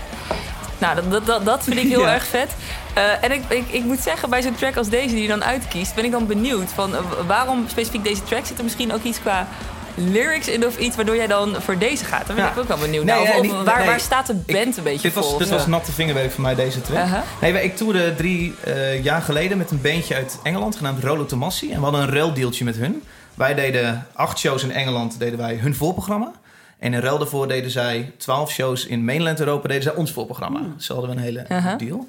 Nou, 0.79 0.95
dat, 0.95 1.11
dat, 1.11 1.25
dat, 1.25 1.45
dat 1.45 1.63
vind 1.63 1.77
ik 1.77 1.87
heel 1.87 2.01
Ja. 2.05 2.13
erg 2.13 2.25
vet. 2.25 2.49
Eh, 2.93 3.23
en 3.23 3.31
ik, 3.31 3.41
ik, 3.47 3.63
ik 3.71 3.83
moet 3.83 3.99
zeggen, 3.99 4.29
bij 4.29 4.41
zo'n 4.41 4.55
track 4.55 4.77
als 4.77 4.89
deze 4.89 5.13
die 5.13 5.21
je 5.21 5.27
dan 5.27 5.43
uitkiest... 5.43 5.95
ben 5.95 6.05
ik 6.05 6.11
dan 6.11 6.27
benieuwd 6.27 6.71
van 6.73 6.95
eh, 6.95 7.01
waarom 7.27 7.65
specifiek 7.67 8.03
deze 8.03 8.23
track? 8.23 8.45
Zit 8.45 8.57
er 8.57 8.63
misschien 8.63 8.93
ook 8.93 9.03
iets 9.03 9.19
qua 9.21 9.47
lyrics 9.95 10.47
in 10.47 10.65
of 10.65 10.77
iets... 10.77 10.95
waardoor 10.95 11.15
jij 11.15 11.27
dan 11.27 11.55
voor 11.59 11.77
deze 11.77 12.05
gaat? 12.05 12.27
Daar 12.27 12.35
ben 12.35 12.45
Ja. 12.45 12.51
ik 12.51 12.57
ook 12.57 12.67
wel 12.67 12.77
benieuwd 12.77 13.03
Nee, 13.05 13.13
naar. 13.15 13.23
Of- 13.23 13.29
nee, 13.29 13.39
of 13.51 13.57
niet- 13.57 13.65
waar, 13.65 13.77
nee. 13.77 13.87
waar 13.87 13.99
staat 13.99 14.27
de 14.27 14.33
band 14.35 14.77
een 14.77 14.83
beetje 14.83 15.01
Dit 15.01 15.13
was, 15.13 15.29
voor? 15.29 15.39
dit 15.39 15.49
was 15.49 15.63
zo? 15.63 15.69
natte 15.69 15.91
vingerwerk 15.91 16.31
voor 16.31 16.41
mij, 16.41 16.55
deze 16.55 16.81
track. 16.81 17.05
Uh-huh. 17.05 17.19
Nee, 17.41 17.63
ik 17.63 17.77
toerde 17.77 18.15
drie 18.15 18.55
eh, 18.63 19.03
jaar 19.03 19.21
geleden 19.21 19.57
met 19.57 19.71
een 19.71 19.81
bandje 19.81 20.15
uit 20.15 20.37
Engeland 20.43 20.75
genaamd 20.75 21.03
Rolo 21.03 21.25
Tomassi. 21.25 21.71
En 21.71 21.77
we 21.77 21.83
hadden 21.83 22.01
een 22.01 22.13
ruildeeltje 22.13 22.65
met 22.65 22.75
hun. 22.75 23.03
Wij 23.35 23.53
deden 23.53 24.07
acht 24.13 24.39
shows 24.39 24.63
in 24.63 24.71
Engeland, 24.71 25.19
deden 25.19 25.37
wij 25.39 25.55
hun 25.55 25.75
voorprogramma. 25.75 26.31
En 26.79 26.93
in 26.93 26.99
ruil 26.99 27.17
daarvoor 27.17 27.47
deden 27.47 27.71
zij 27.71 28.11
twaalf 28.17 28.51
shows 28.51 28.85
in 28.85 29.05
mainland 29.05 29.39
Europa, 29.39 29.67
deden 29.67 29.83
zij 29.83 29.95
ons 29.95 30.11
voorprogramma. 30.11 30.61
Zo 30.77 30.93
hadden 30.93 31.11
we 31.11 31.17
een 31.17 31.23
hele 31.23 31.75
deal. 31.77 32.07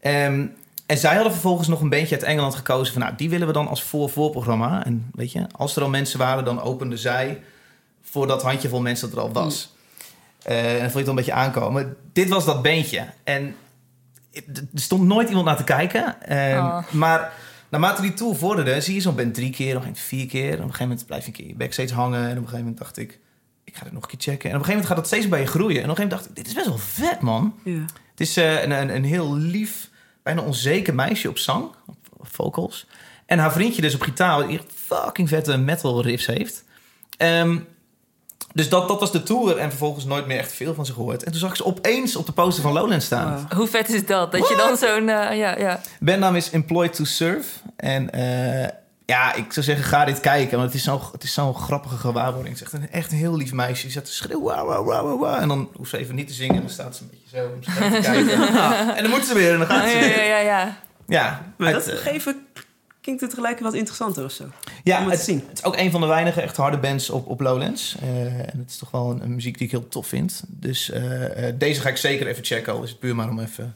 Ehm, 0.00 0.46
en 0.86 0.98
zij 0.98 1.14
hadden 1.14 1.32
vervolgens 1.32 1.68
nog 1.68 1.80
een 1.80 1.88
bandje 1.88 2.14
uit 2.14 2.24
Engeland 2.24 2.54
gekozen 2.54 2.92
van... 2.92 3.02
nou, 3.02 3.14
die 3.16 3.30
willen 3.30 3.46
we 3.46 3.52
dan 3.52 3.68
als 3.68 3.82
voor-voorprogramma. 3.82 4.84
En 4.84 5.10
weet 5.12 5.32
je, 5.32 5.46
als 5.56 5.76
er 5.76 5.82
al 5.82 5.88
mensen 5.88 6.18
waren, 6.18 6.44
dan 6.44 6.62
openden 6.62 6.98
zij... 6.98 7.40
voor 8.02 8.26
dat 8.26 8.42
handjevol 8.42 8.80
mensen 8.80 9.08
dat 9.08 9.18
er 9.18 9.24
al 9.24 9.32
was. 9.32 9.74
Eh, 10.42 10.72
en 10.74 10.80
dan 10.80 10.90
vond 10.90 10.92
je 10.92 10.98
het 10.98 11.08
een 11.08 11.14
beetje 11.14 11.32
aankomen. 11.32 11.96
Dit 12.12 12.28
was 12.28 12.44
dat 12.44 12.62
beentje. 12.62 13.06
En 13.24 13.54
er 14.32 14.42
stond 14.74 15.02
nooit 15.02 15.28
iemand 15.28 15.46
naar 15.46 15.56
te 15.56 15.64
kijken. 15.64 16.22
Ehm, 16.22 16.58
Oh. 16.58 16.90
Maar 16.90 17.32
naarmate 17.68 18.02
die 18.02 18.14
tour 18.14 18.36
vorderde, 18.36 18.80
zie 18.80 18.94
je 18.94 19.00
zo'n 19.00 19.14
band 19.14 19.34
drie 19.34 19.50
keer, 19.50 19.76
op 19.76 19.82
een 19.82 19.94
gegeven 19.94 20.08
moment 20.08 20.30
vier 20.30 20.42
keer. 20.42 20.48
En 20.52 20.58
op 20.58 20.68
een 20.68 20.74
gegeven 20.74 20.88
moment 20.88 21.06
blijf 21.06 21.22
je 21.26 21.28
een 21.28 21.46
keer 21.46 21.56
backstage 21.56 21.94
hangen. 21.94 22.22
En 22.22 22.30
op 22.30 22.36
een 22.36 22.42
gegeven 22.42 22.58
moment 22.58 22.78
dacht 22.78 22.96
ik, 22.98 23.18
ik 23.70 23.76
ga 23.76 23.84
dit 23.84 23.92
nog 23.92 24.02
een 24.02 24.08
keer 24.08 24.18
checken. 24.32 24.50
En 24.50 24.56
op 24.56 24.60
een 24.60 24.66
gegeven 24.66 24.70
moment 24.70 24.86
gaat 24.86 24.96
dat 24.96 25.06
steeds 25.06 25.28
bij 25.28 25.40
je 25.40 25.46
groeien. 25.46 25.82
En 25.82 25.90
op 25.90 25.98
een 25.98 26.04
gegeven 26.04 26.16
moment 26.16 26.28
dacht 26.28 26.28
ik, 26.28 26.36
dit 26.36 26.46
is 26.46 26.54
best 26.54 26.66
wel 26.66 27.08
vet, 27.08 27.20
man. 27.20 27.54
Ja. 27.64 27.84
Het 28.10 28.20
is 28.20 28.36
eh, 28.36 28.62
een, 28.62 28.70
een, 28.70 28.94
een 28.94 29.04
heel 29.04 29.34
lief, 29.36 29.88
bijna 30.22 30.42
onzeker 30.42 30.94
meisje 30.94 31.28
op 31.28 31.38
zang, 31.38 31.64
op 32.16 32.26
vocals. 32.30 32.86
En 33.26 33.38
haar 33.38 33.52
vriendje 33.52 33.82
dus 33.82 33.94
op 33.94 34.00
gitaar, 34.02 34.46
die 34.46 34.58
echt 34.58 34.72
fucking 34.74 35.28
vette 35.28 35.56
metal 35.56 36.02
riffs 36.02 36.26
heeft. 36.26 36.64
Ehm, 37.16 37.58
dus 38.52 38.68
dat, 38.68 38.88
dat 38.88 39.00
was 39.00 39.12
de 39.12 39.22
tour 39.22 39.56
en 39.56 39.68
vervolgens 39.68 40.04
nooit 40.04 40.26
meer 40.26 40.38
echt 40.38 40.52
veel 40.52 40.74
van 40.74 40.86
ze 40.86 40.92
gehoord. 40.92 41.22
En 41.22 41.30
toen 41.30 41.40
zag 41.40 41.50
ik 41.50 41.56
ze 41.56 41.64
opeens 41.64 42.16
op 42.16 42.26
de 42.26 42.32
poster 42.32 42.62
van 42.62 42.72
Lowlands 42.72 43.04
staan. 43.06 43.34
Wow. 43.34 43.52
Hoe 43.52 43.66
vet 43.66 43.88
is 43.88 44.06
dat? 44.06 44.32
Dat 44.32 44.48
je 44.48 44.56
dan 44.56 44.76
zo'n... 44.76 45.08
eh, 45.08 45.38
ja, 45.38 45.58
ja. 45.58 45.80
Bandnaam 46.00 46.36
is 46.36 46.50
Employed 46.50 46.92
to 46.94 47.04
Serve. 47.04 47.48
En 47.76 48.12
eh, 48.12 48.68
ja, 49.10 49.34
ik 49.34 49.52
zou 49.52 49.66
zeggen, 49.66 49.84
ga 49.84 50.04
dit 50.04 50.20
kijken. 50.20 50.58
Want 50.58 50.68
het 50.68 50.78
is 50.78 50.84
zo'n 50.84 51.00
het 51.12 51.22
is 51.22 51.32
zo'n 51.32 51.54
grappige 51.54 51.96
gewaarwording. 51.96 52.58
Het 52.58 52.66
is 52.66 52.72
echt 52.72 52.82
een, 52.82 52.90
echt 52.90 53.12
een 53.12 53.18
heel 53.18 53.36
lief 53.36 53.52
meisje. 53.52 53.82
Die 53.82 53.92
zat 53.92 54.04
te 54.04 54.12
schreeuwen. 54.12 54.56
En 55.40 55.48
dan 55.48 55.68
hoeft 55.76 55.90
ze 55.90 55.98
even 55.98 56.14
niet 56.14 56.28
te 56.28 56.34
zingen. 56.34 56.54
En 56.54 56.60
dan 56.60 56.70
staat 56.70 56.96
ze 56.96 57.02
een 57.02 57.10
beetje 57.10 57.36
zo 57.36 57.50
om 57.54 57.60
te 57.60 58.00
kijken. 58.10 58.96
En 58.96 59.02
dan 59.02 59.10
moet 59.10 59.24
ze 59.24 59.34
weer 59.34 59.52
en 59.52 59.58
dan 59.58 59.66
gaat 59.66 59.88
ze 59.88 59.96
ja, 59.96 60.02
ja, 60.02 60.14
weer. 60.14 60.26
ja, 60.26 60.38
ja. 60.38 60.78
Ja, 61.06 61.52
Maar 61.56 61.74
uit, 61.74 61.84
dat 61.84 61.94
eh, 61.94 62.00
geven 62.00 62.46
klinkt 63.00 63.20
het 63.20 63.30
tegelijk 63.30 63.60
wat 63.60 63.74
interessanter 63.74 64.24
of 64.24 64.30
zo. 64.32 64.44
ja 64.84 64.98
om 64.98 65.02
het 65.02 65.12
het, 65.12 65.24
te 65.24 65.30
zien. 65.30 65.44
het 65.48 65.58
is 65.58 65.64
ook 65.64 65.76
een 65.76 65.90
van 65.90 66.00
de 66.00 66.06
weinige 66.06 66.40
echt 66.40 66.56
harde 66.56 66.78
bands 66.78 67.10
op, 67.10 67.28
op 67.28 67.40
Lowlands. 67.40 67.96
Eh, 68.00 68.38
en 68.38 68.58
het 68.58 68.70
is 68.70 68.76
toch 68.76 68.90
wel 68.90 69.10
een, 69.10 69.22
een 69.22 69.34
muziek 69.34 69.58
die 69.58 69.66
ik 69.66 69.72
heel 69.72 69.88
tof 69.88 70.06
vind. 70.06 70.42
Dus 70.46 70.90
eh, 70.90 71.48
eh, 71.48 71.54
deze 71.58 71.80
ga 71.80 71.88
ik 71.88 71.96
zeker 71.96 72.26
even 72.26 72.44
checken. 72.44 72.72
Al 72.72 72.82
is 72.82 72.90
het 72.90 72.98
puur 72.98 73.14
maar 73.14 73.28
om 73.28 73.40
even... 73.40 73.74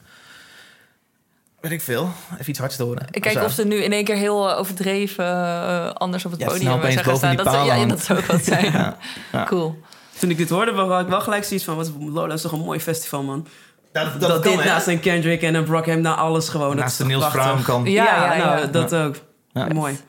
Weet 1.65 1.73
ik 1.73 1.81
veel. 1.81 2.09
Even 2.33 2.49
iets 2.49 2.59
hards 2.59 2.75
te 2.75 2.83
horen. 2.83 3.07
Ik 3.11 3.21
kijk 3.21 3.43
of 3.43 3.51
ze 3.51 3.65
nu 3.65 3.75
in 3.75 3.91
één 3.91 4.03
keer 4.03 4.15
heel 4.15 4.49
eh, 4.49 4.57
overdreven 4.59 5.25
eh, 5.25 5.89
anders 5.89 6.25
op 6.25 6.31
het 6.31 6.39
Ja, 6.39 6.47
podium 6.47 6.81
zijn 6.81 7.03
gaan 7.03 7.17
staan. 7.17 7.35
Dat, 7.35 7.51
zou- 7.51 7.65
ja, 7.65 7.85
dat 7.85 7.99
zou 8.03 8.19
ook 8.19 8.25
wat 8.25 8.43
zijn. 8.43 8.65
Ja. 8.71 8.97
Ja. 9.31 9.43
Cool. 9.43 9.81
Toen 10.19 10.29
ik 10.29 10.37
dit 10.37 10.49
hoorde, 10.49 10.71
had 10.71 11.01
ik 11.01 11.07
wel 11.07 11.21
gelijk 11.21 11.43
zoiets 11.43 11.65
van... 11.65 11.75
Wat, 11.75 11.91
Lola 11.99 12.33
is 12.33 12.41
toch 12.41 12.51
een 12.51 12.59
mooi 12.59 12.79
festival, 12.79 13.23
man. 13.23 13.47
Dat, 13.91 14.11
Dat, 14.11 14.21
dat, 14.29 14.41
kan, 14.41 14.51
dit 14.51 14.61
hè? 14.63 14.69
naast 14.69 14.87
een 14.87 14.99
Kendrick 14.99 15.41
en 15.41 15.55
een 15.55 15.63
Brockham, 15.63 16.01
na 16.01 16.15
alles 16.15 16.49
gewoon. 16.49 16.67
dat 16.69 16.77
Naast 16.77 16.91
is 16.91 16.97
de 16.97 17.03
toch 17.03 17.11
Niels. 17.21 17.31
Brown 17.33 17.61
kan. 17.63 17.83
Ja, 17.85 18.03
Ja, 18.03 18.35
ja, 18.35 18.45
nou, 18.45 18.59
ja. 18.59 18.65
dat 18.65 18.95
ook. 18.95 19.15
Ja. 19.53 19.67
Mooi. 19.73 19.99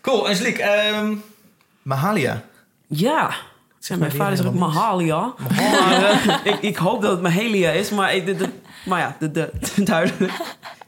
Cool, 0.00 0.28
Angelique. 0.28 0.62
ehm 0.62 1.14
Mahalia. 1.82 2.42
Ja. 2.86 3.30
Ja, 3.80 3.96
mijn 3.96 4.12
vader 4.12 4.38
ook 4.38 4.44
helemaal 4.52 4.68
Mahalia. 4.68 5.32
Ik, 6.50 6.54
ik 6.60 6.76
hoop 6.76 7.02
dat 7.02 7.10
het 7.10 7.20
Mahalia 7.22 7.70
is, 7.70 7.90
maar, 7.90 8.14
ik, 8.14 8.38
de- 8.38 8.48
maar 8.84 9.00
ja, 9.00 9.16
de, 9.18 9.30
de, 9.30 9.50
duidelijk. 9.84 10.32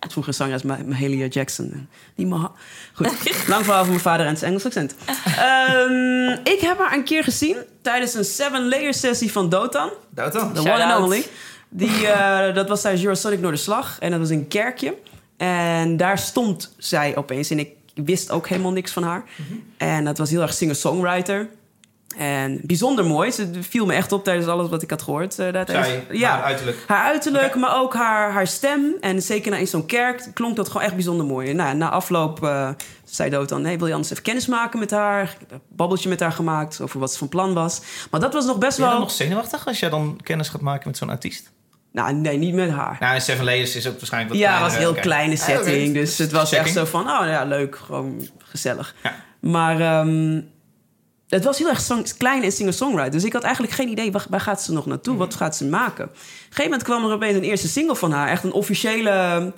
Ik 0.01 0.11
vroeger 0.11 0.35
zangeres 0.35 0.63
Ma- 0.63 0.79
Mahalia 0.87 1.27
Jackson. 1.27 1.89
Die 2.15 2.27
Maha 2.27 2.53
Goed, 2.95 3.47
lang 3.49 3.65
verhaal 3.65 3.81
van 3.81 3.89
mijn 3.89 4.01
vader 4.01 4.27
en 4.27 4.37
zijn 4.37 4.51
Engels 4.51 4.65
accent. 4.65 4.95
Ehm, 5.25 6.29
ik 6.45 6.61
heb 6.61 6.79
haar 6.79 6.93
een 6.93 7.05
keer 7.05 7.25
gezien 7.25 7.57
tijdens 7.83 8.15
een 8.15 8.25
seven 8.25 8.69
layer 8.69 8.95
sessie 8.95 9.33
van 9.33 9.49
Dotan. 9.49 9.91
Dat 10.11 10.33
dan? 10.33 10.53
The 10.53 10.61
Shout 10.63 10.81
one 10.81 10.93
and 10.95 11.05
only. 11.05 11.25
Die, 11.69 12.07
eh, 12.07 12.55
dat 12.55 12.69
was 12.69 12.81
tijdens 12.81 13.03
Eurosonic 13.05 13.41
Noorderslag. 13.41 13.97
En 13.99 14.11
dat 14.11 14.21
was 14.21 14.31
een 14.31 14.49
kerkje. 14.49 14.95
En 15.37 15.97
daar 15.97 16.19
stond 16.19 16.75
zij 16.79 17.17
opeens. 17.17 17.51
En 17.51 17.59
ik 17.59 17.69
wist 17.95 18.31
ook 18.31 18.49
helemaal 18.49 18.73
niks 18.73 18.93
van 18.93 19.03
haar. 19.03 19.25
En 19.77 20.05
dat 20.05 20.19
was 20.19 20.31
heel 20.31 20.43
erg 20.43 20.53
singer-songwriter. 20.55 21.49
En 22.21 22.61
bijzonder 22.63 23.05
mooi. 23.05 23.31
Ze 23.31 23.51
viel 23.61 23.87
me 23.87 23.93
echt 23.95 24.13
op 24.13 24.25
tijdens 24.25 24.47
alles 24.47 24.69
wat 24.69 24.83
ik 24.83 24.91
had 24.91 25.03
gehoord. 25.03 25.39
eh, 25.39 25.61
Zij, 25.67 26.07
ja. 26.11 26.31
haar 26.31 26.43
uiterlijk. 26.43 26.85
Haar 26.87 27.05
uiterlijk, 27.05 27.55
maar 27.55 27.77
ook 27.81 27.95
haar, 27.95 28.33
haar 28.33 28.47
stem. 28.47 28.95
En 29.01 29.23
zeker 29.23 29.51
na- 29.51 29.57
in 29.57 29.67
zo'n 29.67 29.87
kerk 29.87 30.31
klonk 30.35 30.57
dat 30.57 30.67
gewoon 30.69 30.83
echt 30.83 30.95
bijzonder 30.95 31.27
mooi. 31.27 31.53
Nou, 31.53 31.77
na 31.77 31.91
afloop 31.91 32.45
eh, 32.45 32.69
zei 33.05 33.31
Dood 33.31 33.49
dan... 33.49 33.65
Hey, 33.65 33.79
wil 33.79 33.87
je 33.87 33.93
anders 33.93 34.11
even 34.13 34.23
kennis 34.25 34.47
maken 34.47 34.79
met 34.79 34.91
haar? 34.91 35.23
Ik 35.23 35.37
heb 35.41 35.51
een 35.51 35.61
babbeltje 35.69 36.09
met 36.09 36.21
haar 36.21 36.33
gemaakt 36.33 36.81
over 36.81 37.01
wat 37.01 37.13
ze 37.13 37.19
van 37.19 37.29
plan 37.29 37.55
was. 37.55 37.81
Maar 38.11 38.21
dat 38.21 38.33
was 38.33 38.45
nog 38.47 38.59
best 38.59 38.77
Ben 38.77 38.85
wel... 38.85 38.95
dan 38.95 39.03
nog 39.05 39.11
zenuwachtig 39.11 39.67
als 39.67 39.79
jij 39.81 39.89
dan 39.91 40.21
kennis 40.23 40.49
gaat 40.49 40.61
maken 40.61 40.89
met 40.89 40.97
zo'n 40.99 41.11
artiest? 41.11 41.51
Nou, 41.93 42.15
nee, 42.15 42.37
niet 42.39 42.55
met 42.55 42.71
haar. 42.71 42.97
Nou, 43.01 43.15
en 43.15 43.21
Seven 43.23 43.45
Layers 43.45 43.77
is 43.77 43.87
ook 43.89 43.97
waarschijnlijk 43.97 44.33
wat 44.33 44.43
Ja, 44.43 44.53
het 44.53 44.63
was 44.63 44.73
een 44.73 44.79
heel 44.79 44.95
kleine. 44.95 45.33
Ja, 45.35 45.39
setting. 45.39 45.95
Dus 45.95 46.19
het 46.19 46.33
was 46.33 46.53
echt 46.53 46.73
zo 46.73 46.85
van, 46.85 47.03
oh 47.03 47.27
ja, 47.27 47.45
leuk, 47.45 47.77
gewoon 47.77 48.29
gezellig. 48.39 48.95
Ja. 49.03 49.15
Maar 49.41 49.81
ehm, 49.81 50.41
het 51.31 51.45
was 51.45 51.59
heel 51.59 51.69
erg 51.69 51.81
song- 51.81 52.07
klein 52.19 52.43
en 52.43 52.53
singer-songwriter. 52.53 53.11
Dus 53.13 53.25
ik 53.25 53.33
had 53.33 53.43
eigenlijk 53.43 53.75
geen 53.75 53.89
idee, 53.89 54.13
waar, 54.13 54.27
waar 54.31 54.41
gaat 54.41 54.63
ze 54.63 54.73
nog 54.73 54.87
naartoe? 54.87 55.17
Wat 55.17 55.35
gaat 55.35 55.57
ze 55.57 55.65
maken? 55.65 56.05
Op 56.05 56.11
een 56.11 56.19
gegeven 56.43 56.65
moment 56.65 56.83
kwam 56.83 57.05
er 57.05 57.13
opeens 57.13 57.37
een 57.37 57.43
eerste 57.43 57.69
single 57.69 57.97
van 57.97 58.13
haar. 58.13 58.29
Echt 58.29 58.45
een 58.45 58.53
officiële, 58.53 59.53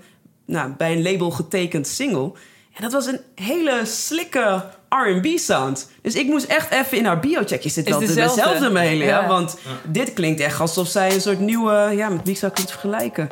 nou, 0.47 0.71
bij 0.71 0.93
een 0.93 1.03
label 1.03 1.31
getekend 1.31 1.87
single. 1.87 2.33
En 2.75 2.83
dat 2.83 2.93
was 2.93 3.07
een 3.07 3.21
hele 3.35 3.81
slikke 3.85 4.65
R&B 4.89 5.27
sound. 5.39 5.91
Dus 6.03 6.15
ik 6.15 6.27
moest 6.27 6.45
echt 6.47 6.71
even 6.71 6.99
in 6.99 7.05
haar 7.05 7.21
bio 7.21 7.39
checken. 7.41 7.61
Je 7.63 7.69
zit 7.69 7.85
Is 7.85 7.91
wel 7.91 8.01
dezelfde? 8.01 8.59
dezelfde. 8.59 8.95
Ja. 8.97 9.27
Want 9.27 9.57
dit 9.85 10.13
klinkt 10.13 10.41
echt 10.41 10.61
alsof 10.61 10.89
zij 10.89 11.15
een 11.15 11.21
soort 11.21 11.41
nieuwe... 11.41 11.93
Ja, 11.97 12.09
met 12.09 12.21
wie 12.25 12.37
zou 12.37 12.53
ik 12.53 12.59
het 12.59 12.71
vergelijken? 12.71 13.29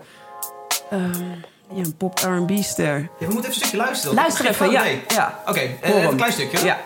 Ehm, 0.90 1.22
ja, 1.74 1.82
een 1.84 1.96
pop 1.96 2.18
R&B-ster. 2.18 2.98
Ja, 2.98 3.26
we 3.26 3.32
moeten 3.32 3.36
even 3.38 3.46
een 3.46 3.52
stukje 3.52 3.76
luisteren. 3.76 4.14
Luister 4.14 4.46
even, 4.46 4.70
ja. 4.70 4.84
ja. 5.08 5.42
Oké, 5.46 5.60
eh, 5.80 6.02
een 6.02 6.16
klein 6.16 6.32
stukje. 6.32 6.64
Ja. 6.64 6.78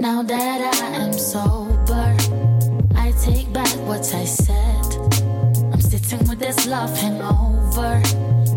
Now 0.00 0.22
that 0.22 0.60
I 0.62 0.96
am 0.96 1.12
sober, 1.12 2.16
I 2.96 3.12
take 3.20 3.52
back 3.52 3.68
what 3.86 4.00
I 4.14 4.24
said. 4.24 4.86
I'm 5.72 5.80
sitting 5.80 6.26
with 6.26 6.38
this 6.38 6.66
love 6.66 6.96
hangover. 6.96 8.00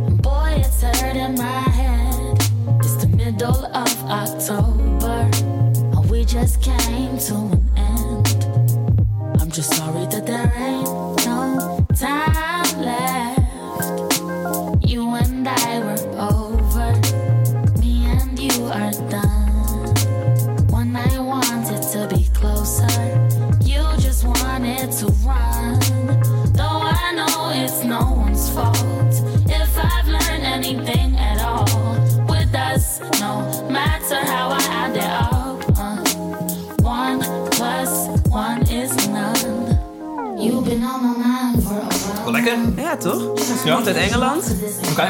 And 0.07 0.21
boy, 0.21 0.55
it's 0.59 0.81
hurting 0.81 1.35
my 1.35 1.61
head. 1.79 2.37
It's 2.79 2.95
the 2.95 3.09
middle 3.09 3.65
of 3.65 4.03
October. 4.09 5.29
And 5.91 6.09
we 6.09 6.23
just 6.23 6.61
came 6.61 7.17
to 7.17 7.35
an 7.35 7.71
end. 7.75 8.45
I'm 9.41 9.51
just 9.51 9.73
sorry 9.73 10.05
that 10.05 10.25
there 10.25 10.53
ain't 10.55 11.25
no 11.25 11.85
time 11.93 12.32
fault. 28.53 29.13
If 29.47 29.77
I've 29.77 30.07
learned 30.07 30.43
anything 30.43 31.17
at 31.17 31.41
all 31.41 31.65
with 32.27 32.53
us, 32.55 32.99
no 33.19 33.33
matter 33.69 34.19
how 34.31 34.49
I 34.49 34.61
add 34.81 34.95
it 34.95 35.11
up, 35.31 35.57
uh, 35.77 36.03
one 36.81 37.19
plus 37.49 37.91
one 38.29 38.61
is 38.69 38.91
none. 39.07 39.63
You've 40.37 40.65
been 40.65 40.83
on 40.83 40.99
my 41.03 41.13
mind 41.17 41.63
for 41.63 41.73
a 41.73 41.85
while. 41.85 42.23
Wel 42.23 42.31
lekker. 42.31 42.57
Ja, 42.75 42.97
toch? 42.97 43.39
Ja. 43.65 43.75
komt 43.75 43.87
uit 43.87 43.95
Engeland. 43.95 44.55
Oké. 44.91 45.01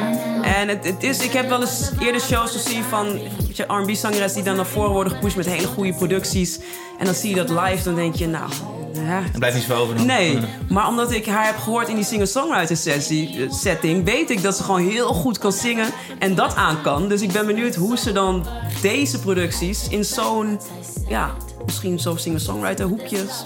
En 0.41 0.67
het, 0.67 0.85
het 0.85 1.03
is, 1.03 1.19
ik 1.19 1.31
heb 1.31 1.49
wel 1.49 1.61
eens 1.61 1.91
eerder 1.99 2.21
shows 2.21 2.51
gezien 2.51 2.83
van 2.83 3.19
R&B-zangeres 3.67 4.33
die 4.33 4.43
dan 4.43 4.55
naar 4.55 4.65
voren 4.65 4.91
worden 4.91 5.13
gepusht 5.13 5.35
met 5.35 5.45
hele 5.45 5.67
goede 5.67 5.93
producties. 5.93 6.59
En 6.99 7.05
dan 7.05 7.13
zie 7.13 7.29
je 7.29 7.35
dat 7.35 7.49
live, 7.49 7.83
dan 7.83 7.95
denk 7.95 8.15
je, 8.15 8.27
nou, 8.27 8.49
ja. 8.93 9.21
Er 9.33 9.39
blijft 9.39 9.55
niet 9.55 9.65
zoveel 9.65 9.83
over. 9.83 10.05
Nee, 10.05 10.39
maar 10.69 10.87
omdat 10.87 11.11
ik 11.11 11.25
haar 11.25 11.45
heb 11.45 11.57
gehoord 11.57 11.87
in 11.87 11.95
die 11.95 12.05
singer-songwriter 12.05 12.77
sessie, 12.77 13.43
eh, 13.45 13.51
setting, 13.51 14.05
weet 14.05 14.29
ik 14.29 14.41
dat 14.41 14.57
ze 14.57 14.63
gewoon 14.63 14.87
heel 14.89 15.13
goed 15.13 15.37
kan 15.37 15.51
zingen 15.51 15.89
en 16.19 16.35
dat 16.35 16.55
aan 16.55 16.81
kan. 16.81 17.07
Dus 17.07 17.21
ik 17.21 17.31
ben 17.31 17.45
benieuwd 17.45 17.75
hoe 17.75 17.97
ze 17.97 18.11
dan 18.11 18.45
deze 18.81 19.19
producties 19.19 19.87
in 19.89 20.05
zo'n, 20.05 20.59
ja, 21.07 21.31
misschien 21.65 21.99
zo'n 21.99 22.17
singer-songwriter 22.19 22.85
hoekjes 22.85 23.45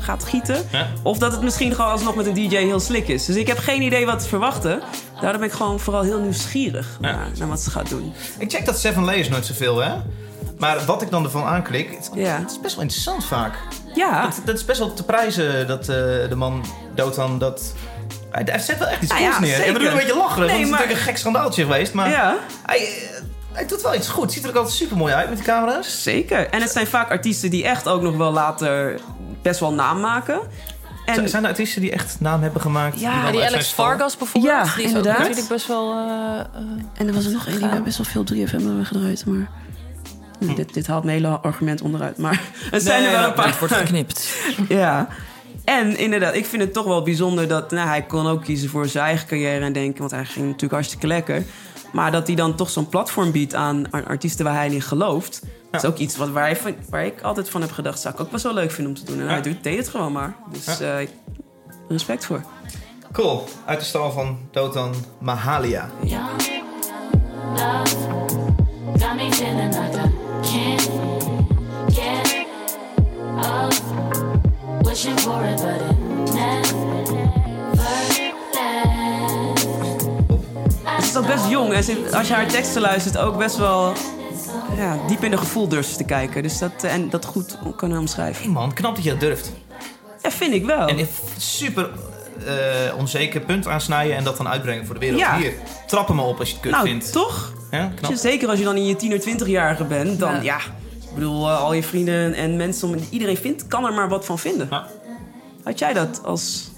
gaat 0.00 0.24
gieten. 0.24 0.64
Ja. 0.72 0.88
Of 1.02 1.18
dat 1.18 1.32
het 1.32 1.42
misschien 1.42 1.74
gewoon 1.74 1.90
alsnog 1.90 2.14
met 2.14 2.26
een 2.26 2.34
DJ 2.34 2.56
heel 2.56 2.80
slik 2.80 3.08
is. 3.08 3.24
Dus 3.24 3.36
ik 3.36 3.46
heb 3.46 3.58
geen 3.58 3.82
idee 3.82 4.06
wat 4.06 4.18
te 4.20 4.28
verwachten. 4.28 4.80
Daarom 5.20 5.40
ben 5.40 5.48
ik 5.48 5.54
gewoon 5.54 5.80
vooral 5.80 6.02
heel 6.02 6.20
nieuwsgierig 6.20 6.98
Ja. 7.00 7.10
naar, 7.10 7.28
naar 7.38 7.48
wat 7.48 7.60
ze 7.60 7.70
gaat 7.70 7.88
doen. 7.88 8.12
Ik 8.38 8.50
check 8.50 8.66
dat 8.66 8.78
Seven 8.78 9.04
Layers 9.04 9.28
nooit 9.28 9.46
zoveel, 9.46 9.78
hè? 9.78 9.92
Maar 10.58 10.84
wat 10.84 11.02
ik 11.02 11.10
dan 11.10 11.24
ervan 11.24 11.44
aanklik, 11.44 11.90
het, 11.94 12.10
Ja. 12.14 12.38
het 12.38 12.50
is 12.50 12.60
best 12.60 12.74
wel 12.74 12.82
interessant 12.82 13.24
vaak. 13.24 13.54
Ja, 13.94 14.22
Dat, 14.22 14.40
dat 14.44 14.54
is 14.56 14.64
best 14.64 14.78
wel 14.78 14.94
te 14.94 15.04
prijzen 15.04 15.66
dat 15.66 15.80
eh, 15.80 15.86
de 16.28 16.34
man 16.36 16.64
Dotan 16.94 17.38
dat... 17.38 17.74
Hij, 18.30 18.42
hij 18.50 18.58
zet 18.58 18.78
wel 18.78 18.88
echt 18.88 19.02
iets 19.02 19.12
Nou 19.12 19.24
goeds 19.24 19.36
ja, 19.36 19.42
neer. 19.42 19.50
zeker. 19.54 19.66
Ik 19.66 19.72
bedoel 19.72 19.88
een 19.90 19.96
beetje 19.96 20.16
lachen, 20.16 20.36
want 20.38 20.46
Nee, 20.50 20.56
het 20.58 20.66
is 20.66 20.70
natuurlijk 20.70 20.98
een 20.98 21.04
gek 21.04 21.16
schandaaltje 21.16 21.62
geweest. 21.62 21.92
Maar 21.92 22.10
ja. 22.10 22.36
hij, 22.66 22.78
eh, 22.78 22.86
hij 23.52 23.66
doet 23.66 23.82
wel 23.82 23.94
iets 23.94 24.08
goed. 24.08 24.32
Ziet 24.32 24.42
er 24.44 24.48
ook 24.50 24.56
altijd 24.56 24.74
super 24.74 24.96
mooi 24.96 25.12
uit 25.14 25.28
met 25.28 25.38
de 25.38 25.44
camera's. 25.44 26.02
Zeker. 26.02 26.48
En 26.50 26.60
het 26.60 26.70
zijn 26.70 26.86
vaak 26.86 27.10
artiesten 27.10 27.50
die 27.50 27.64
echt 27.64 27.88
ook 27.88 28.02
nog 28.02 28.16
wel 28.16 28.32
later 28.32 29.00
best 29.42 29.60
wel 29.60 29.72
naam 29.72 30.00
maken. 30.00 30.40
En 31.06 31.28
Zijn 31.28 31.42
er 31.42 31.48
artiesten 31.48 31.80
die 31.80 31.90
echt 31.92 32.16
naam 32.20 32.42
hebben 32.42 32.60
gemaakt? 32.60 33.00
Ja, 33.00 33.12
dan 33.14 33.24
Ja, 33.24 33.30
die 33.30 33.44
Alex? 33.44 33.72
Vargas 33.72 34.16
bijvoorbeeld. 34.16 34.52
Ja, 34.54 34.62
die 34.62 34.70
is 34.72 34.78
ook 34.90 34.96
inderdaad. 34.96 35.18
natuurlijk 35.18 35.48
best 35.48 35.66
wel... 35.66 35.92
eh, 35.92 36.38
En 36.94 37.06
er 37.06 37.12
was 37.12 37.24
er 37.24 37.32
nog 37.32 37.46
één 37.46 37.58
die 37.58 37.68
we 37.68 37.80
best 37.80 37.96
wel 37.98 38.06
veel 38.06 38.24
3FM 38.46 38.50
hebben 38.50 38.86
gedraaid, 38.86 39.26
maar... 39.26 39.48
Hm, 40.40 40.54
Dit, 40.54 40.74
dit 40.74 40.86
haalt 40.86 41.04
mijn 41.04 41.16
hele 41.16 41.40
argument 41.40 41.82
onderuit, 41.82 42.18
maar 42.18 42.40
het 42.70 42.82
zijn 42.82 43.04
er 43.04 43.10
wel 43.10 43.20
ja, 43.20 43.26
een 43.26 43.32
paar. 43.34 43.46
het 43.46 43.58
wordt 43.58 43.74
geknipt. 43.74 44.28
Ja. 44.68 45.08
En 45.64 45.98
inderdaad, 45.98 46.34
ik 46.34 46.46
vind 46.46 46.62
het 46.62 46.72
toch 46.72 46.84
wel 46.86 47.02
bijzonder 47.02 47.48
dat... 47.48 47.70
Nou, 47.70 47.88
hij 47.88 48.02
kon 48.02 48.26
ook 48.26 48.44
kiezen 48.44 48.68
voor 48.70 48.88
zijn 48.88 49.04
eigen 49.04 49.26
carrière 49.28 49.64
en 49.64 49.72
denken... 49.72 49.98
want 49.98 50.10
hij 50.10 50.24
ging 50.24 50.44
natuurlijk 50.44 50.72
hartstikke 50.72 51.06
lekker. 51.06 51.44
Maar 51.92 52.12
dat 52.12 52.26
hij 52.26 52.36
dan 52.36 52.54
toch 52.54 52.70
zo'n 52.70 52.88
platform 52.88 53.30
biedt 53.32 53.54
aan 53.54 53.90
ar- 53.90 54.06
artiesten 54.06 54.44
waar 54.44 54.54
hij 54.54 54.68
in 54.70 54.82
gelooft... 54.82 55.42
Dat 55.70 55.82
is 55.84 55.90
ook 55.90 55.98
iets 55.98 56.16
wat, 56.16 56.28
waar, 56.30 56.44
hij 56.44 56.56
van- 56.56 56.74
waar 56.90 57.04
ik 57.04 57.20
altijd 57.22 57.50
van 57.50 57.60
heb 57.60 57.72
gedacht... 57.72 58.00
zou 58.00 58.14
ik 58.14 58.20
ook 58.20 58.30
best 58.30 58.44
wel 58.44 58.54
leuk 58.54 58.70
vinden 58.70 58.94
om 58.96 59.04
te 59.04 59.12
doen. 59.12 59.20
En 59.20 59.28
hij 59.28 59.42
doet, 59.42 59.62
deed 59.62 59.78
het 59.78 59.88
gewoon 59.88 60.12
maar. 60.12 60.36
Dus 60.52 60.78
Ja. 60.78 60.98
eh, 60.98 61.06
respect 61.88 62.24
voor. 62.24 62.42
Cool. 63.12 63.44
Uit 63.64 63.78
de 63.80 63.84
stal 63.84 64.12
van 64.12 64.38
Dotan 64.50 64.94
Mahalia. 65.18 65.90
Love 67.56 67.96
Ze 81.00 81.02
is 81.02 81.16
ook 81.16 81.26
best 81.26 81.48
jong 81.48 81.72
en 81.72 81.84
ze, 81.84 82.08
als 82.12 82.28
je 82.28 82.34
haar 82.34 82.46
teksten 82.46 82.80
luistert 82.80 83.18
ook 83.18 83.38
best 83.38 83.56
wel 83.56 83.92
ja, 84.76 84.98
diep 85.06 85.24
in 85.24 85.30
de 85.30 85.36
gevoel 85.36 85.68
durft 85.68 85.96
te 85.96 86.04
kijken. 86.04 86.42
Dus 86.42 86.58
dat, 86.58 86.84
eh, 86.84 86.92
en 86.92 87.10
dat 87.10 87.24
goed 87.24 87.58
kan 87.76 87.98
omschrijven. 87.98 88.42
Hey 88.42 88.52
man, 88.52 88.72
knap 88.74 88.94
dat 88.94 89.04
je 89.04 89.10
dat 89.10 89.20
durft. 89.20 89.52
Ja, 90.22 90.30
vind 90.30 90.54
ik 90.54 90.64
wel. 90.64 90.86
En 90.86 90.98
if- 90.98 91.20
super 91.36 91.90
eh, 92.46 92.96
onzeker 92.98 93.40
punt 93.40 93.66
aansnijden 93.66 94.16
en 94.16 94.24
dat 94.24 94.36
dan 94.36 94.48
uitbrengen 94.48 94.84
voor 94.86 94.94
de 94.94 95.00
wereld. 95.00 95.20
Ja. 95.20 95.36
Hier, 95.36 95.52
trap 95.86 96.06
hem 96.06 96.16
maar 96.16 96.24
op 96.24 96.38
als 96.38 96.48
je 96.48 96.54
het 96.54 96.62
kut 96.62 96.72
nou, 96.72 96.86
vindt. 96.86 97.12
toch? 97.12 97.52
Ja, 97.70 97.92
knap. 97.94 98.14
zeker 98.14 98.48
als 98.48 98.58
je 98.58 98.64
dan 98.64 98.76
in 98.76 98.86
je 98.86 98.96
10 98.96 99.14
of 99.14 99.26
20-jarige 99.28 99.84
bent, 99.84 100.18
dan 100.18 100.34
ja. 100.34 100.40
Ja. 100.42 100.58
Ik 101.08 101.14
bedoel, 101.14 101.48
eh, 101.48 101.60
al 101.60 101.72
je 101.72 101.82
vrienden 101.82 102.34
en 102.34 102.56
mensen 102.56 102.88
om 102.88 102.94
iedereen 103.10 103.36
vindt, 103.36 103.66
kan 103.66 103.84
er 103.84 103.92
maar 103.92 104.08
wat 104.08 104.24
van 104.24 104.38
vinden. 104.38 104.66
Ja. 104.70 104.86
Had 105.64 105.78
jij 105.78 105.92
dat 105.92 106.20
als 106.24 106.70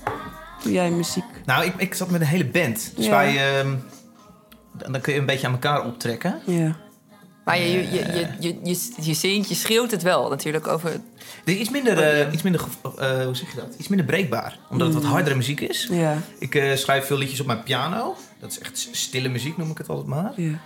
toen 0.62 0.72
jij 0.72 0.91
muziek. 0.91 1.24
Nou, 1.45 1.64
ik, 1.64 1.74
ik 1.76 1.95
zat 1.95 2.11
met 2.11 2.20
een 2.20 2.26
hele 2.26 2.47
band. 2.47 2.93
Dus 2.97 3.05
Ja. 3.05 3.11
wij... 3.11 3.59
ehm, 3.59 3.74
dan 4.72 4.93
dan 4.93 5.01
kun 5.01 5.12
je 5.12 5.18
een 5.18 5.26
beetje 5.26 5.47
aan 5.47 5.53
elkaar 5.53 5.84
optrekken. 5.84 6.41
Ja. 6.45 6.76
Maar 7.45 7.59
je, 7.59 7.68
je, 7.68 7.91
je, 7.91 8.26
je, 8.41 8.57
je, 8.62 8.91
je 9.01 9.14
zingt, 9.14 9.49
je 9.49 9.55
schreeuwt 9.55 9.91
het 9.91 10.03
wel 10.03 10.28
natuurlijk 10.28 10.66
over... 10.66 10.91
Het 10.91 11.01
is 11.45 11.55
iets 11.57 11.70
minder, 11.70 11.99
eh, 11.99 12.32
iets 12.32 12.43
minder 12.43 12.61
eh, 12.99 13.24
hoe 13.24 13.34
zeg 13.36 13.51
je 13.51 13.57
dat? 13.57 13.74
Iets 13.78 13.89
minder 13.89 14.07
breekbaar. 14.07 14.59
Omdat 14.70 14.86
het 14.95 15.03
wat 15.03 15.12
hardere 15.12 15.36
muziek 15.36 15.61
is. 15.61 15.89
Ja. 15.91 16.16
Ik 16.39 16.55
eh, 16.55 16.76
schrijf 16.76 17.07
veel 17.07 17.16
liedjes 17.18 17.41
op 17.41 17.47
mijn 17.47 17.62
piano. 17.62 18.16
Dat 18.41 18.51
is 18.51 18.59
echt 18.59 18.89
stille 18.93 19.28
muziek, 19.28 19.57
noem 19.57 19.70
ik 19.70 19.78
het 19.78 19.89
altijd 19.89 20.07
maar. 20.09 20.32
ja. 20.36 20.59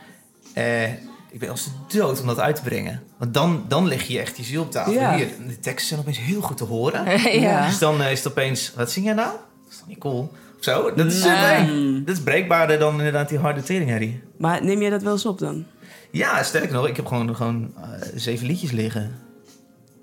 Eh, 0.55 0.93
ik 1.31 1.39
ben 1.39 1.49
als 1.51 1.65
de 1.65 1.99
dood 1.99 2.21
om 2.21 2.27
dat 2.27 2.39
uit 2.41 2.57
te 2.57 2.63
brengen. 2.63 3.03
Want 3.19 3.35
dan, 3.35 3.65
dan 3.69 3.89
leg 3.89 4.03
je 4.03 4.19
echt 4.21 4.37
die 4.37 4.45
ziel 4.45 4.63
op 4.63 4.71
tafel. 4.71 4.93
Ja. 4.93 5.17
Hier, 5.17 5.29
de 5.47 5.59
teksten 5.61 5.87
zijn 5.89 6.01
opeens 6.01 6.19
heel 6.19 6.41
goed 6.41 6.57
te 6.57 6.65
horen. 6.65 7.21
ja. 7.41 7.67
Dus 7.67 7.79
dan 7.79 8.03
eh, 8.03 8.11
is 8.13 8.19
het 8.25 8.33
opeens, 8.33 8.73
wat 8.77 8.91
zing 8.91 9.05
jij 9.05 9.15
nou? 9.15 9.31
Dat 9.31 9.73
is 9.73 9.79
toch 9.79 9.89
niet 9.89 9.99
cool? 9.99 10.33
Of 10.59 10.65
zo? 10.65 10.95
Dat 10.95 11.07
is, 11.07 11.25
Nee. 11.25 11.33
eh, 11.35 11.65
nee. 11.67 12.05
dat 12.05 12.17
is 12.17 12.23
breekbaarder 12.23 12.79
dan 12.79 12.93
inderdaad 12.99 13.29
die 13.29 13.39
harde 13.39 13.63
teringherrie. 13.63 14.23
Maar 14.37 14.65
neem 14.65 14.81
jij 14.81 14.91
dat 14.91 15.03
wel 15.03 15.13
eens 15.13 15.27
op 15.27 15.39
dan? 15.39 15.65
Ja, 16.11 16.43
sterker 16.43 16.73
nog, 16.73 16.89
ik 16.89 16.97
heb 16.97 17.07
gewoon, 17.07 17.37
gewoon 17.37 17.75
zeven 18.15 18.47
liedjes 18.47 18.71
liggen. 18.71 19.15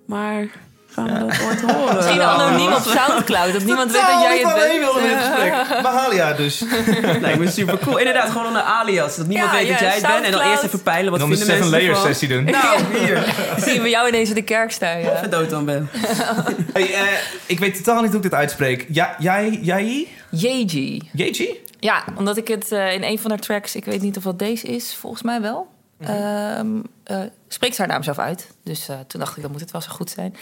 Maar 0.05 0.47
gaan 1.07 1.27
we 1.27 1.35
dat 1.35 1.45
ooit 1.45 1.61
horen? 1.71 1.95
Misschien 1.95 2.21
anoniem 2.21 2.73
op 2.73 2.81
Soundcloud, 2.81 3.53
dat 3.53 3.63
niemand 3.63 3.91
weet 3.91 4.01
dat 4.01 4.21
jij 4.21 4.39
het 4.39 4.53
bent. 4.53 5.05
in 5.11 5.17
gesprek. 5.17 5.53
Mahalia 5.83 6.33
dus. 6.33 6.63
Lijkt 7.21 7.39
me 7.39 7.49
super 7.49 7.77
cool. 7.77 7.97
Inderdaad, 7.97 8.29
gewoon 8.29 8.47
onder 8.47 8.61
alias. 8.61 9.15
Dat 9.15 9.27
niemand 9.27 9.51
Ja, 9.51 9.57
weet 9.57 9.67
dat 9.69 9.79
ja, 9.79 9.85
jij 9.85 9.95
het 9.95 10.07
bent. 10.07 10.25
En 10.25 10.31
dan 10.31 10.41
eerst 10.41 10.63
even 10.63 10.83
peilen 10.83 11.11
wat 11.11 11.19
dan 11.19 11.29
de 11.29 11.37
vinden 11.37 11.55
seven 11.55 11.69
mensen 11.71 11.87
layer 11.87 11.95
ervan. 11.97 12.13
sessie 12.13 12.27
doen. 12.27 12.43
Nou, 12.43 13.05
hier. 13.05 13.35
Dan 13.55 13.59
zien 13.69 13.81
we 13.81 13.89
jou 13.89 14.07
ineens 14.07 14.29
in 14.29 14.35
de 14.35 14.41
kerk 14.43 14.71
staan. 14.71 14.97
Ik 14.97 15.03
Ja. 15.05 15.19
ben 15.21 15.29
dood 15.29 15.49
dan 15.49 15.65
ben. 15.65 15.89
Hey, 16.73 16.93
eh, 16.93 17.01
ik 17.45 17.59
weet 17.59 17.75
totaal 17.75 18.01
niet 18.01 18.07
hoe 18.07 18.15
ik 18.17 18.23
dit 18.23 18.33
uitspreek. 18.33 18.85
Ja, 18.89 19.15
jij, 19.19 19.59
jij, 19.61 20.07
Yeji. 20.29 21.09
Jeji? 21.13 21.59
Ja, 21.79 22.03
omdat 22.17 22.37
ik 22.37 22.47
het 22.47 22.71
eh, 22.71 22.93
in 22.93 23.03
een 23.03 23.19
van 23.19 23.29
haar 23.29 23.39
tracks, 23.39 23.75
ik 23.75 23.85
weet 23.85 24.01
niet 24.01 24.17
of 24.17 24.23
dat 24.23 24.39
deze 24.39 24.67
is, 24.67 24.95
volgens 24.99 25.21
mij 25.21 25.41
wel. 25.41 25.67
ehm, 26.05 26.67
eh, 27.03 27.17
spreekt 27.49 27.77
haar 27.77 27.87
naam 27.87 28.03
zelf 28.03 28.19
uit. 28.19 28.51
Dus 28.63 28.87
eh, 28.89 28.99
toen 29.07 29.19
dacht 29.19 29.35
ik, 29.35 29.41
dan 29.41 29.51
moet 29.51 29.61
het 29.61 29.71
wel 29.71 29.81
zo 29.81 29.91
goed 29.91 30.09
zijn. 30.09 30.35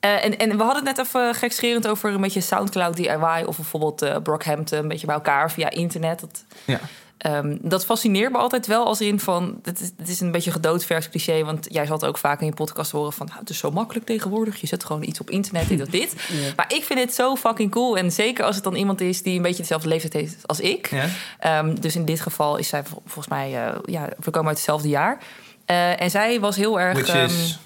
Eh, 0.00 0.24
en, 0.24 0.38
en 0.38 0.56
we 0.56 0.62
hadden 0.62 0.86
het 0.86 0.96
net 0.96 1.06
even 1.06 1.34
gekscherend 1.34 1.86
over 1.86 2.12
een 2.14 2.20
beetje 2.20 2.40
Soundcloud 2.40 2.96
DIY... 2.96 3.42
of 3.46 3.56
bijvoorbeeld 3.56 4.02
eh 4.02 4.16
Brockhampton, 4.22 4.78
een 4.78 4.88
beetje 4.88 5.06
bij 5.06 5.14
elkaar 5.14 5.50
via 5.50 5.70
internet. 5.70 6.20
Dat, 6.20 6.44
Ja. 6.64 6.80
Ehm, 7.18 7.56
dat 7.60 7.84
fascineert 7.84 8.32
me 8.32 8.38
altijd 8.38 8.66
wel 8.66 8.86
als 8.86 9.00
in 9.00 9.20
van... 9.20 9.58
Het 9.62 9.80
is, 9.80 9.90
het 9.96 10.08
is 10.08 10.20
een 10.20 10.30
beetje 10.30 10.50
gedoodvers 10.50 11.08
cliché... 11.08 11.44
want 11.44 11.66
jij 11.70 11.86
zal 11.86 11.96
het 11.96 12.04
ook 12.04 12.18
vaak 12.18 12.40
in 12.40 12.46
je 12.46 12.52
podcast 12.54 12.90
horen 12.90 13.12
van... 13.12 13.26
Nou, 13.26 13.38
het 13.38 13.50
is 13.50 13.58
zo 13.58 13.70
makkelijk 13.70 14.06
tegenwoordig, 14.06 14.60
je 14.60 14.66
zet 14.66 14.84
gewoon 14.84 15.02
iets 15.02 15.20
op 15.20 15.30
internet, 15.30 15.68
dit 15.68 15.82
of 15.82 15.88
dit. 15.88 16.14
Maar 16.56 16.72
ik 16.74 16.84
vind 16.84 17.00
het 17.00 17.14
zo 17.14 17.36
fucking 17.36 17.70
cool. 17.70 17.96
En 17.96 18.12
zeker 18.12 18.44
als 18.44 18.54
het 18.54 18.64
dan 18.64 18.74
iemand 18.74 19.00
is 19.00 19.22
die 19.22 19.36
een 19.36 19.42
beetje 19.42 19.62
dezelfde 19.62 19.88
leeftijd 19.88 20.12
heeft 20.12 20.46
als 20.46 20.60
ik. 20.60 20.90
Ja. 20.90 21.06
Ehm, 21.38 21.74
dus 21.74 21.96
in 21.96 22.04
dit 22.04 22.20
geval 22.20 22.56
is 22.56 22.68
zij 22.68 22.84
vol- 22.84 23.02
volgens 23.04 23.28
mij... 23.28 23.50
ja, 23.84 24.08
we 24.18 24.30
komen 24.30 24.48
uit 24.48 24.56
hetzelfde 24.56 24.88
jaar. 24.88 25.18
Eh, 25.66 26.00
en 26.00 26.10
zij 26.10 26.40
was 26.40 26.56
heel 26.56 26.80
erg... 26.80 26.94
Which 26.94 27.14
ehm, 27.14 27.24
is 27.24 27.58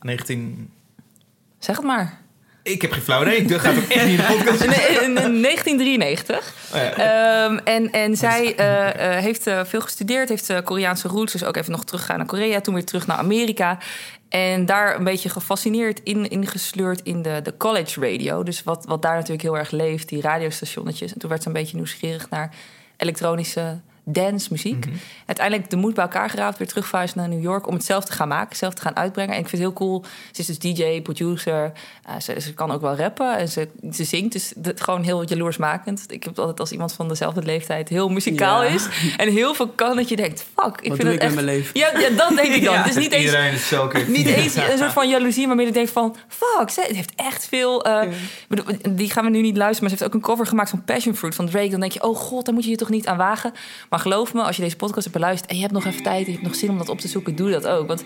19... 0.00 0.70
zeg 1.58 1.76
het 1.76 1.84
maar. 1.84 2.18
Ik 2.62 2.82
heb 2.82 2.92
geen 2.92 3.02
flauw 3.02 3.22
idee. 3.22 3.44
Dat 3.44 3.60
gaat 3.60 3.76
ook 3.76 3.88
echt 3.88 4.06
niet 4.06 4.18
in 4.18 4.26
de 4.26 4.32
podcast. 4.36 4.66
Nee, 4.66 4.88
in, 4.88 5.16
in 5.16 5.42
1993. 5.42 6.54
Oh 6.74 6.80
ja. 6.80 6.92
Ehm, 7.44 7.58
en, 7.64 7.90
en 7.90 8.16
zij 8.16 8.56
eh, 8.56 9.16
eh, 9.16 9.22
heeft 9.22 9.42
veel 9.42 9.80
gestudeerd, 9.80 10.28
heeft 10.28 10.62
Koreaanse 10.62 11.08
roots, 11.08 11.32
dus 11.32 11.44
ook 11.44 11.56
even 11.56 11.72
nog 11.72 11.84
teruggegaan 11.84 12.16
naar 12.16 12.26
Korea, 12.26 12.60
toen 12.60 12.74
weer 12.74 12.84
terug 12.84 13.06
naar 13.06 13.16
Amerika. 13.16 13.78
En 14.28 14.66
daar 14.66 14.96
een 14.96 15.04
beetje 15.04 15.28
gefascineerd 15.28 16.00
in, 16.02 16.28
ingesleurd 16.28 17.02
in 17.02 17.22
de, 17.22 17.40
de 17.42 17.56
college 17.56 18.00
radio. 18.00 18.42
Dus 18.42 18.62
wat, 18.62 18.84
wat 18.84 19.02
daar 19.02 19.14
natuurlijk 19.14 19.42
heel 19.42 19.58
erg 19.58 19.70
leeft, 19.70 20.08
die 20.08 20.20
radiostationnetjes. 20.20 21.12
En 21.12 21.18
toen 21.18 21.28
werd 21.28 21.42
ze 21.42 21.48
een 21.48 21.54
beetje 21.54 21.76
nieuwsgierig 21.76 22.30
naar 22.30 22.54
elektronische 22.96 23.80
dancemuziek. 24.04 24.86
Mhm. 24.86 24.94
Uiteindelijk 25.26 25.70
de 25.70 25.76
moed 25.76 25.94
bij 25.94 26.04
elkaar 26.04 26.30
geraapt, 26.30 26.58
weer 26.58 26.68
terugverhuisd 26.68 27.14
naar 27.14 27.28
New 27.28 27.42
York 27.42 27.66
om 27.66 27.74
het 27.74 27.84
zelf 27.84 28.04
te 28.04 28.12
gaan 28.12 28.28
maken, 28.28 28.56
zelf 28.56 28.74
te 28.74 28.82
gaan 28.82 28.96
uitbrengen. 28.96 29.34
En 29.34 29.40
ik 29.40 29.48
vind 29.48 29.62
het 29.62 29.70
heel 29.70 29.86
cool. 29.86 30.04
Ze 30.32 30.40
is 30.40 30.46
dus 30.46 30.58
DJ, 30.58 31.00
producer. 31.02 31.72
eh, 32.04 32.14
ze, 32.20 32.40
ze 32.40 32.54
kan 32.54 32.70
ook 32.70 32.80
wel 32.80 32.96
rappen 32.96 33.36
en 33.38 33.48
ze, 33.48 33.68
ze 33.92 34.04
zingt. 34.04 34.32
Dus 34.32 34.52
het, 34.62 34.80
gewoon 34.80 35.02
heel 35.02 35.24
jaloersmakend. 35.28 36.04
Ik 36.08 36.24
heb 36.24 36.38
altijd 36.38 36.60
als 36.60 36.72
iemand 36.72 36.92
van 36.92 37.08
dezelfde 37.08 37.42
leeftijd 37.42 37.88
heel 37.88 38.08
muzikaal 38.08 38.62
Ja. 38.62 38.68
is. 38.68 38.86
En 39.16 39.28
heel 39.28 39.54
veel 39.54 39.68
kan 39.68 39.96
dat 39.96 40.08
je 40.08 40.16
denkt, 40.16 40.44
fuck. 40.54 40.80
Ik 40.80 40.88
Wat 40.88 40.96
vind 40.96 41.02
het 41.02 41.12
ik 41.16 41.22
echt... 41.22 41.34
mijn 41.34 41.46
leven? 41.46 41.70
Ja, 41.80 41.98
ja, 41.98 42.08
dat 42.10 42.28
denk 42.28 42.54
ik 42.54 42.64
dan. 42.64 42.74
Ja. 42.80 42.86
Is 42.88 42.94
niet 42.96 43.12
eens 43.12 43.24
Iedereen 43.24 43.52
is 43.52 44.06
niet 44.06 44.26
eens 44.26 44.56
een 44.70 44.78
soort 44.78 44.92
van 44.92 45.08
jaloezie, 45.08 45.46
maar 45.46 45.56
meer 45.56 45.66
dat 45.66 45.76
ik 45.76 45.80
denk 45.80 45.92
van... 45.94 46.16
fuck, 46.28 46.70
ze 46.70 46.84
heeft 46.92 47.12
echt 47.16 47.46
veel... 47.46 47.84
eh, 47.84 48.08
die 48.90 49.10
gaan 49.10 49.24
we 49.24 49.30
nu 49.30 49.40
niet 49.40 49.56
luisteren, 49.56 49.80
maar 49.90 49.98
ze 49.98 50.04
heeft 50.04 50.14
ook 50.14 50.14
een 50.22 50.28
cover 50.28 50.46
gemaakt 50.46 50.70
van 50.70 50.84
Passion 50.84 51.16
Fruit 51.16 51.34
van 51.34 51.46
Drake. 51.48 51.68
Dan 51.68 51.80
denk 51.80 51.92
je, 51.92 52.02
oh 52.02 52.16
god, 52.16 52.44
daar 52.44 52.54
moet 52.54 52.64
je 52.64 52.70
je 52.70 52.76
toch 52.76 52.88
niet 52.88 53.06
aan 53.06 53.16
wagen. 53.16 53.52
Maar 53.90 54.00
geloof 54.00 54.34
me, 54.34 54.42
als 54.42 54.56
je 54.56 54.62
deze 54.62 54.76
podcast 54.76 55.04
hebt 55.04 55.16
beluisterd... 55.16 55.50
en 55.50 55.56
je 55.56 55.62
hebt 55.62 55.74
nog 55.74 55.84
even 55.84 56.02
tijd, 56.02 56.26
je 56.26 56.32
hebt 56.32 56.44
nog 56.44 56.54
zin 56.54 56.70
om 56.70 56.78
dat 56.78 56.88
op 56.88 56.98
te 57.00 57.08
zoeken, 57.08 57.36
doe 57.36 57.50
dat 57.50 57.66
ook. 57.66 57.86
Want 57.86 58.04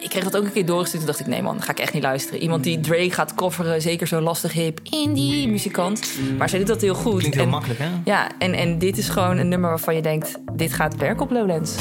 ik 0.00 0.08
kreeg 0.10 0.24
dat 0.24 0.36
ook 0.36 0.44
een 0.44 0.52
keer 0.52 0.66
doorgestuurd. 0.66 1.02
Toen 1.04 1.12
dacht 1.12 1.20
ik, 1.20 1.26
nee 1.32 1.42
man, 1.42 1.62
ga 1.62 1.70
ik 1.70 1.78
echt 1.78 1.92
niet 1.92 2.02
luisteren. 2.02 2.40
Iemand 2.40 2.64
die 2.64 2.80
Drake 2.80 3.10
gaat 3.10 3.34
coveren, 3.34 3.82
zeker 3.82 4.06
zo 4.06 4.20
lastig 4.20 4.52
hip, 4.52 4.80
indie 4.82 5.48
muzikant. 5.48 6.08
Maar 6.38 6.48
zij 6.48 6.58
doet 6.58 6.68
dat 6.68 6.80
heel 6.80 6.94
goed. 6.94 7.18
Klinkt 7.18 7.34
heel 7.36 7.44
En- 7.44 7.50
makkelijk, 7.50 7.80
hè? 7.80 7.88
Ja, 8.04 8.28
en, 8.38 8.54
en 8.54 8.78
dit 8.78 8.98
is 8.98 9.08
gewoon 9.08 9.36
een 9.38 9.48
nummer 9.48 9.70
waarvan 9.70 9.94
je 9.94 10.02
denkt... 10.02 10.34
dit 10.52 10.72
gaat 10.72 10.96
werken 10.96 11.22
op 11.24 11.30
Lowlands. 11.30 11.74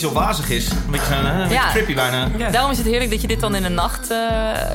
Beetje 0.00 0.18
zo 0.18 0.26
wazig 0.26 0.50
is. 0.50 0.70
Een 0.70 0.90
beetje, 0.90 1.06
zo, 1.06 1.12
hè, 1.12 1.32
een 1.32 1.48
beetje 1.48 1.54
Ja. 1.54 1.70
trippy 1.70 1.94
bijna. 1.94 2.28
Daarom 2.50 2.70
is 2.70 2.78
het 2.78 2.86
heerlijk 2.86 3.10
dat 3.10 3.20
je 3.20 3.26
dit 3.26 3.40
dan 3.40 3.54
in 3.54 3.62
de 3.62 3.68
nacht 3.68 4.10
eh, 4.10 4.18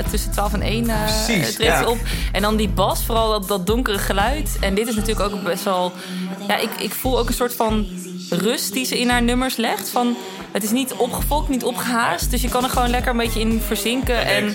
tussen 0.09 0.31
12 0.31 0.53
en 0.53 0.61
1 0.61 0.89
eh 0.89 1.03
Precies, 1.03 1.53
treedt 1.53 1.79
ja. 1.79 1.85
op. 1.85 1.97
En 2.31 2.41
dan 2.41 2.55
die 2.55 2.69
bas, 2.69 3.03
vooral 3.05 3.29
dat, 3.29 3.47
dat 3.47 3.67
donkere 3.67 3.97
geluid. 3.97 4.57
En 4.59 4.75
dit 4.75 4.87
is 4.87 4.95
natuurlijk 4.95 5.33
ook 5.33 5.43
best 5.43 5.63
wel... 5.63 5.91
Ja, 6.47 6.57
ik, 6.57 6.69
ik 6.79 6.93
voel 6.93 7.19
ook 7.19 7.27
een 7.27 7.33
soort 7.33 7.55
van 7.55 7.87
rust 8.29 8.73
die 8.73 8.85
ze 8.85 8.99
in 8.99 9.09
haar 9.09 9.21
nummers 9.23 9.55
legt. 9.55 9.89
Van, 9.89 10.15
het 10.51 10.63
is 10.63 10.71
niet 10.71 10.93
opgefokt, 10.93 11.49
niet 11.49 11.63
opgehaast. 11.63 12.31
Dus 12.31 12.41
je 12.41 12.49
kan 12.49 12.63
er 12.63 12.69
gewoon 12.69 12.89
lekker 12.89 13.11
een 13.11 13.17
beetje 13.17 13.39
in 13.39 13.61
verzinken. 13.65 14.25
En 14.25 14.53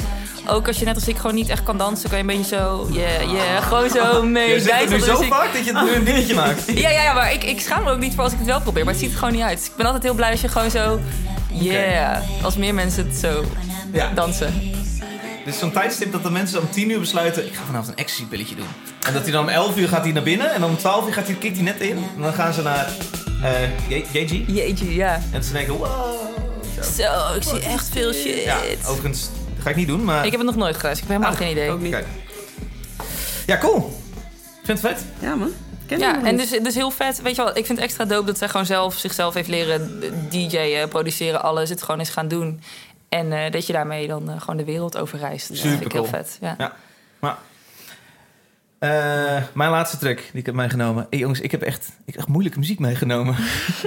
ook 0.50 0.66
als 0.66 0.78
je 0.78 0.84
net 0.84 0.94
als 0.94 1.08
ik 1.08 1.16
gewoon 1.16 1.34
niet 1.34 1.48
echt 1.48 1.62
kan 1.62 1.78
dansen... 1.78 2.08
kan 2.08 2.18
je 2.18 2.24
een 2.24 2.36
beetje 2.38 2.56
zo... 2.56 2.88
Yeah, 2.92 3.32
yeah, 3.32 3.62
gewoon 3.68 3.90
zo 3.90 4.22
mee 4.22 4.48
Je 4.50 4.60
zegt 4.60 4.80
het 4.80 4.90
nu 4.90 4.98
zo 4.98 5.12
Dus 5.16 5.20
ik- 5.20 5.32
vaak 5.32 5.52
dat 5.52 5.64
je 5.64 5.72
het 5.78 5.84
nu 5.84 5.94
een 5.94 6.04
dingetje 6.04 6.34
maakt. 6.34 6.62
ja, 6.84 6.90
ja, 6.90 7.02
ja, 7.02 7.12
maar 7.12 7.32
ik, 7.32 7.44
ik 7.44 7.60
schaam 7.60 7.82
me 7.82 7.86
er 7.88 7.92
ook 7.94 8.00
niet 8.00 8.14
voor 8.14 8.22
als 8.24 8.32
ik 8.32 8.38
het 8.38 8.46
wel 8.46 8.60
probeer. 8.60 8.84
Maar 8.84 8.92
het 8.92 9.02
ziet 9.02 9.12
er 9.12 9.18
gewoon 9.18 9.34
niet 9.34 9.42
uit. 9.42 9.58
Dus 9.58 9.66
ik 9.66 9.76
ben 9.76 9.86
altijd 9.86 10.02
heel 10.04 10.14
blij 10.14 10.30
als 10.30 10.40
je 10.40 10.48
gewoon 10.48 10.70
zo... 10.70 11.00
Yeah, 11.52 12.22
als 12.42 12.56
meer 12.56 12.74
mensen 12.74 13.06
het 13.06 13.16
zo 13.16 13.44
Ja. 13.92 14.10
dansen. 14.14 14.54
Dit 15.44 15.54
is 15.54 15.58
zo'n 15.60 15.72
tijdstip 15.72 16.12
dat 16.12 16.22
de 16.22 16.30
mensen 16.30 16.60
om 16.60 16.70
10 16.70 16.90
uur 16.90 17.00
besluiten... 17.00 17.46
ik 17.46 17.54
ga 17.54 17.60
vanavond 17.66 17.88
een 17.88 17.96
ecstasy-pilletje 17.96 18.54
doen. 18.54 18.66
En 19.06 19.12
dat 19.12 19.22
hij 19.22 19.32
dan 19.32 19.42
om 19.42 19.48
11 19.48 19.76
uur 19.76 19.88
gaat 19.88 20.02
hij 20.02 20.12
naar 20.12 20.22
binnen... 20.22 20.52
en 20.54 20.64
om 20.64 20.76
12 20.76 21.06
uur 21.06 21.12
gaat 21.12 21.26
hij, 21.26 21.34
kikt 21.34 21.54
hij 21.56 21.64
net 21.64 21.80
in. 21.80 21.96
En 22.16 22.22
dan 22.22 22.32
gaan 22.32 22.52
ze 22.52 22.62
naar 22.62 22.88
eh 23.42 23.50
J- 23.88 24.04
JG. 24.18 24.82
Ja. 24.86 25.20
En 25.32 25.44
ze 25.44 25.52
denken, 25.52 25.74
wow. 25.74 25.88
Zo. 26.96 27.34
Ik 27.36 27.42
zie 27.42 27.60
echt 27.60 27.88
veel 27.92 28.12
shit. 28.12 28.42
Ja, 28.44 28.56
overigens, 28.86 29.28
ga 29.60 29.70
ik 29.70 29.76
niet 29.76 29.86
doen, 29.88 30.04
maar... 30.04 30.24
Ik 30.24 30.30
heb 30.30 30.40
het 30.40 30.48
nog 30.48 30.58
nooit 30.58 30.76
geluisterd. 30.76 31.10
Ik 31.10 31.16
heb 31.16 31.22
helemaal 31.22 31.30
Ah, 31.30 31.46
geen 31.46 31.56
idee. 31.56 31.70
Ook 31.70 31.80
niet. 31.80 31.92
Kijk. 31.92 32.06
Ja, 33.46 33.58
cool. 33.58 33.76
Ik 34.60 34.66
vind 34.66 34.82
het 34.82 34.92
vet. 34.92 35.04
Ja, 35.18 35.34
man. 35.34 35.50
Ken 35.86 35.98
Ja, 35.98 36.24
en 36.24 36.36
dus, 36.36 36.50
dus 36.50 36.74
heel 36.74 36.90
vet. 36.90 37.22
Weet 37.22 37.36
je 37.36 37.42
wel, 37.44 37.56
ik 37.56 37.66
vind 37.66 37.78
het 37.78 37.86
extra 37.86 38.04
dope 38.04 38.26
dat 38.26 38.38
zij 38.38 38.48
gewoon 38.48 38.66
zelf 38.66 38.94
zichzelf 38.98 39.34
heeft 39.34 39.48
leren 39.48 40.00
DJ'en, 40.28 40.88
produceren, 40.88 41.42
alles. 41.42 41.68
Het 41.68 41.82
gewoon 41.82 42.00
eens 42.00 42.10
gaan 42.10 42.28
doen. 42.28 42.60
En 43.08 43.32
eh, 43.32 43.50
dat 43.52 43.66
je 43.66 43.72
daarmee 43.72 44.06
dan 44.08 44.30
eh, 44.30 44.40
gewoon 44.40 44.56
de 44.56 44.64
wereld 44.64 44.96
over 44.98 45.18
reist. 45.18 45.48
Dat 45.48 45.58
vind 45.58 45.84
ik 45.84 45.92
heel 45.92 46.04
vet. 46.04 46.38
Ja. 46.40 46.54
Ja. 46.58 46.72
Eh, 48.80 49.42
mijn 49.54 49.70
laatste 49.70 49.98
track 49.98 50.16
die 50.18 50.40
ik 50.40 50.46
heb 50.46 50.54
meegenomen. 50.54 51.06
Hey, 51.10 51.18
jongens, 51.18 51.40
ik 51.40 51.50
heb 51.50 51.62
echt, 51.62 51.86
ik 51.86 52.06
heb 52.06 52.16
echt 52.16 52.28
moeilijke 52.28 52.58
muziek 52.58 52.78
meegenomen. 52.78 53.36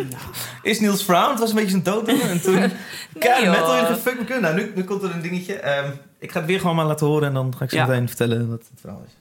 Is 0.61 0.79
Niels 0.79 1.03
Frown. 1.03 1.29
Het 1.29 1.39
was 1.39 1.49
een 1.49 1.55
beetje 1.55 1.71
zijn 1.71 1.83
doodnummer. 1.83 2.29
En 2.29 2.41
toen... 2.41 2.55
Kijk, 3.19 3.43
joh. 3.43 3.51
metal, 3.51 3.81
jullie 3.81 3.95
fuck 3.95 4.19
me 4.19 4.25
kunnen. 4.25 4.41
Nou, 4.41 4.55
nu, 4.55 4.71
nu 4.75 4.83
komt 4.83 5.03
er 5.03 5.11
een 5.11 5.21
dingetje. 5.21 5.53
Ehm, 5.55 5.91
ik 6.19 6.31
ga 6.31 6.37
het 6.39 6.47
weer 6.47 6.59
gewoon 6.59 6.75
maar 6.75 6.85
laten 6.85 7.07
horen. 7.07 7.27
En 7.27 7.33
dan 7.33 7.53
ga 7.57 7.63
ik 7.63 7.69
zo 7.69 7.75
Ja. 7.77 7.85
meteen 7.85 8.07
vertellen 8.07 8.49
wat 8.49 8.59
het 8.69 8.79
verhaal 8.79 9.03
is. 9.05 9.13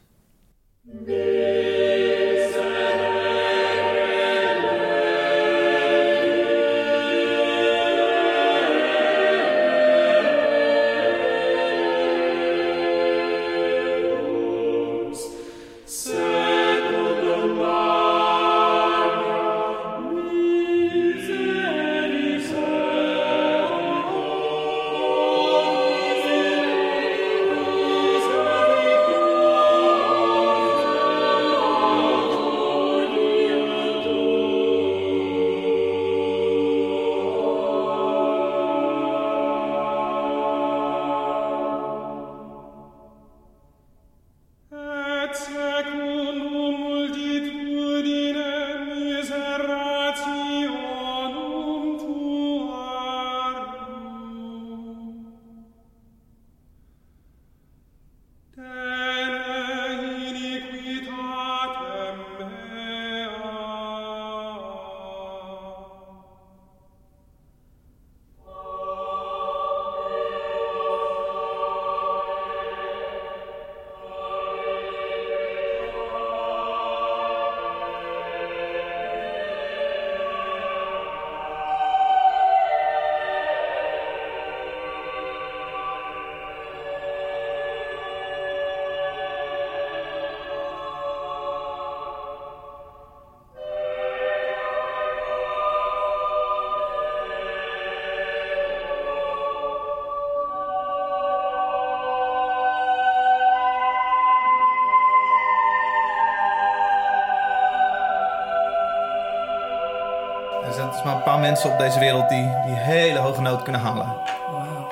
Mensen 111.52 111.72
op 111.72 111.78
deze 111.78 111.98
wereld 111.98 112.28
die 112.28 112.50
die 112.66 112.74
hele 112.74 113.18
hoge 113.18 113.40
noot 113.40 113.62
kunnen 113.62 113.80
halen. 113.80 114.16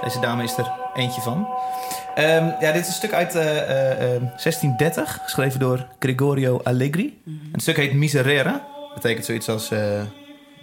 Deze 0.03 0.21
dame 0.21 0.43
is 0.43 0.57
er 0.57 0.73
eentje 0.95 1.21
van. 1.21 1.49
Ehm, 2.15 2.51
ja, 2.61 2.73
dit 2.73 2.83
is 2.83 2.87
een 2.87 2.93
stuk 2.93 3.13
uit 3.13 3.35
eh, 3.35 3.59
eh, 3.59 4.15
eh, 4.15 4.21
1630, 4.21 5.21
geschreven 5.23 5.61
door 5.61 5.87
Gregorio 5.99 6.61
Allegri. 6.65 7.23
Het 7.53 7.63
stuk 7.63 7.77
heet 7.77 7.93
Miserere. 7.93 8.61
Betekent 8.95 9.25
zoiets 9.25 9.49
als 9.49 9.71
eh, 9.71 10.03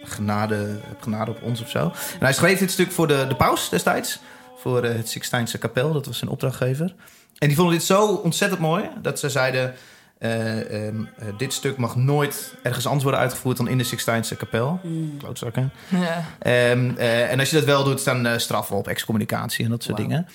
genade, 0.03 0.79
genade 0.99 1.31
op 1.31 1.41
ons 1.41 1.61
of 1.61 1.69
zo. 1.69 1.79
En 2.19 2.25
hij 2.25 2.33
schreef 2.33 2.59
dit 2.59 2.71
stuk 2.71 2.91
voor 2.91 3.07
de, 3.07 3.25
de 3.27 3.35
paus 3.35 3.69
destijds. 3.69 4.19
Voor 4.57 4.83
eh, 4.83 4.95
het 4.95 5.09
Sixtijnse 5.09 5.57
kapel, 5.57 5.93
dat 5.93 6.05
was 6.05 6.17
zijn 6.17 6.31
opdrachtgever. 6.31 6.95
En 7.37 7.47
die 7.47 7.55
vonden 7.55 7.73
dit 7.73 7.83
zo 7.83 8.07
ontzettend 8.07 8.61
mooi 8.61 8.89
dat 9.01 9.19
ze 9.19 9.29
zeiden: 9.29 9.73
eh, 10.19 10.87
ehm, 10.87 10.95
eh, 11.17 11.27
Dit 11.37 11.53
stuk 11.53 11.77
mag 11.77 11.95
nooit 11.95 12.55
ergens 12.63 12.85
anders 12.85 13.03
worden 13.03 13.21
uitgevoerd 13.21 13.57
dan 13.57 13.67
in 13.67 13.77
de 13.77 13.83
Sixtijnse 13.83 14.35
kapel. 14.35 14.79
Klootzakken. 15.17 15.71
Ja. 15.87 16.25
Ehm, 16.39 16.91
eh, 16.97 17.31
en 17.31 17.39
als 17.39 17.49
je 17.49 17.55
dat 17.55 17.65
wel 17.65 17.83
doet, 17.83 18.07
eh 18.07 18.33
straffen 18.37 18.75
op 18.75 18.87
excommunicatie 18.87 19.63
en 19.63 19.71
dat 19.71 19.83
soort 19.83 19.97
dingen. 19.97 20.27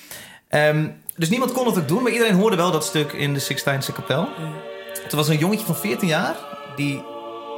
Ehm, 0.48 0.88
dus 1.16 1.28
niemand 1.28 1.52
kon 1.52 1.66
het 1.66 1.78
ook 1.78 1.88
doen, 1.88 2.02
maar 2.02 2.12
iedereen 2.12 2.34
hoorde 2.34 2.56
wel 2.56 2.70
dat 2.70 2.84
stuk 2.84 3.12
in 3.12 3.34
de 3.34 3.40
Sixtijnse 3.40 3.92
kapel. 3.92 4.28
Het 5.02 5.12
was 5.12 5.28
een 5.28 5.38
jongetje 5.38 5.66
van 5.66 5.76
14 5.76 6.08
jaar 6.08 6.36
die 6.76 7.02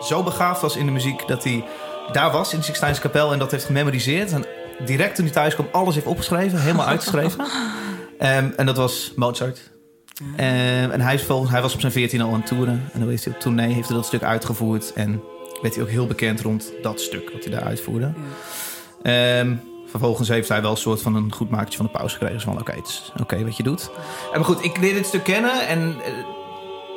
zo 0.00 0.22
begaafd 0.22 0.60
was 0.60 0.76
in 0.76 0.86
de 0.86 0.92
muziek 0.92 1.26
dat 1.26 1.44
hij 1.44 1.64
daar 2.12 2.30
was 2.30 2.52
in 2.52 2.58
de 2.58 2.64
Sixtijnse 2.64 3.00
kapel 3.00 3.32
en 3.32 3.38
dat 3.38 3.50
heeft 3.50 3.64
gememoriseerd. 3.64 4.32
En 4.32 4.44
direct 4.84 5.14
toen 5.14 5.24
hij 5.24 5.34
thuis 5.34 5.54
kwam, 5.54 5.68
alles 5.72 5.94
heeft 5.94 6.06
opgeschreven, 6.06 6.60
helemaal 6.60 6.86
uitgeschreven. 6.86 7.46
En 8.18 8.66
dat 8.66 8.76
was 8.76 9.12
Mozart. 9.16 9.73
Ehm, 10.36 10.90
en 10.90 11.00
hij, 11.00 11.14
is 11.14 11.22
volgens, 11.22 11.50
hij 11.50 11.62
was 11.62 11.74
op 11.74 11.80
zijn 11.80 11.92
14 11.92 12.20
al 12.20 12.32
aan 12.32 12.34
het 12.34 12.46
toeren. 12.46 12.90
En 12.92 13.00
dan 13.00 13.08
heeft 13.08 13.24
hij 13.24 13.34
op 13.34 13.40
tournee 13.40 13.72
heeft 13.72 13.88
hij 13.88 13.96
dat 13.96 14.06
stuk 14.06 14.22
uitgevoerd. 14.22 14.92
En 14.92 15.22
werd 15.62 15.74
hij 15.74 15.84
ook 15.84 15.90
heel 15.90 16.06
bekend 16.06 16.40
rond 16.40 16.72
dat 16.82 17.00
stuk 17.00 17.30
wat 17.32 17.44
hij 17.44 17.52
daar 17.52 17.64
uitvoerde. 17.64 18.12
Ehm, 19.02 19.54
vervolgens 19.86 20.28
heeft 20.28 20.48
hij 20.48 20.62
wel 20.62 20.70
een 20.70 20.76
soort 20.76 21.02
van 21.02 21.14
een 21.14 21.32
goed 21.32 21.50
makertje 21.50 21.76
van 21.76 21.86
de 21.86 21.92
pauze 21.92 22.12
gekregen. 22.12 22.36
Dus 22.36 22.44
van 22.44 22.60
oké, 22.60 22.72
het 22.72 22.86
is 22.86 23.12
oké 23.20 23.44
wat 23.44 23.56
je 23.56 23.62
doet. 23.62 23.90
En 24.32 24.38
maar 24.38 24.48
goed, 24.48 24.64
ik 24.64 24.78
leerde 24.78 24.96
dit 24.96 25.06
stuk 25.06 25.24
kennen 25.24 25.66
en 25.66 25.96
eh, 26.04 26.12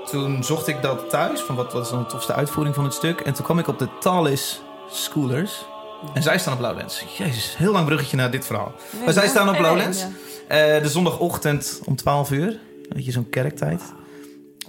toen 0.10 0.44
zocht 0.44 0.68
ik 0.68 0.82
dat 0.82 1.10
thuis. 1.10 1.42
Van 1.42 1.56
wat, 1.56 1.74
wat 1.74 1.84
is 1.84 1.92
dan 1.92 2.00
de 2.00 2.06
tofste 2.06 2.34
uitvoering 2.34 2.76
van 2.76 2.84
het 2.84 2.94
stuk? 2.94 3.20
En 3.20 3.34
toen 3.34 3.46
kwam 3.46 3.60
ik 3.60 3.68
op 3.68 3.80
de 3.80 3.88
Talis 4.00 4.62
Schoolers. 4.90 5.66
En 6.14 6.24
zij 6.24 6.38
staan 6.38 6.54
op 6.54 6.60
Lowlands. 6.60 7.04
Jezus, 7.18 7.58
heel 7.58 7.72
lang 7.72 7.86
bruggetje 7.86 8.18
naar 8.18 8.32
dit 8.32 8.46
verhaal. 8.46 8.72
maar 9.06 9.14
zij 9.14 9.28
staan 9.28 9.50
op 9.50 9.60
Lowlands. 9.60 10.06
Eh, 10.48 10.82
de 10.82 10.90
zondagochtend 10.90 11.82
om 11.86 11.96
12 11.96 12.32
uur. 12.32 12.60
Weet 12.90 13.06
je, 13.06 13.12
zo'n 13.12 13.30
kerktijd. 13.30 13.82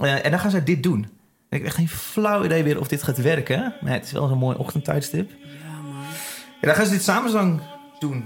Eh, 0.01 0.25
en 0.25 0.31
dan 0.31 0.41
gaan 0.41 0.51
zij 0.51 0.65
dit 0.65 0.83
doen. 0.83 1.01
Ik 1.49 1.59
heb 1.59 1.65
echt 1.65 1.75
geen 1.75 1.89
flauw 1.89 2.45
idee 2.45 2.63
weer 2.63 2.81
of 2.81 2.89
dit 2.89 3.03
gaat 3.03 3.23
werken. 3.23 3.75
Maar 3.81 3.93
het 3.93 4.05
is 4.05 4.13
wel 4.13 4.29
zo'n 4.29 4.39
mooi 4.39 4.57
ochtendtijdstip. 4.57 5.31
Ja, 6.61 6.67
dan 6.67 6.75
gaan 6.75 6.85
ze 6.87 6.93
dit 6.93 7.03
samenzang 7.03 7.61
doen. 7.99 8.25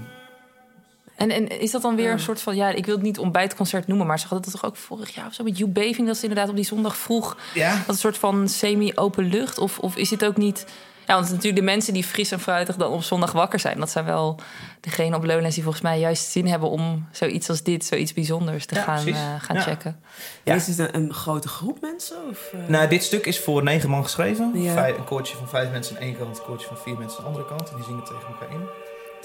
En, 1.15 1.31
en 1.31 1.59
is 1.59 1.71
dat 1.71 1.81
dan 1.81 1.95
weer 1.95 2.11
een 2.11 2.19
soort 2.19 2.41
van... 2.41 2.55
Ja, 2.55 2.69
ik 2.69 2.85
wil 2.85 2.95
het 2.95 3.03
niet 3.03 3.19
ontbijtconcert 3.19 3.87
noemen... 3.87 4.07
maar 4.07 4.19
ze 4.19 4.27
hadden 4.27 4.51
dat 4.51 4.61
toch 4.61 4.69
ook 4.69 4.77
vorig 4.77 5.15
jaar 5.15 5.27
of 5.27 5.33
zo 5.33 5.43
met 5.43 5.57
You 5.57 5.69
Beving... 5.69 6.07
dat 6.07 6.17
ze 6.17 6.23
inderdaad 6.23 6.49
op 6.49 6.55
die 6.55 6.65
zondag 6.65 6.97
vroeg... 6.97 7.37
Ja. 7.53 7.77
dat 7.77 7.87
een 7.87 7.95
soort 7.95 8.17
van 8.17 8.47
semi-open 8.47 9.23
lucht? 9.25 9.57
Of, 9.57 9.79
of 9.79 9.95
is 9.95 10.09
dit 10.09 10.25
ook 10.25 10.37
niet... 10.37 10.65
Ja, 11.07 11.13
want 11.13 11.29
natuurlijk 11.29 11.55
de 11.55 11.61
mensen 11.61 11.93
die 11.93 12.03
fris 12.03 12.31
en 12.31 12.39
fruitig 12.39 12.75
dan 12.75 12.91
op 12.91 13.03
zondag 13.03 13.31
wakker 13.31 13.59
zijn... 13.59 13.79
dat 13.79 13.89
zijn 13.89 14.05
wel 14.05 14.39
degenen 14.79 15.17
op 15.17 15.23
Lowlands 15.25 15.53
die 15.55 15.63
volgens 15.63 15.83
mij 15.83 15.99
juist 15.99 16.31
zin 16.31 16.47
hebben... 16.47 16.69
om 16.69 17.07
zoiets 17.11 17.49
als 17.49 17.63
dit, 17.63 17.85
zoiets 17.85 18.13
bijzonders 18.13 18.65
te 18.65 18.75
Ja, 18.75 18.81
gaan, 18.81 19.07
eh, 19.07 19.15
gaan 19.39 19.55
Ja. 19.55 19.61
checken. 19.61 19.99
Ja. 20.43 20.53
Is 20.55 20.67
het 20.67 20.77
een, 20.79 20.95
een 20.95 21.13
grote 21.13 21.47
groep 21.47 21.81
mensen? 21.81 22.17
Of, 22.31 22.49
eh? 22.53 22.59
Nou, 22.67 22.87
dit 22.87 23.03
stuk 23.03 23.25
is 23.25 23.39
voor 23.39 23.63
negen 23.63 23.89
man 23.89 24.03
geschreven. 24.03 24.51
Ja. 24.61 24.73
Vijf- 24.73 24.97
een 24.97 25.03
koortje 25.03 25.35
van 25.37 25.47
vijf 25.47 25.71
mensen 25.71 25.95
aan 25.95 26.01
één 26.01 26.17
kant, 26.17 26.37
een 26.37 26.43
koortje 26.43 26.67
van 26.67 26.77
vier 26.77 26.97
mensen 26.97 27.17
aan 27.17 27.23
de 27.23 27.29
andere 27.39 27.55
kant. 27.55 27.69
En 27.69 27.75
die 27.75 27.85
zingen 27.85 28.03
tegen 28.03 28.27
elkaar 28.27 28.49
in. 28.55 28.67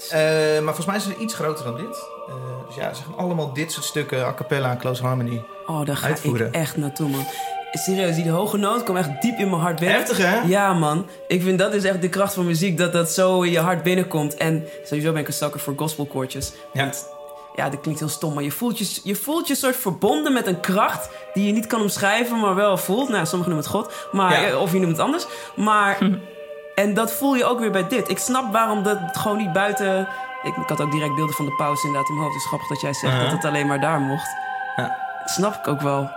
Eh, 0.09 0.19
maar 0.63 0.75
volgens 0.75 0.85
mij 0.85 0.95
is 0.95 1.05
het 1.05 1.17
iets 1.17 1.33
groter 1.33 1.65
dan 1.65 1.75
dit. 1.75 2.05
Eh, 2.27 2.35
dus 2.67 2.75
ja, 2.75 2.93
ze 2.93 3.03
gaan 3.03 3.17
allemaal 3.17 3.53
dit 3.53 3.71
soort 3.71 3.85
stukken, 3.85 4.25
a 4.25 4.33
cappella 4.33 4.71
en 4.71 4.77
close 4.77 5.03
harmony. 5.03 5.43
Oh, 5.67 5.85
daar 5.85 5.97
ga 5.97 6.07
Uitvoeren. 6.07 6.47
ik 6.47 6.53
echt 6.53 6.77
naartoe, 6.77 7.09
man. 7.09 7.25
Serieus, 7.71 8.15
die 8.15 8.29
hoge 8.29 8.57
noot 8.57 8.83
komt 8.83 8.97
echt 8.97 9.21
diep 9.21 9.37
in 9.37 9.49
mijn 9.49 9.61
hart 9.61 9.79
binnen. 9.79 9.97
Heftig, 9.97 10.17
hè? 10.17 10.39
Ja, 10.45 10.73
man. 10.73 11.07
Ik 11.27 11.41
vind 11.41 11.59
dat 11.59 11.73
is 11.73 11.83
echt 11.83 12.01
de 12.01 12.09
kracht 12.09 12.33
van 12.33 12.45
muziek, 12.45 12.77
dat 12.77 12.93
dat 12.93 13.11
zo 13.11 13.41
in 13.41 13.51
je 13.51 13.59
hart 13.59 13.83
binnenkomt. 13.83 14.35
En 14.37 14.67
sowieso 14.83 15.11
ben 15.11 15.21
ik 15.21 15.27
een 15.27 15.33
sucker 15.33 15.59
voor 15.59 15.73
gospelkoortjes. 15.77 16.53
Ja. 16.73 16.81
Want, 16.81 17.07
ja, 17.55 17.69
dat 17.69 17.79
klinkt 17.81 17.99
heel 17.99 18.09
stom, 18.09 18.33
maar 18.33 18.43
je 18.43 18.51
voelt 18.51 18.77
je, 18.79 18.99
je 19.03 19.15
voelt 19.15 19.47
je 19.47 19.55
soort 19.55 19.75
verbonden 19.75 20.33
met 20.33 20.47
een 20.47 20.59
kracht 20.59 21.09
die 21.33 21.45
je 21.45 21.51
niet 21.51 21.67
kan 21.67 21.81
omschrijven, 21.81 22.39
maar 22.39 22.55
wel 22.55 22.77
voelt. 22.77 23.09
Nou, 23.09 23.25
sommigen 23.25 23.53
noemen 23.53 23.71
het 23.71 23.79
God, 23.79 23.93
maar, 24.11 24.41
Ja. 24.41 24.47
eh, 24.47 24.61
of 24.61 24.71
je 24.71 24.79
noemt 24.79 24.91
het 24.91 25.01
anders. 25.05 25.25
Maar, 25.55 25.97
en 26.75 26.93
dat 26.93 27.11
voel 27.11 27.35
je 27.35 27.45
ook 27.45 27.59
weer 27.59 27.71
bij 27.71 27.87
dit. 27.87 28.09
Ik 28.09 28.17
snap 28.17 28.51
waarom 28.53 28.83
dat 28.83 28.97
gewoon 29.11 29.37
niet 29.37 29.53
buiten... 29.53 30.07
Ik, 30.43 30.55
ik 30.55 30.69
had 30.69 30.81
ook 30.81 30.91
direct 30.91 31.15
beelden 31.15 31.35
van 31.35 31.45
de 31.45 31.55
pauze 31.55 31.85
inderdaad 31.85 32.09
in 32.09 32.15
mijn 32.15 32.25
hoofd. 32.27 32.35
Het 32.35 32.43
is 32.43 32.47
grappig 32.49 32.67
dat 32.69 32.81
jij 32.81 32.93
zegt 32.93 33.19
dat 33.23 33.31
het 33.31 33.45
alleen 33.45 33.67
maar 33.67 33.79
daar 33.81 33.99
mocht. 33.99 34.29
Ja. 34.75 34.97
Dat 35.19 35.29
snap 35.29 35.53
ik 35.55 35.67
ook 35.67 35.81
wel. 35.81 36.09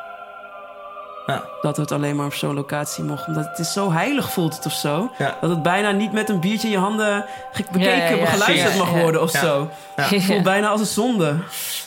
Ja. 1.26 1.44
Dat 1.60 1.76
het 1.76 1.92
alleen 1.92 2.16
maar 2.16 2.26
op 2.26 2.34
zo'n 2.34 2.54
locatie 2.54 3.04
mocht. 3.04 3.26
Omdat 3.26 3.44
het 3.48 3.58
is 3.58 3.72
zo 3.72 3.92
heilig 3.92 4.30
voelt 4.32 4.56
het 4.56 4.66
of 4.66 4.72
zo. 4.72 5.10
Ja. 5.18 5.36
Dat 5.40 5.50
het 5.50 5.62
bijna 5.62 5.90
niet 5.90 6.12
met 6.12 6.28
een 6.28 6.40
biertje 6.40 6.66
in 6.66 6.72
je 6.72 6.78
handen 6.78 7.24
bekeken, 7.52 7.80
Ja, 7.80 7.94
ja, 7.94 8.08
ja. 8.08 8.20
begeluisterd 8.20 8.72
Ja, 8.72 8.78
mag 8.78 8.90
worden 8.90 9.22
of 9.22 9.32
Ja. 9.32 9.40
zo. 9.40 9.68
Ja. 9.96 10.02
Het 10.02 10.22
voelt 10.24 10.42
bijna 10.42 10.68
als 10.68 10.80
een 10.80 10.86
zonde. 10.86 11.36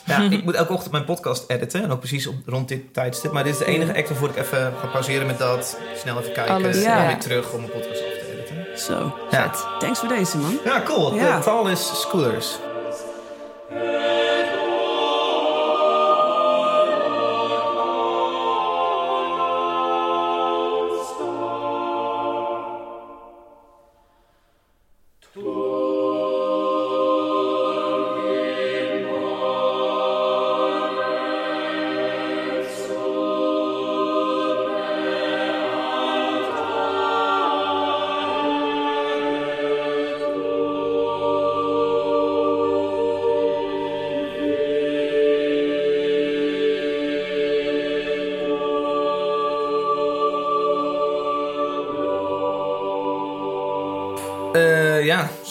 Ja, 0.03 0.19
ik 0.29 0.43
moet 0.45 0.55
elke 0.55 0.73
ochtend 0.73 0.91
mijn 0.91 1.05
podcast 1.05 1.43
editen. 1.47 1.83
En 1.83 1.91
ook 1.91 1.99
precies 1.99 2.27
op, 2.27 2.35
rond 2.45 2.67
dit 2.67 2.93
tijdstip. 2.93 3.31
Maar 3.31 3.43
dit 3.43 3.53
is 3.53 3.59
de 3.59 3.65
enige 3.65 3.95
act 3.97 4.09
waarvoor 4.09 4.29
ik 4.29 4.35
even 4.37 4.73
ga 4.81 4.87
pauzeren 4.87 5.27
met 5.27 5.37
dat. 5.37 5.77
Snel 5.97 6.19
even 6.19 6.31
kijken. 6.33 6.53
Alles, 6.53 6.83
en 6.83 6.95
dan 6.97 7.07
weer 7.07 7.19
terug 7.19 7.51
om 7.51 7.59
mijn 7.59 7.71
podcast 7.71 7.99
af 8.01 8.05
te 8.19 8.33
editen. 8.33 8.79
Zo. 8.79 9.15
Ja, 9.31 9.51
Thanks 9.79 9.99
voor 9.99 10.09
deze, 10.09 10.37
man. 10.37 10.57
ja 10.65 10.81
cool. 10.85 11.15
Ja. 11.15 11.37
De 11.37 11.43
taal 11.43 11.67
is 11.67 11.91
Schoolers. 12.01 12.57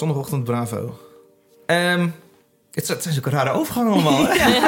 Zondagochtend 0.05 0.45
Bravo. 0.45 0.99
Ehm, 1.67 2.09
het, 2.73 2.85
zijn- 2.87 2.93
het 2.99 3.03
zijn 3.03 3.15
zulke 3.15 3.31
rare 3.31 3.51
overgangen 3.51 3.93
allemaal. 3.93 4.27
hè? 4.27 4.61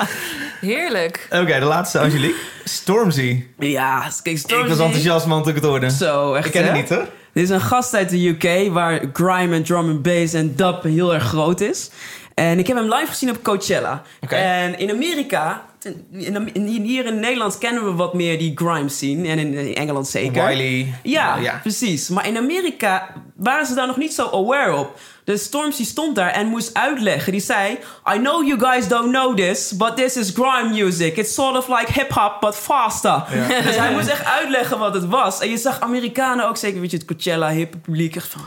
Heerlijk. 0.68 1.26
Oké, 1.30 1.58
de 1.58 1.64
laatste, 1.64 1.98
Angelique. 1.98 2.36
Stormzy. 2.64 3.44
Ja, 3.58 4.00
kijk, 4.00 4.36
Ik 4.36 4.38
Stormzy. 4.38 4.68
was 4.68 4.78
enthousiast, 4.78 5.26
man, 5.26 5.40
toen 5.42 5.48
ik 5.50 5.56
het 5.56 5.64
hoorde. 5.64 5.90
Zo, 5.90 6.34
echt 6.34 6.46
Ik 6.46 6.52
ken 6.52 6.64
het 6.64 6.74
niet, 6.74 6.88
hoor. 6.88 7.06
Dit 7.32 7.42
is 7.44 7.50
een 7.50 7.60
gast 7.60 7.94
uit 7.94 8.08
de 8.10 8.28
UK 8.28 8.72
waar 8.72 9.00
grime 9.12 9.54
en 9.56 9.62
drum 9.64 9.88
and 9.90 10.02
bass 10.02 10.32
en 10.34 10.54
dub 10.56 10.82
heel 10.82 11.14
erg 11.14 11.24
groot 11.24 11.60
is. 11.60 11.90
En 12.34 12.58
ik 12.58 12.66
heb 12.66 12.76
hem 12.76 12.94
live 12.94 13.06
gezien 13.06 13.30
op 13.30 13.42
Coachella. 13.42 14.02
En 14.28 14.78
in 14.78 14.90
Amerika, 14.90 15.64
in, 16.12 16.50
in- 16.54 16.66
hier 16.66 17.06
in 17.06 17.20
Nederland 17.20 17.58
kennen 17.58 17.84
we 17.84 17.92
wat 17.92 18.14
meer 18.14 18.38
die 18.38 18.52
grime 18.54 18.88
scene. 18.88 19.28
En 19.28 19.38
in, 19.38 19.54
in 19.54 19.74
Engeland 19.74 20.08
zeker. 20.08 20.46
Wiley. 20.46 20.94
Ja, 21.02 21.36
ja. 21.36 21.58
precies. 21.62 22.08
Maar 22.08 22.26
in 22.26 22.36
Amerika 22.36 23.08
waren 23.36 23.66
ze 23.66 23.74
daar 23.74 23.86
nog 23.86 23.96
niet 23.96 24.14
zo 24.14 24.28
aware 24.32 24.76
op. 24.76 24.98
Dus 25.24 25.42
Stormzy 25.42 25.84
stond 25.84 26.16
daar 26.16 26.30
en 26.30 26.46
moest 26.46 26.74
uitleggen. 26.74 27.32
Die 27.32 27.40
zei: 27.40 27.78
I 28.14 28.18
know 28.18 28.46
you 28.46 28.60
guys 28.60 28.88
don't 28.88 29.12
know 29.12 29.36
this, 29.36 29.76
but 29.76 29.96
this 29.96 30.16
is 30.16 30.30
grime 30.34 30.68
music. 30.84 31.16
It's 31.16 31.34
sort 31.34 31.56
of 31.56 31.68
like 31.68 31.92
hip-hop, 31.92 32.36
but 32.40 32.54
faster. 32.56 33.24
Dus 33.64 33.76
hij 33.76 33.92
moest 33.92 34.08
echt 34.08 34.24
uitleggen 34.24 34.78
wat 34.78 34.94
het 34.94 35.06
was. 35.06 35.40
En 35.40 35.50
je 35.50 35.56
zag 35.56 35.80
Amerikanen 35.80 36.48
ook, 36.48 36.56
zeker 36.56 36.80
weet 36.80 36.90
je, 36.90 36.96
het 36.96 37.06
Coachella 37.06 37.50
hip 37.50 37.74
publiek, 37.82 38.16
echt 38.16 38.28
van. 38.28 38.42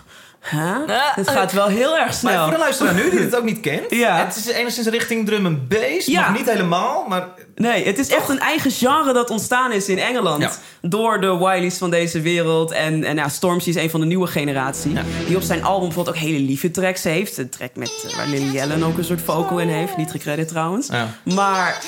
Huh? 0.50 0.78
Het 1.16 1.30
gaat 1.30 1.52
wel 1.52 1.68
heel 1.68 1.98
erg 1.98 2.06
Maar 2.06 2.14
snel. 2.14 2.44
voor 2.44 2.54
de 2.54 2.60
luisteraar 2.60 2.94
nu 2.94 3.10
die 3.10 3.20
het 3.30 3.36
ook 3.36 3.44
niet 3.44 3.60
kent. 3.60 3.84
Ja. 3.89 4.26
Het 4.26 4.36
is 4.36 4.46
enigszins 4.46 4.88
richting 4.88 5.26
drum 5.26 5.46
en 5.46 5.68
bass. 5.68 6.06
Ja. 6.06 6.30
Nog 6.30 6.38
niet 6.38 6.50
helemaal, 6.50 7.06
maar... 7.08 7.28
Nee, 7.56 7.86
het 7.86 8.00
is 8.00 8.08
echt 8.08 8.30
een 8.30 8.39
eigen 8.39 8.72
genre 8.72 9.14
dat 9.14 9.30
ontstaan 9.30 9.72
is 9.72 9.89
in 9.89 10.00
Engeland. 10.00 10.42
Ja. 10.42 10.52
Door 10.82 11.22
de 11.22 11.38
Wileys 11.38 11.78
van 11.78 11.89
deze 11.89 12.22
wereld. 12.22 12.72
En, 12.72 13.04
en 13.04 13.16
ja, 13.16 13.30
Stormzy 13.30 13.70
is 13.70 13.76
een 13.76 13.89
van 13.89 14.00
de 14.00 14.06
nieuwe 14.06 14.28
generatie. 14.28 14.94
Die 15.28 15.36
op 15.36 15.42
zijn 15.42 15.64
album 15.64 15.86
bijvoorbeeld 15.88 16.16
ook 16.16 16.22
hele 16.22 16.39
lieve 16.39 16.72
tracks 16.72 17.04
heeft. 17.04 17.38
Een 17.38 17.50
track 17.50 17.76
met, 17.76 18.06
eh, 18.10 18.16
waar 18.16 18.28
Lily 18.28 18.60
Allen 18.60 18.84
ook 18.84 18.98
een 18.98 19.04
soort 19.04 19.22
vocal 19.22 19.60
in 19.60 19.70
heeft. 19.70 19.98
Niet 19.98 20.12
gecredit 20.12 20.48
trouwens. 20.48 20.88
Ja. 20.88 21.08
Maar 21.24 21.82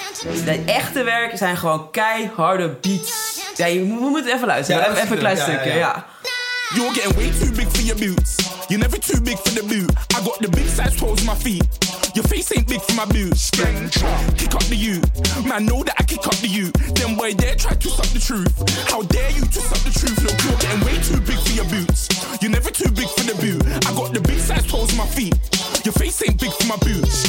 de 0.45 0.62
echte 0.66 1.04
werken 1.04 1.38
zijn 1.38 1.58
gewoon 1.58 1.91
keiharde 1.91 2.70
beats. 2.82 3.41
Ja, 3.56 3.66
je 3.66 3.84
moet, 3.84 3.99
we 3.99 4.10
moeten 4.10 4.34
even 4.34 4.47
luisteren. 4.47 4.82
Ja, 4.82 4.88
even, 4.88 5.01
even 5.01 5.12
een 5.12 5.20
klein 5.20 5.38
ja, 5.38 5.45
ja, 5.45 5.51
stukje, 5.51 5.70
ja. 5.70 5.78
ja. 5.78 6.06
You're 6.76 6.93
getting 6.93 7.16
way 7.16 7.32
too 7.39 7.51
big 7.51 7.72
for 7.72 7.82
your 7.82 7.95
boots. 7.95 8.42
You're 8.70 8.80
never 8.80 8.97
too 8.97 9.20
big 9.22 9.38
for 9.38 9.51
the 9.51 9.64
boot. 9.64 9.91
I 10.16 10.24
got 10.24 10.39
the 10.39 10.47
big 10.47 10.68
size 10.68 10.95
toes 10.95 11.26
my 11.26 11.36
feet. 11.36 11.64
Your 12.16 12.24
face 12.26 12.51
ain't 12.55 12.68
big 12.68 12.82
for 12.82 12.93
my 12.93 13.05
boots. 13.05 13.49
Kick 13.51 14.53
up 14.55 14.64
the 14.70 14.78
you. 14.78 15.01
Man, 15.47 15.66
know 15.66 15.84
that 15.84 15.95
I 15.99 16.03
kick 16.03 16.26
up 16.26 16.36
the 16.38 16.47
you. 16.47 16.72
Then 16.95 17.16
boy, 17.18 17.34
dare 17.34 17.55
try 17.55 17.74
to 17.74 17.89
suck 17.89 18.07
the 18.14 18.20
truth. 18.20 18.53
How 18.89 19.01
dare 19.03 19.32
you 19.32 19.41
to 19.41 19.59
suck 19.59 19.82
the 19.84 19.91
truth? 19.91 20.18
Look, 20.24 20.38
you're 20.45 20.57
getting 20.61 20.82
way 20.86 20.97
too 21.03 21.20
big 21.26 21.39
for 21.41 21.53
your 21.53 21.68
boots. 21.70 22.07
You're 22.41 22.51
never 22.51 22.72
too 22.72 22.89
big 22.91 23.09
for 23.09 23.26
the 23.26 23.36
boot. 23.41 23.61
I 23.86 23.91
got 23.93 24.14
the 24.14 24.22
big 24.22 24.39
size 24.39 24.66
toes 24.66 24.95
my 24.95 25.05
feet. 25.05 25.36
Your 25.84 25.93
face 25.93 26.22
ain't 26.24 26.39
big 26.39 26.53
for 26.53 26.68
my 26.68 26.78
boots. 26.78 27.28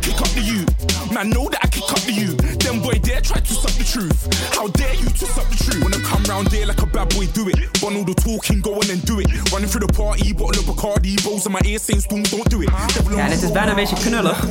Kick 0.00 0.18
up 0.22 0.30
the 0.32 0.42
you. 0.42 0.64
Man, 1.12 1.30
know 1.30 1.48
that 1.50 1.60
I 1.62 1.68
kick 1.68 1.90
up 1.90 2.00
the 2.06 2.14
you. 2.14 2.32
Then 2.66 2.80
boy, 2.80 2.98
dare 3.08 3.20
try 3.20 3.40
to 3.40 3.54
suck 3.54 3.70
the 3.80 3.84
truth. 3.92 4.20
How 4.58 4.66
dare 4.80 4.94
you 5.02 5.08
to 5.20 5.26
suck 5.34 5.46
the 5.52 5.56
truth? 5.64 5.82
Wanna 5.82 6.00
come 6.10 6.22
round 6.24 6.46
there 6.50 6.66
like 6.66 6.82
a 6.82 6.86
bad 6.86 7.08
boy, 7.14 7.26
do 7.32 7.48
it. 7.48 7.58
Want 7.82 7.96
all 7.96 8.04
the 8.04 8.14
talking, 8.14 8.60
go 8.60 8.70
on 8.80 8.90
and 8.90 9.06
do 9.06 9.20
it. 9.20 9.28
Running 9.52 9.70
through 9.70 9.86
the 9.86 9.92
party, 10.02 10.32
bottle 10.34 10.60
of 10.62 10.66
Bacardi, 10.66 11.14
rolls 11.24 11.46
in 11.46 11.52
my 11.52 11.60
ear 11.64 11.78
saying, 11.78 12.02
"Don't- 12.08 12.30
don't 12.30 12.48
do 12.50 12.60
it. 12.60 12.68
Ja, 13.10 13.24
en 13.24 13.30
het 13.30 13.42
is 13.42 13.52
bijna 13.52 13.68
een 13.70 13.74
beetje 13.76 13.96
knullig. 13.96 14.44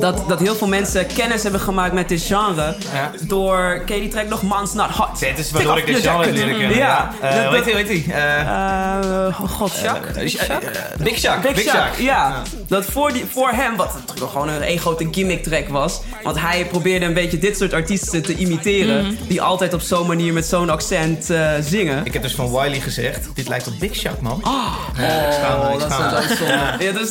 Dat, 0.00 0.28
dat 0.28 0.40
heel 0.40 0.54
veel 0.54 0.66
mensen 0.66 1.06
kennis 1.06 1.42
hebben 1.42 1.60
gemaakt 1.60 1.92
met 1.92 2.08
dit 2.08 2.22
genre. 2.22 2.76
Door, 3.20 3.82
ken 3.86 3.94
je 3.96 4.00
die 4.02 4.10
track 4.10 4.28
nog? 4.28 4.42
Man's 4.42 4.72
Not 4.72 4.90
Hot. 4.90 5.18
Dit 5.18 5.38
is 5.38 5.50
waardoor 5.50 5.78
ik 5.78 5.86
dit 5.86 5.96
genre 5.96 6.24
heb 6.24 6.34
leren 6.34 6.58
kennen. 6.58 6.76
Ja. 6.76 7.14
Eh, 7.20 7.48
hoe 7.48 7.72
heet 7.74 7.86
die? 7.88 8.12
Eh, 8.12 8.40
Eh, 9.24 9.40
oh 9.42 9.48
god, 9.50 9.72
Jacques? 9.82 10.36
eh, 10.36 10.56
eh, 10.56 10.60
Big 10.98 11.18
Shaq. 11.18 11.40
Big, 11.42 11.54
Big 11.54 11.64
Shaq, 11.64 11.98
ja. 12.00 12.42
Dat 12.68 12.84
voor, 12.84 13.12
die, 13.12 13.24
voor 13.32 13.48
hem, 13.50 13.76
wat 13.76 13.94
natuurlijk 13.94 14.30
gewoon 14.30 14.48
een, 14.48 14.70
een 14.70 14.78
grote 14.78 15.08
gimmick 15.10 15.42
track 15.42 15.68
was. 15.68 16.00
Want 16.22 16.40
hij 16.40 16.66
probeerde 16.66 17.06
een 17.06 17.14
beetje 17.14 17.33
dit 17.38 17.56
soort 17.56 17.72
artiesten 17.72 18.22
te 18.22 18.34
imiteren. 18.36 19.04
Mhm. 19.06 19.14
Die 19.28 19.42
altijd 19.42 19.74
op 19.74 19.80
zo'n 19.80 20.06
manier 20.06 20.32
met 20.32 20.46
zo'n 20.46 20.70
accent 20.70 21.30
eh, 21.30 21.50
zingen. 21.60 22.04
Ik 22.04 22.12
heb 22.12 22.22
dus 22.22 22.34
van 22.34 22.50
Wiley 22.50 22.80
gezegd, 22.80 23.28
dit 23.34 23.48
lijkt 23.48 23.66
op 23.66 23.78
Big 23.78 23.98
Shaq, 23.98 24.20
man. 24.20 24.40
Oh, 24.44 24.78
Ja, 24.96 25.26
ik 25.26 25.32
schaam 25.32 25.60
me, 25.60 25.74
ik 25.74 25.80
schaam 25.80 26.78
me. 26.78 26.84
Ja, 26.84 26.92
dat 26.92 27.02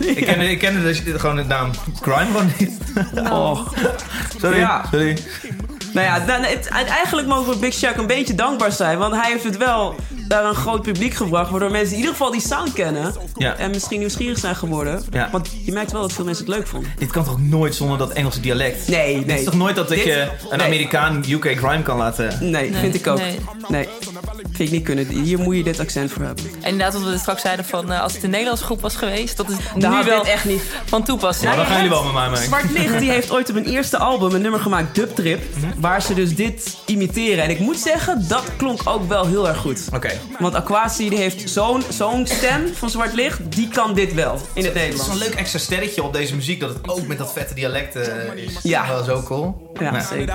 is. 0.00 0.16
Ik 0.16 0.24
kende, 0.24 0.50
ik 0.50 0.58
kende 0.58 0.82
dus 0.82 1.02
gewoon 1.16 1.36
de 1.36 1.44
naam 1.44 1.70
Crime 2.00 2.26
gewoon 2.26 2.52
niet. 2.58 2.70
Oh. 3.32 3.68
Sorry, 4.40 4.58
Ja. 4.58 4.84
sorry. 4.90 5.18
Nou 5.92 6.06
ja, 6.06 6.20
dan, 6.20 6.42
het, 6.42 6.68
eigenlijk 6.88 7.28
mogen 7.28 7.52
we 7.52 7.58
Big 7.58 7.74
Shaq 7.74 7.96
een 7.96 8.06
beetje 8.06 8.34
dankbaar 8.34 8.72
zijn. 8.72 8.98
Want 8.98 9.14
hij 9.14 9.30
heeft 9.30 9.44
het 9.44 9.56
wel 9.56 9.94
naar 10.28 10.44
een 10.44 10.54
groot 10.54 10.82
publiek 10.82 11.14
gebracht. 11.14 11.50
Waardoor 11.50 11.70
mensen 11.70 11.90
in 11.92 11.96
ieder 11.98 12.10
geval 12.12 12.30
die 12.30 12.40
sound 12.40 12.72
kennen. 12.72 13.14
Ja. 13.36 13.56
En 13.56 13.70
misschien 13.70 13.98
nieuwsgierig 13.98 14.38
zijn 14.38 14.56
geworden. 14.56 15.02
Ja. 15.10 15.28
Want 15.32 15.48
je 15.64 15.72
merkt 15.72 15.92
wel 15.92 16.00
dat 16.00 16.12
veel 16.12 16.24
mensen 16.24 16.44
het 16.44 16.54
leuk 16.54 16.66
vonden. 16.66 16.90
Dit 16.98 17.10
kan 17.10 17.24
toch 17.24 17.32
ook 17.32 17.40
nooit 17.40 17.74
zonder 17.74 17.98
dat 17.98 18.10
Engelse 18.12 18.40
dialect? 18.40 18.88
Nee, 18.88 19.24
nee. 19.24 19.38
is 19.38 19.44
toch 19.44 19.54
nooit 19.54 19.76
dat 19.76 19.90
ik 19.90 19.96
Dit- 19.96 20.06
je 20.06 20.28
een 20.50 20.58
nee. 20.58 20.66
Amerikaan 20.66 21.24
UK 21.28 21.44
Grime 21.56 21.82
kan 21.82 21.96
laten... 21.96 22.50
Nee, 22.50 22.72
vind 22.74 22.94
ik 22.94 23.06
ook. 23.06 23.18
nee. 23.18 23.38
Nee. 23.68 23.88
Vind 24.52 24.68
ik 24.68 24.70
niet 24.70 24.84
kunnen. 24.84 25.06
Hier 25.06 25.38
moet 25.38 25.56
je 25.56 25.62
dit 25.62 25.80
accent 25.80 26.10
voor 26.12 26.22
hebben. 26.24 26.44
En 26.60 26.70
inderdaad, 26.70 27.00
wat 27.02 27.10
we 27.12 27.18
straks 27.18 27.42
zeiden 27.42 27.64
van 27.64 27.92
eh, 27.92 28.00
als 28.02 28.12
het 28.12 28.22
een 28.22 28.30
Nederlandse 28.30 28.64
groep 28.64 28.80
was 28.80 28.96
geweest, 28.96 29.36
dat 29.36 29.50
is 29.50 29.56
Daar 29.76 29.90
nu 29.90 29.96
had 29.96 30.04
wel 30.04 30.22
dit 30.22 30.32
echt 30.32 30.44
niet. 30.44 30.62
van 30.84 31.02
toepassing. 31.04 31.44
Nou, 31.44 31.56
dan 31.56 31.66
gaan 31.66 31.76
jullie 31.76 31.90
wel 31.90 32.04
met 32.04 32.12
mij 32.12 32.30
mee. 32.30 32.42
Zwart 32.42 32.70
Licht 32.70 32.98
die 32.98 33.10
heeft 33.10 33.30
ooit 33.30 33.48
op 33.48 33.54
hun 33.54 33.64
eerste 33.64 33.98
album 33.98 34.34
een 34.34 34.40
nummer 34.42 34.60
gemaakt, 34.60 34.94
Dub 34.94 35.14
Trip. 35.14 35.42
Waar 35.76 36.02
ze 36.02 36.14
dus 36.14 36.34
dit 36.34 36.76
imiteren. 36.86 37.44
En 37.44 37.50
ik 37.50 37.58
moet 37.58 37.78
zeggen, 37.78 38.24
dat 38.28 38.42
klonk 38.56 38.80
ook 38.84 39.08
wel 39.08 39.26
heel 39.26 39.48
erg 39.48 39.58
goed. 39.58 39.80
Oké. 39.94 40.17
Want 40.38 40.54
Aquasi 40.54 41.08
die 41.08 41.18
heeft 41.18 41.50
zo'n 41.50 41.82
zo'n 41.90 42.26
stem 42.26 42.74
van 42.74 42.90
Zwart 42.90 43.12
Licht, 43.14 43.40
die 43.52 43.68
kan 43.68 43.94
dit 43.94 44.14
wel 44.14 44.32
in 44.32 44.38
het 44.38 44.54
Het 44.54 44.64
is 44.64 44.72
Nederlands. 44.82 45.08
een 45.12 45.18
leuk 45.18 45.34
extra 45.34 45.58
sterretje 45.58 46.02
op 46.02 46.12
deze 46.12 46.34
muziek 46.34 46.60
dat 46.60 46.68
het 46.68 46.88
ook 46.88 47.06
met 47.06 47.18
dat 47.18 47.32
vette 47.32 47.54
dialect 47.54 47.96
eh, 47.96 48.34
is. 48.34 48.58
Ja. 48.62 48.88
Wel 48.88 49.04
zo 49.04 49.22
cool. 49.22 49.72
Ja, 49.80 49.90
Nou, 49.90 50.04
zeker. 50.04 50.26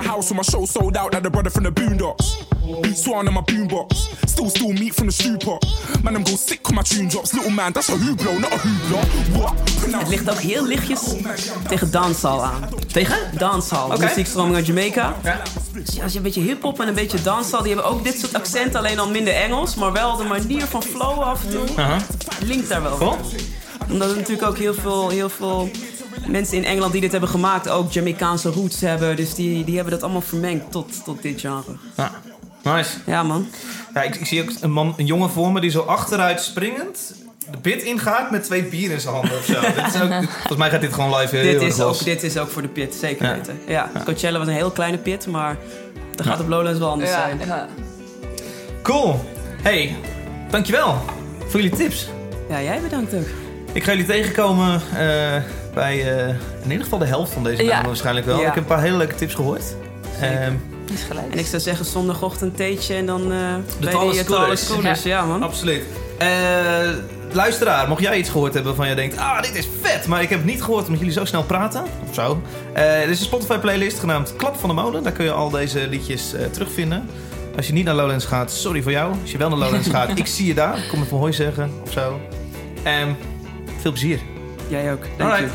When 2.64 3.34
my 3.34 3.41
boombox. 3.41 4.07
Still, 4.26 4.49
still 4.49 4.74
meat 4.74 4.93
from 4.93 5.07
the 5.07 5.14
stew 5.14 5.38
pot. 5.38 5.66
Man, 6.03 6.16
I'm 6.16 6.24
go 6.24 6.36
sick 6.36 6.66
when 6.68 6.76
my 6.76 6.84
tune 6.84 7.07
drops. 7.09 7.34
Little 7.34 7.51
man, 7.51 7.74
that's 7.74 7.89
a 7.89 7.95
hooplo, 7.95 8.39
not 8.39 8.51
a 8.53 8.57
hoopla. 8.57 9.01
What? 9.38 9.53
Het 9.99 10.09
ligt 10.09 10.30
ook 10.30 10.39
heel 10.39 10.66
lichtjes 10.66 11.01
tegen 11.68 11.91
dancehall 11.91 12.39
aan. 12.39 12.70
Tegen? 12.91 13.18
Dancehall, 13.38 13.91
Oké. 13.91 14.05
muziekstroming 14.05 14.55
uit 14.55 14.66
Jamaica. 14.66 15.16
Dus 15.74 16.01
als 16.01 16.11
je 16.11 16.18
een 16.18 16.24
beetje 16.24 16.41
hip-hop 16.41 16.80
en 16.80 16.88
een 16.88 16.93
beetje 16.93 17.22
dancehall, 17.22 17.64
die 17.64 17.74
hebben 17.74 17.91
ook 17.91 18.03
dit 18.03 18.20
soort 18.20 18.34
accenten, 18.34 18.80
alleen 18.80 18.99
al 18.99 19.09
minder 19.09 19.34
Engels, 19.34 19.76
maar 19.76 19.91
wel 19.91 20.18
de 20.18 20.24
manier 20.24 20.66
van 20.66 20.84
flow 20.84 21.20
af 21.20 21.45
en 21.45 21.51
toe. 21.51 21.68
Aha. 21.76 21.97
Linkt 22.41 22.70
daar 22.70 22.82
wel. 22.82 22.97
Cool. 22.97 23.18
Omdat 23.89 24.09
er 24.09 24.16
natuurlijk 24.16 24.47
ook 24.47 24.57
heel 24.57 24.74
veel, 24.74 25.09
heel 25.09 25.30
veel 25.30 25.70
mensen 26.28 26.57
in 26.57 26.66
Engeland 26.66 26.91
die 26.91 27.01
dit 27.01 27.11
hebben 27.11 27.30
gemaakt 27.30 27.70
ook 27.70 27.91
Jamaicaanse 27.91 28.49
roots 28.49 28.82
hebben. 28.82 29.16
Dus 29.16 29.34
die, 29.34 29.64
die 29.64 29.76
hebben 29.76 29.93
dat 29.93 30.03
allemaal 30.03 30.22
vermengd 30.22 30.72
tot, 30.72 31.03
tot 31.03 31.22
dit 31.22 31.39
genre. 31.39 31.78
Ja. 31.95 32.11
Nice. 32.64 32.97
Ja, 33.05 33.24
man. 33.24 33.47
Ja, 33.93 34.01
ik, 34.01 34.16
ik 34.16 34.26
zie 34.26 34.41
ook 34.41 34.49
een, 34.61 34.72
man, 34.72 34.93
een 34.97 35.05
jongen 35.05 35.30
voor 35.30 35.51
me 35.51 35.59
die 35.61 35.70
zo 35.72 35.80
achteruit 35.82 36.41
springend 36.41 37.14
de 37.51 37.57
pit 37.57 37.82
ingaat 37.82 38.32
met 38.32 38.43
twee 38.43 38.64
bier 38.64 38.91
in 38.91 38.99
zijn 38.99 39.14
handen 39.14 39.38
of 39.38 39.45
zo. 39.45 39.59
Dit 39.61 39.95
is 39.95 40.01
ook, 40.01 40.11
volgens 40.39 40.57
mij 40.57 40.70
gaat 40.70 40.82
dit 40.82 40.93
gewoon 40.93 41.16
live 41.20 41.36
heel 41.36 41.45
Dit 41.51 41.61
erg 41.61 41.64
is, 41.72 41.78
los. 41.78 41.99
ook, 41.99 42.05
dit 42.05 42.24
is 42.24 42.38
ook 42.38 42.49
voor 42.49 42.61
de 42.61 42.68
pit, 42.68 42.95
zeker 42.95 43.26
Ja. 43.26 43.34
weten. 43.36 43.59
Ja, 43.68 43.91
Coachella 44.05 44.38
was 44.38 44.47
een 44.47 44.53
heel 44.53 44.72
kleine 44.72 44.97
pit, 44.97 45.28
maar 45.28 45.57
dan 46.16 46.26
gaat 46.26 46.39
op 46.39 46.47
Lowlands 46.47 46.80
wel 46.80 46.89
anders 46.89 47.09
Ja, 47.09 47.16
zijn. 47.20 47.39
ja. 47.47 47.68
Cool. 48.82 49.26
Hey, 49.61 49.95
dankjewel 50.49 50.97
voor 51.47 51.61
jullie 51.61 51.78
tips. 51.78 52.07
Ja, 52.49 52.61
jij 52.61 52.82
bedankt 52.82 53.14
ook. 53.14 53.26
Ik 53.72 53.84
ga 53.84 53.91
jullie 53.91 54.07
tegenkomen 54.07 54.82
eh, 54.97 55.41
bij 55.74 56.16
eh, 56.18 56.28
in 56.64 56.70
ieder 56.72 56.84
geval 56.84 56.99
de 56.99 57.05
helft 57.05 57.32
van 57.34 57.43
deze 57.43 57.64
Ja. 57.64 57.70
namen 57.70 57.86
waarschijnlijk 57.88 58.26
wel. 58.26 58.36
Ja. 58.39 58.47
Ik 58.47 58.53
heb 58.53 58.64
een 58.64 58.66
paar 58.70 58.82
hele 58.82 58.97
leuke 58.97 59.16
tips 59.16 59.34
gehoord. 59.34 59.64
Ehm, 60.22 60.53
Is 60.93 61.03
gelijk. 61.03 61.31
En 61.31 61.39
ik 61.39 61.45
zou 61.45 61.61
zeggen 61.61 61.86
zondagochtend 61.86 62.57
theetje 62.57 62.95
en 62.95 63.05
dan 63.05 63.21
uh, 63.31 63.55
bij 63.79 63.91
Talle 63.91 64.11
die 64.11 64.19
Scooters. 64.19 64.25
Talle 64.25 64.55
Scooters. 64.55 65.03
Ja, 65.03 65.25
man. 65.25 65.43
absoluut. 65.43 65.84
Eh, 66.17 66.27
luisteraar, 67.31 67.88
mocht 67.88 68.01
jij 68.01 68.17
iets 68.17 68.29
gehoord 68.29 68.53
hebben 68.53 68.75
waarvan 68.75 68.89
je 68.89 68.95
denkt... 68.95 69.17
Ah, 69.17 69.41
dit 69.41 69.55
is 69.55 69.67
vet, 69.81 70.07
maar 70.07 70.21
ik 70.21 70.29
heb 70.29 70.38
het 70.39 70.47
niet 70.47 70.63
gehoord 70.63 70.84
omdat 70.86 70.99
jullie 70.99 71.13
zo 71.13 71.25
snel 71.25 71.43
praten. 71.43 71.84
Of 72.09 72.13
zo. 72.13 72.41
Eh 72.73 73.01
er 73.01 73.09
is 73.09 73.19
een 73.19 73.25
Spotify 73.25 73.57
playlist 73.57 73.99
genaamd 73.99 74.36
Klap 74.36 74.55
van 74.59 74.69
de 74.69 74.75
Molen. 74.75 75.03
Daar 75.03 75.11
kun 75.11 75.25
je 75.25 75.31
al 75.31 75.49
deze 75.49 75.88
liedjes 75.88 76.34
eh, 76.34 76.45
terugvinden. 76.45 77.09
Als 77.55 77.67
je 77.67 77.73
niet 77.73 77.86
naar 77.86 77.95
Lowlands 77.95 78.25
gaat, 78.25 78.51
sorry 78.51 78.81
voor 78.81 78.91
jou. 78.91 79.13
Als 79.21 79.31
je 79.31 79.38
wel 79.38 79.49
naar 79.49 79.57
Lowlands 79.57 79.89
gaat, 79.97 80.17
ik 80.17 80.27
zie 80.27 80.45
je 80.45 80.53
daar. 80.53 80.86
Kom 80.89 81.01
even 81.01 81.17
hoi 81.17 81.34
zeggen 81.34 81.71
of 81.84 81.91
zo. 81.91 82.19
En 82.84 83.17
veel 83.79 83.91
plezier. 83.91 84.19
Jij 84.67 84.91
ook. 84.91 85.05
Dank 85.17 85.31
Alright. 85.31 85.53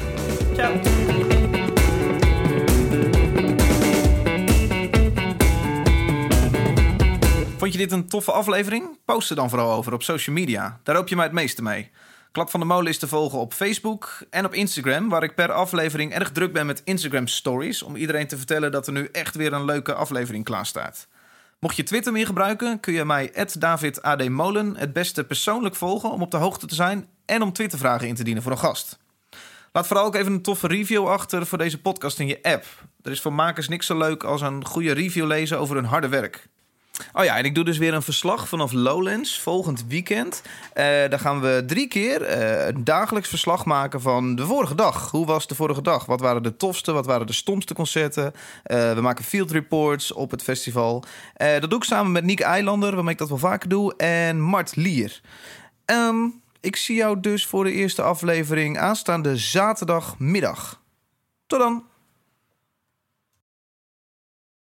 je. 0.49 0.55
Ciao. 0.55 1.48
Vond 7.59 7.73
je 7.73 7.79
dit 7.79 7.93
een 7.93 8.09
toffe 8.09 8.33
aflevering? 8.33 8.99
Post 9.05 9.31
er 9.31 9.37
dan 9.37 9.51
vooral 9.51 9.73
over 9.73 9.93
op 9.93 10.03
social 10.03 10.35
media. 10.37 10.81
Daar 10.83 10.97
hoop 10.97 11.09
je 11.09 11.17
mij 11.17 11.25
het 11.25 11.35
meeste 11.35 11.63
mee. 11.63 11.91
Klap 12.33 12.51
van 12.51 12.61
de 12.61 12.67
Molen 12.67 12.87
is 12.87 12.99
te 12.99 13.09
volgen 13.09 13.39
op 13.39 13.53
Facebook 13.55 14.19
en 14.31 14.45
op 14.45 14.55
Instagram, 14.55 15.09
waar 15.09 15.23
ik 15.23 15.35
per 15.35 15.53
aflevering 15.53 16.13
erg 16.13 16.31
druk 16.31 16.53
ben 16.53 16.67
met 16.67 16.83
Instagram 16.85 17.27
Stories, 17.27 17.83
om 17.83 17.97
iedereen 17.97 18.27
te 18.27 18.37
vertellen 18.37 18.73
dat 18.73 18.87
er 18.87 18.93
nu 18.93 19.09
echt 19.13 19.35
weer 19.35 19.53
een 19.53 19.65
leuke 19.65 19.95
aflevering 19.95 20.45
klaar 20.45 20.67
staat. 20.67 21.09
Mocht 21.61 21.77
je 21.77 21.83
Twitter 21.83 22.13
meer 22.13 22.27
gebruiken, 22.27 22.81
kun 22.81 22.93
je 22.93 23.05
mij 23.05 23.47
@davidadmolen 23.59 24.77
het 24.77 24.93
beste 24.93 25.25
persoonlijk 25.25 25.75
volgen 25.75 26.11
om 26.11 26.23
op 26.23 26.31
de 26.31 26.37
hoogte 26.37 26.67
te 26.67 26.75
zijn 26.75 27.09
en 27.25 27.43
om 27.43 27.53
Twittervragen 27.53 28.09
in 28.09 28.15
te 28.15 28.25
dienen 28.25 28.43
voor 28.43 28.53
een 28.53 28.59
gast. 28.59 28.99
Laat 29.73 29.87
vooral 29.87 30.07
ook 30.07 30.15
even 30.15 30.33
een 30.33 30.43
toffe 30.43 30.67
review 30.67 31.09
achter 31.09 31.47
voor 31.47 31.59
deze 31.59 31.81
podcast 31.81 32.19
in 32.19 32.27
je 32.27 32.43
app. 32.43 32.65
Er 33.03 33.11
is 33.11 33.21
voor 33.21 33.33
makers 33.33 33.69
niks 33.69 33.87
zo 33.87 33.99
leuk 33.99 34.25
als 34.25 34.41
een 34.41 34.65
goede 34.65 34.93
review 34.93 35.27
lezen 35.27 35.59
over 35.59 35.75
hun 35.75 35.85
harde 35.85 36.09
werk. 36.09 36.49
Oh 37.13 37.25
ja, 37.25 37.37
en 37.37 37.45
ik 37.45 37.55
doe 37.55 37.65
dus 37.65 37.79
weer 37.79 37.95
een 37.95 38.03
verslag 38.03 38.49
vanaf 38.49 38.73
Lowlands 38.73 39.41
volgend 39.41 39.85
weekend. 39.89 40.43
Eh 40.73 40.85
daar 40.85 41.19
gaan 41.19 41.41
we 41.41 41.63
drie 41.67 41.89
keer 41.89 42.23
eh, 42.23 42.67
een 42.67 42.85
dagelijks 42.85 43.29
verslag 43.29 43.65
maken 43.65 44.01
van 44.01 44.35
de 44.35 44.47
vorige 44.47 44.75
dag. 44.75 45.11
Hoe 45.11 45.27
was 45.27 45.47
de 45.47 45.55
vorige 45.55 45.83
dag? 45.83 46.07
Wat 46.07 46.21
waren 46.21 46.43
de 46.43 46.57
tofste, 46.57 46.93
wat 46.93 47.07
waren 47.07 47.27
de 47.27 47.33
stomste 47.33 47.75
concerten? 47.75 48.33
Eh, 48.63 48.93
we 48.93 49.01
maken 49.01 49.25
field 49.25 49.51
reports 49.51 50.13
op 50.13 50.31
het 50.31 50.43
festival. 50.43 51.05
Dat 51.37 51.71
doe 51.71 51.79
ik 51.79 51.85
samen 51.85 52.13
met 52.13 52.25
Nick 52.25 52.41
Eilander, 52.41 52.95
waarmee 52.95 53.13
ik 53.13 53.19
dat 53.19 53.29
wel 53.29 53.39
vaker 53.39 53.69
doe, 53.69 53.97
en 53.97 54.41
Mart 54.41 54.77
Lier. 54.77 55.21
Ehm, 55.85 56.27
ik 56.61 56.77
zie 56.77 56.97
jou 56.97 57.21
dus 57.21 57.47
voor 57.47 57.65
de 57.65 57.73
eerste 57.73 58.03
aflevering 58.03 58.79
aanstaande 58.79 59.37
zaterdagmiddag. 59.37 60.83
Tot 61.47 61.59
dan! 61.59 61.85